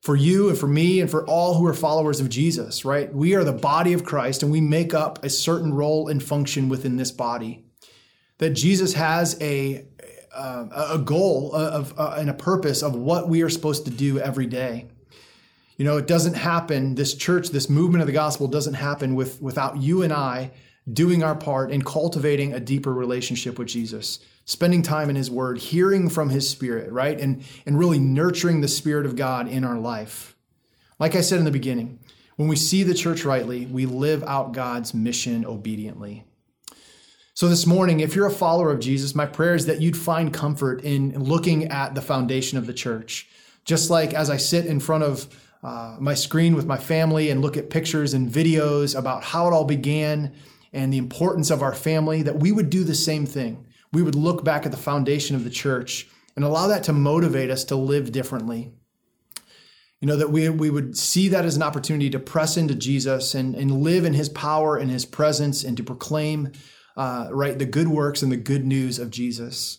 for 0.02 0.16
you 0.16 0.48
and 0.48 0.58
for 0.58 0.66
me 0.66 1.00
and 1.00 1.08
for 1.08 1.24
all 1.26 1.54
who 1.54 1.64
are 1.64 1.72
followers 1.72 2.20
of 2.20 2.28
Jesus, 2.28 2.84
right? 2.84 3.14
We 3.14 3.34
are 3.34 3.44
the 3.44 3.52
body 3.52 3.92
of 3.92 4.04
Christ 4.04 4.42
and 4.42 4.50
we 4.50 4.60
make 4.60 4.92
up 4.92 5.24
a 5.24 5.30
certain 5.30 5.72
role 5.72 6.08
and 6.08 6.20
function 6.20 6.68
within 6.68 6.96
this 6.96 7.12
body. 7.12 7.64
That 8.38 8.50
Jesus 8.50 8.94
has 8.94 9.40
a, 9.40 9.86
uh, 10.34 10.88
a 10.90 10.98
goal 10.98 11.52
of, 11.54 11.94
uh, 11.96 12.16
and 12.18 12.28
a 12.28 12.34
purpose 12.34 12.82
of 12.82 12.96
what 12.96 13.28
we 13.28 13.42
are 13.42 13.48
supposed 13.48 13.84
to 13.84 13.92
do 13.92 14.18
every 14.18 14.46
day. 14.46 14.88
You 15.76 15.84
know, 15.84 15.98
it 15.98 16.08
doesn't 16.08 16.34
happen, 16.34 16.96
this 16.96 17.14
church, 17.14 17.50
this 17.50 17.70
movement 17.70 18.02
of 18.02 18.08
the 18.08 18.12
gospel 18.12 18.48
doesn't 18.48 18.74
happen 18.74 19.14
with, 19.14 19.40
without 19.40 19.76
you 19.76 20.02
and 20.02 20.12
I 20.12 20.50
doing 20.90 21.22
our 21.22 21.34
part 21.34 21.70
in 21.70 21.82
cultivating 21.82 22.52
a 22.52 22.60
deeper 22.60 22.92
relationship 22.92 23.58
with 23.58 23.68
Jesus 23.68 24.18
spending 24.44 24.82
time 24.82 25.08
in 25.08 25.16
his 25.16 25.30
word, 25.30 25.58
hearing 25.58 26.08
from 26.08 26.30
his 26.30 26.48
spirit, 26.48 26.90
right? 26.90 27.20
And, 27.20 27.44
and 27.66 27.78
really 27.78 27.98
nurturing 27.98 28.60
the 28.60 28.68
spirit 28.68 29.06
of 29.06 29.16
God 29.16 29.48
in 29.48 29.64
our 29.64 29.78
life. 29.78 30.36
Like 30.98 31.14
I 31.14 31.20
said 31.20 31.38
in 31.38 31.44
the 31.44 31.50
beginning, 31.50 32.00
when 32.36 32.48
we 32.48 32.56
see 32.56 32.82
the 32.82 32.94
church 32.94 33.24
rightly, 33.24 33.66
we 33.66 33.86
live 33.86 34.24
out 34.24 34.52
God's 34.52 34.94
mission 34.94 35.44
obediently. 35.44 36.24
So, 37.34 37.48
this 37.48 37.66
morning, 37.66 38.00
if 38.00 38.14
you're 38.14 38.26
a 38.26 38.32
follower 38.32 38.70
of 38.70 38.80
Jesus, 38.80 39.14
my 39.14 39.26
prayer 39.26 39.54
is 39.54 39.66
that 39.66 39.80
you'd 39.80 39.96
find 39.96 40.34
comfort 40.34 40.82
in 40.84 41.18
looking 41.18 41.68
at 41.68 41.94
the 41.94 42.02
foundation 42.02 42.58
of 42.58 42.66
the 42.66 42.74
church. 42.74 43.28
Just 43.64 43.90
like 43.90 44.12
as 44.12 44.28
I 44.28 44.36
sit 44.36 44.66
in 44.66 44.80
front 44.80 45.04
of 45.04 45.28
uh, 45.62 45.96
my 45.98 46.14
screen 46.14 46.54
with 46.54 46.66
my 46.66 46.76
family 46.76 47.30
and 47.30 47.40
look 47.40 47.56
at 47.56 47.70
pictures 47.70 48.12
and 48.12 48.28
videos 48.28 48.98
about 48.98 49.22
how 49.22 49.46
it 49.46 49.52
all 49.52 49.64
began 49.64 50.32
and 50.72 50.92
the 50.92 50.98
importance 50.98 51.50
of 51.50 51.62
our 51.62 51.74
family, 51.74 52.22
that 52.22 52.38
we 52.38 52.52
would 52.52 52.70
do 52.70 52.84
the 52.84 52.94
same 52.94 53.26
thing 53.26 53.66
we 53.92 54.02
would 54.02 54.14
look 54.14 54.42
back 54.42 54.64
at 54.64 54.72
the 54.72 54.78
foundation 54.78 55.36
of 55.36 55.44
the 55.44 55.50
church 55.50 56.08
and 56.34 56.44
allow 56.44 56.66
that 56.68 56.84
to 56.84 56.92
motivate 56.92 57.50
us 57.50 57.64
to 57.64 57.76
live 57.76 58.10
differently. 58.10 58.72
You 60.00 60.08
know, 60.08 60.16
that 60.16 60.30
we, 60.30 60.48
we 60.48 60.70
would 60.70 60.96
see 60.96 61.28
that 61.28 61.44
as 61.44 61.54
an 61.54 61.62
opportunity 61.62 62.10
to 62.10 62.18
press 62.18 62.56
into 62.56 62.74
Jesus 62.74 63.34
and, 63.34 63.54
and 63.54 63.82
live 63.82 64.04
in 64.04 64.14
his 64.14 64.28
power 64.30 64.76
and 64.76 64.90
his 64.90 65.04
presence 65.04 65.62
and 65.62 65.76
to 65.76 65.84
proclaim, 65.84 66.52
uh, 66.96 67.28
right, 67.30 67.56
the 67.56 67.66
good 67.66 67.88
works 67.88 68.22
and 68.22 68.32
the 68.32 68.36
good 68.36 68.64
news 68.64 68.98
of 68.98 69.10
Jesus. 69.10 69.78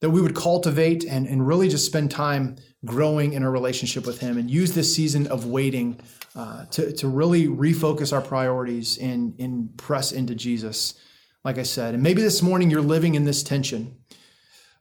That 0.00 0.10
we 0.10 0.20
would 0.20 0.34
cultivate 0.34 1.04
and, 1.04 1.26
and 1.26 1.46
really 1.46 1.68
just 1.68 1.86
spend 1.86 2.10
time 2.10 2.56
growing 2.84 3.32
in 3.32 3.42
our 3.42 3.50
relationship 3.50 4.06
with 4.06 4.20
him 4.20 4.38
and 4.38 4.50
use 4.50 4.74
this 4.74 4.94
season 4.94 5.26
of 5.28 5.46
waiting 5.46 6.00
uh, 6.34 6.64
to, 6.66 6.92
to 6.92 7.08
really 7.08 7.46
refocus 7.46 8.12
our 8.12 8.20
priorities 8.20 8.98
and, 8.98 9.38
and 9.38 9.76
press 9.76 10.12
into 10.12 10.34
Jesus 10.34 10.94
like 11.44 11.58
I 11.58 11.62
said. 11.62 11.94
And 11.94 12.02
maybe 12.02 12.22
this 12.22 12.42
morning 12.42 12.70
you're 12.70 12.80
living 12.80 13.14
in 13.14 13.24
this 13.24 13.42
tension. 13.42 13.96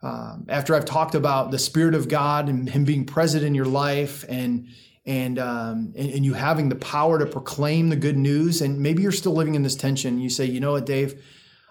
Um, 0.03 0.45
after 0.49 0.75
I've 0.75 0.85
talked 0.85 1.15
about 1.15 1.51
the 1.51 1.59
Spirit 1.59 1.93
of 1.93 2.07
God 2.07 2.49
and 2.49 2.67
Him 2.69 2.85
being 2.85 3.05
present 3.05 3.43
in 3.43 3.55
your 3.55 3.65
life 3.65 4.25
and 4.27 4.67
and, 5.03 5.39
um, 5.39 5.93
and, 5.97 6.11
and 6.11 6.23
you 6.23 6.35
having 6.35 6.69
the 6.69 6.75
power 6.75 7.17
to 7.17 7.25
proclaim 7.25 7.89
the 7.89 7.95
good 7.95 8.15
news, 8.17 8.61
and 8.61 8.79
maybe 8.79 9.01
you're 9.01 9.11
still 9.11 9.33
living 9.33 9.55
in 9.55 9.63
this 9.63 9.75
tension. 9.75 10.19
You 10.19 10.29
say, 10.29 10.45
you 10.45 10.59
know 10.59 10.73
what, 10.73 10.85
Dave, 10.85 11.25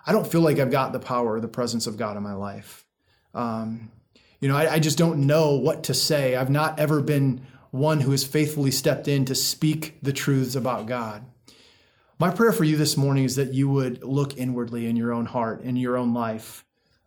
I 0.04 0.10
don't 0.10 0.26
feel 0.26 0.40
like 0.40 0.58
I've 0.58 0.72
got 0.72 0.92
the 0.92 0.98
power 0.98 1.38
the 1.38 1.46
presence 1.46 1.86
of 1.86 1.96
God 1.96 2.16
in 2.16 2.24
my 2.24 2.32
life. 2.32 2.84
Um, 3.32 3.92
you 4.40 4.48
know, 4.48 4.56
I, 4.56 4.74
I 4.74 4.78
just 4.78 4.98
don't 4.98 5.26
know 5.26 5.54
what 5.54 5.84
to 5.84 5.94
say. 5.94 6.34
I've 6.34 6.50
not 6.50 6.78
ever 6.78 7.00
been 7.00 7.42
one 7.70 8.00
who 8.00 8.10
has 8.10 8.24
faithfully 8.24 8.70
stepped 8.70 9.06
in 9.06 9.24
to 9.26 9.34
speak 9.34 9.98
the 10.02 10.12
truths 10.12 10.54
about 10.54 10.86
God. 10.86 11.24
My 12.18 12.30
prayer 12.30 12.52
for 12.52 12.64
you 12.64 12.76
this 12.76 12.96
morning 12.96 13.24
is 13.24 13.36
that 13.36 13.54
you 13.54 13.68
would 13.68 14.04
look 14.04 14.36
inwardly 14.36 14.86
in 14.86 14.96
your 14.96 15.12
own 15.12 15.26
heart, 15.26 15.62
in 15.62 15.76
your 15.76 15.96
own 15.96 16.12
life, 16.12 16.64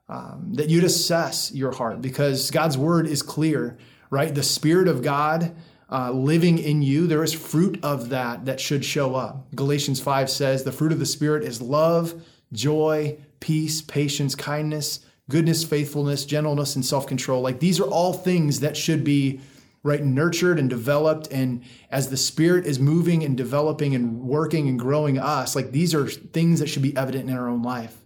um, 0.10 0.54
that 0.54 0.70
you'd 0.70 0.84
assess 0.84 1.52
your 1.54 1.72
heart 1.72 2.02
because 2.02 2.50
God's 2.52 2.78
word 2.78 3.08
is 3.08 3.22
clear, 3.22 3.78
right? 4.10 4.34
The 4.34 4.44
Spirit 4.44 4.88
of 4.88 5.02
God 5.02 5.56
uh, 5.92 6.12
living 6.12 6.58
in 6.58 6.82
you, 6.82 7.06
there 7.06 7.24
is 7.24 7.34
fruit 7.34 7.80
of 7.84 8.10
that 8.10 8.46
that 8.46 8.60
should 8.60 8.84
show 8.84 9.16
up. 9.16 9.54
Galatians 9.54 10.00
5 10.00 10.30
says 10.30 10.64
the 10.64 10.72
fruit 10.72 10.92
of 10.92 11.00
the 11.00 11.06
Spirit 11.06 11.44
is 11.44 11.62
love, 11.62 12.16
joy, 12.52 13.18
peace, 13.40 13.82
patience, 13.82 14.34
kindness, 14.34 15.02
goodness, 15.34 15.64
faithfulness, 15.64 16.26
gentleness, 16.26 16.76
and 16.76 16.86
self 16.86 17.08
control. 17.08 17.42
Like 17.42 17.60
these 17.60 17.80
are 17.80 17.90
all 17.90 18.14
things 18.14 18.60
that 18.60 18.78
should 18.78 19.04
be 19.04 19.42
right 19.82 20.06
nurtured 20.06 20.60
and 20.60 20.70
developed. 20.70 21.28
And 21.32 21.64
as 21.90 22.12
the 22.12 22.18
spirit 22.18 22.68
is 22.68 22.78
moving 22.78 23.24
and 23.24 23.36
developing 23.36 23.96
and 23.96 24.22
working 24.22 24.70
and 24.70 24.78
growing 24.78 25.18
us 25.18 25.56
like 25.56 25.72
these 25.72 25.96
are 25.96 26.08
things 26.08 26.60
that 26.60 26.68
should 26.68 26.84
be 26.84 26.96
evident 26.96 27.32
in 27.32 27.36
our 27.36 27.50
own 27.50 27.64
life. 27.64 27.98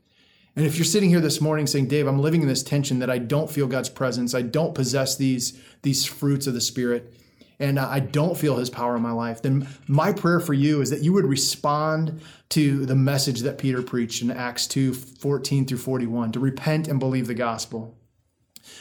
And 0.55 0.65
if 0.65 0.77
you're 0.77 0.85
sitting 0.85 1.09
here 1.09 1.19
this 1.19 1.41
morning 1.41 1.67
saying 1.67 1.89
dave 1.89 2.07
i'm 2.07 2.19
living 2.19 2.41
in 2.41 2.47
this 2.47 2.63
tension 2.63 2.99
that 2.99 3.09
i 3.09 3.17
don't 3.17 3.51
feel 3.51 3.67
god's 3.67 3.89
presence. 3.89 4.33
I 4.33 4.41
don't 4.41 4.73
possess 4.73 5.17
these 5.17 5.61
these 5.81 6.05
fruits 6.05 6.47
of 6.47 6.53
the 6.53 6.61
spirit 6.61 7.13
and 7.59 7.79
I 7.79 7.99
don't 7.99 8.37
feel 8.37 8.57
his 8.57 8.69
power 8.69 8.95
in 8.95 9.01
my 9.01 9.11
life, 9.11 9.41
then 9.41 9.67
my 9.87 10.13
prayer 10.13 10.39
for 10.39 10.53
you 10.53 10.81
is 10.81 10.91
that 10.91 11.01
you 11.01 11.13
would 11.13 11.25
respond 11.25 12.21
to 12.49 12.85
the 12.85 12.95
message 12.95 13.41
that 13.41 13.57
Peter 13.57 13.81
preached 13.81 14.21
in 14.21 14.29
Acts 14.29 14.67
2 14.67 14.93
14 14.93 15.65
through 15.65 15.77
41 15.77 16.33
to 16.33 16.39
repent 16.39 16.87
and 16.87 16.99
believe 16.99 17.27
the 17.27 17.33
gospel. 17.33 17.97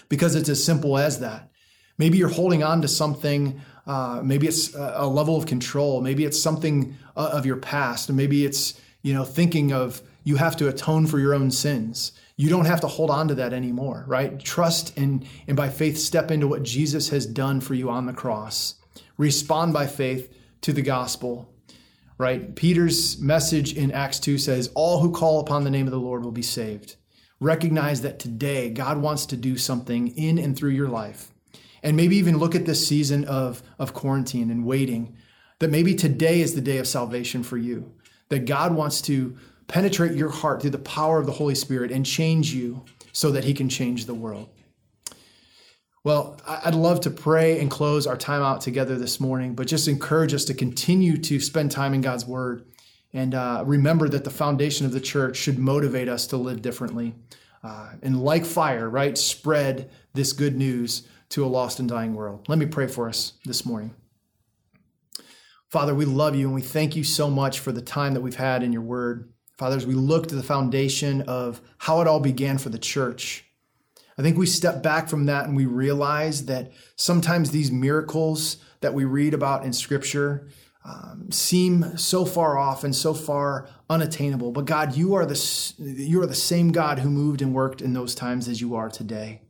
Because 0.08 0.34
it's 0.34 0.48
as 0.48 0.62
simple 0.62 0.98
as 0.98 1.20
that. 1.20 1.50
Maybe 1.98 2.18
you're 2.18 2.28
holding 2.28 2.62
on 2.62 2.82
to 2.82 2.88
something, 2.88 3.60
uh, 3.86 4.20
maybe 4.22 4.46
it's 4.46 4.74
a 4.74 5.06
level 5.06 5.36
of 5.36 5.46
control, 5.46 6.02
maybe 6.02 6.24
it's 6.24 6.40
something 6.40 6.96
uh, 7.16 7.30
of 7.32 7.46
your 7.46 7.56
past, 7.56 8.12
maybe 8.12 8.44
it's 8.44 8.78
you 9.02 9.14
know 9.14 9.24
thinking 9.24 9.72
of 9.72 10.02
you 10.24 10.36
have 10.36 10.56
to 10.56 10.68
atone 10.68 11.06
for 11.06 11.18
your 11.18 11.32
own 11.32 11.50
sins 11.50 12.12
you 12.36 12.50
don't 12.50 12.66
have 12.66 12.82
to 12.82 12.86
hold 12.86 13.10
on 13.10 13.28
to 13.28 13.34
that 13.36 13.52
anymore, 13.52 14.04
right? 14.06 14.38
Trust 14.38 14.96
and, 14.98 15.26
and 15.46 15.56
by 15.56 15.70
faith 15.70 15.96
step 15.96 16.30
into 16.30 16.46
what 16.46 16.62
Jesus 16.62 17.08
has 17.08 17.26
done 17.26 17.60
for 17.60 17.74
you 17.74 17.88
on 17.88 18.06
the 18.06 18.12
cross. 18.12 18.74
Respond 19.16 19.72
by 19.72 19.86
faith 19.86 20.32
to 20.60 20.72
the 20.72 20.82
gospel, 20.82 21.50
right? 22.18 22.54
Peter's 22.54 23.18
message 23.18 23.74
in 23.74 23.90
Acts 23.90 24.20
2 24.20 24.36
says, 24.36 24.70
All 24.74 25.00
who 25.00 25.12
call 25.12 25.40
upon 25.40 25.64
the 25.64 25.70
name 25.70 25.86
of 25.86 25.92
the 25.92 25.98
Lord 25.98 26.22
will 26.22 26.32
be 26.32 26.42
saved. 26.42 26.96
Recognize 27.40 28.02
that 28.02 28.18
today 28.18 28.70
God 28.70 28.98
wants 28.98 29.26
to 29.26 29.36
do 29.36 29.56
something 29.56 30.08
in 30.08 30.38
and 30.38 30.56
through 30.56 30.70
your 30.70 30.88
life. 30.88 31.30
And 31.82 31.96
maybe 31.96 32.16
even 32.16 32.38
look 32.38 32.54
at 32.54 32.66
this 32.66 32.86
season 32.86 33.24
of, 33.24 33.62
of 33.78 33.94
quarantine 33.94 34.50
and 34.50 34.64
waiting, 34.64 35.16
that 35.58 35.70
maybe 35.70 35.94
today 35.94 36.40
is 36.40 36.54
the 36.54 36.60
day 36.60 36.78
of 36.78 36.86
salvation 36.86 37.42
for 37.42 37.56
you. 37.56 37.92
That 38.28 38.44
God 38.44 38.74
wants 38.74 39.00
to 39.02 39.36
penetrate 39.68 40.12
your 40.12 40.30
heart 40.30 40.60
through 40.60 40.70
the 40.70 40.78
power 40.78 41.18
of 41.18 41.26
the 41.26 41.32
Holy 41.32 41.54
Spirit 41.54 41.90
and 41.90 42.04
change 42.04 42.52
you 42.52 42.84
so 43.12 43.30
that 43.30 43.44
He 43.44 43.54
can 43.54 43.68
change 43.68 44.06
the 44.06 44.14
world. 44.14 44.48
Well, 46.04 46.40
I'd 46.46 46.74
love 46.74 47.00
to 47.00 47.10
pray 47.10 47.58
and 47.58 47.68
close 47.70 48.06
our 48.06 48.16
time 48.16 48.42
out 48.42 48.60
together 48.60 48.96
this 48.96 49.18
morning, 49.18 49.54
but 49.54 49.66
just 49.66 49.88
encourage 49.88 50.32
us 50.34 50.44
to 50.44 50.54
continue 50.54 51.16
to 51.16 51.40
spend 51.40 51.72
time 51.72 51.94
in 51.94 52.00
God's 52.00 52.24
Word 52.24 52.64
and 53.16 53.34
uh, 53.34 53.62
remember 53.64 54.10
that 54.10 54.24
the 54.24 54.30
foundation 54.30 54.84
of 54.84 54.92
the 54.92 55.00
church 55.00 55.36
should 55.38 55.58
motivate 55.58 56.06
us 56.06 56.26
to 56.28 56.36
live 56.36 56.60
differently. 56.60 57.14
Uh, 57.64 57.92
and 58.02 58.22
like 58.22 58.44
fire, 58.44 58.90
right, 58.90 59.16
spread 59.16 59.90
this 60.12 60.34
good 60.34 60.54
news 60.54 61.08
to 61.30 61.42
a 61.42 61.46
lost 61.46 61.80
and 61.80 61.88
dying 61.88 62.14
world. 62.14 62.44
Let 62.46 62.58
me 62.58 62.66
pray 62.66 62.86
for 62.86 63.08
us 63.08 63.32
this 63.46 63.64
morning. 63.64 63.94
Father, 65.70 65.94
we 65.94 66.04
love 66.04 66.36
you 66.36 66.44
and 66.46 66.54
we 66.54 66.60
thank 66.60 66.94
you 66.94 67.04
so 67.04 67.30
much 67.30 67.58
for 67.58 67.72
the 67.72 67.80
time 67.80 68.12
that 68.12 68.20
we've 68.20 68.36
had 68.36 68.62
in 68.62 68.70
your 68.70 68.82
word. 68.82 69.32
Father, 69.56 69.76
as 69.76 69.86
we 69.86 69.94
look 69.94 70.26
to 70.28 70.34
the 70.34 70.42
foundation 70.42 71.22
of 71.22 71.60
how 71.78 72.00
it 72.00 72.06
all 72.06 72.20
began 72.20 72.58
for 72.58 72.68
the 72.68 72.78
church, 72.78 73.44
I 74.18 74.22
think 74.22 74.36
we 74.36 74.46
step 74.46 74.82
back 74.82 75.08
from 75.08 75.26
that 75.26 75.46
and 75.46 75.56
we 75.56 75.66
realize 75.66 76.46
that 76.46 76.72
sometimes 76.96 77.50
these 77.50 77.70
miracles 77.70 78.58
that 78.80 78.94
we 78.94 79.04
read 79.04 79.34
about 79.34 79.64
in 79.64 79.72
Scripture 79.72 80.48
um, 80.84 81.30
seem 81.32 81.96
so 81.98 82.24
far 82.24 82.56
off 82.56 82.84
and 82.84 82.94
so 82.94 83.12
far 83.12 83.68
unattainable. 83.90 84.52
But 84.52 84.66
God, 84.66 84.96
you 84.96 85.14
are 85.14 85.26
the 85.26 85.74
you 85.78 86.22
are 86.22 86.26
the 86.26 86.34
same 86.34 86.70
God 86.70 87.00
who 87.00 87.10
moved 87.10 87.42
and 87.42 87.52
worked 87.52 87.82
in 87.82 87.92
those 87.92 88.14
times 88.14 88.46
as 88.48 88.60
you 88.60 88.74
are 88.76 88.88
today. 88.88 89.40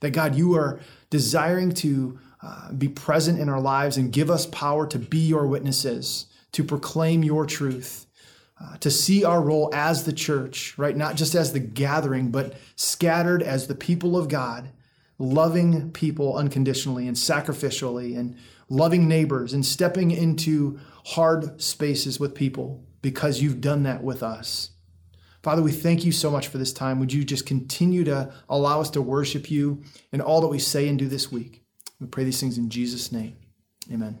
That 0.00 0.10
God, 0.10 0.34
you 0.34 0.54
are 0.56 0.80
desiring 1.10 1.72
to 1.74 2.18
uh, 2.42 2.72
be 2.72 2.88
present 2.88 3.38
in 3.38 3.48
our 3.48 3.60
lives 3.60 3.98
and 3.98 4.12
give 4.12 4.30
us 4.30 4.46
power 4.46 4.86
to 4.88 4.98
be 4.98 5.18
your 5.18 5.46
witnesses, 5.46 6.26
to 6.52 6.64
proclaim 6.64 7.22
your 7.22 7.46
truth 7.46 8.06
uh, 8.62 8.76
to 8.78 8.90
see 8.90 9.24
our 9.24 9.40
role 9.40 9.70
as 9.72 10.04
the 10.04 10.12
church, 10.12 10.76
right? 10.76 10.96
Not 10.96 11.16
just 11.16 11.34
as 11.34 11.52
the 11.52 11.60
gathering, 11.60 12.30
but 12.30 12.54
scattered 12.76 13.42
as 13.42 13.66
the 13.66 13.74
people 13.74 14.16
of 14.16 14.28
God, 14.28 14.70
loving 15.18 15.90
people 15.92 16.36
unconditionally 16.36 17.08
and 17.08 17.16
sacrificially, 17.16 18.18
and 18.18 18.36
loving 18.70 19.08
neighbors 19.08 19.52
and 19.52 19.66
stepping 19.66 20.10
into 20.10 20.78
hard 21.04 21.60
spaces 21.60 22.18
with 22.18 22.34
people 22.34 22.84
because 23.02 23.42
you've 23.42 23.60
done 23.60 23.82
that 23.82 24.02
with 24.02 24.22
us. 24.22 24.70
Father, 25.42 25.62
we 25.62 25.72
thank 25.72 26.04
you 26.04 26.12
so 26.12 26.30
much 26.30 26.48
for 26.48 26.58
this 26.58 26.72
time. 26.72 27.00
Would 27.00 27.12
you 27.12 27.24
just 27.24 27.46
continue 27.46 28.04
to 28.04 28.32
allow 28.48 28.80
us 28.80 28.90
to 28.90 29.02
worship 29.02 29.50
you 29.50 29.82
in 30.12 30.20
all 30.20 30.40
that 30.42 30.48
we 30.48 30.58
say 30.58 30.86
and 30.86 30.98
do 30.98 31.08
this 31.08 31.32
week? 31.32 31.64
We 31.98 32.06
pray 32.06 32.24
these 32.24 32.40
things 32.40 32.58
in 32.58 32.68
Jesus' 32.70 33.10
name. 33.10 33.36
Amen. 33.92 34.20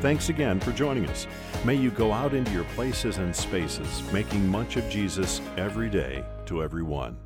Thanks 0.00 0.28
again 0.28 0.60
for 0.60 0.70
joining 0.72 1.06
us. 1.06 1.26
May 1.64 1.74
you 1.74 1.90
go 1.90 2.12
out 2.12 2.32
into 2.32 2.52
your 2.52 2.64
places 2.76 3.18
and 3.18 3.34
spaces, 3.34 4.02
making 4.12 4.46
much 4.46 4.76
of 4.76 4.88
Jesus 4.88 5.40
every 5.56 5.90
day 5.90 6.24
to 6.46 6.62
everyone. 6.62 7.16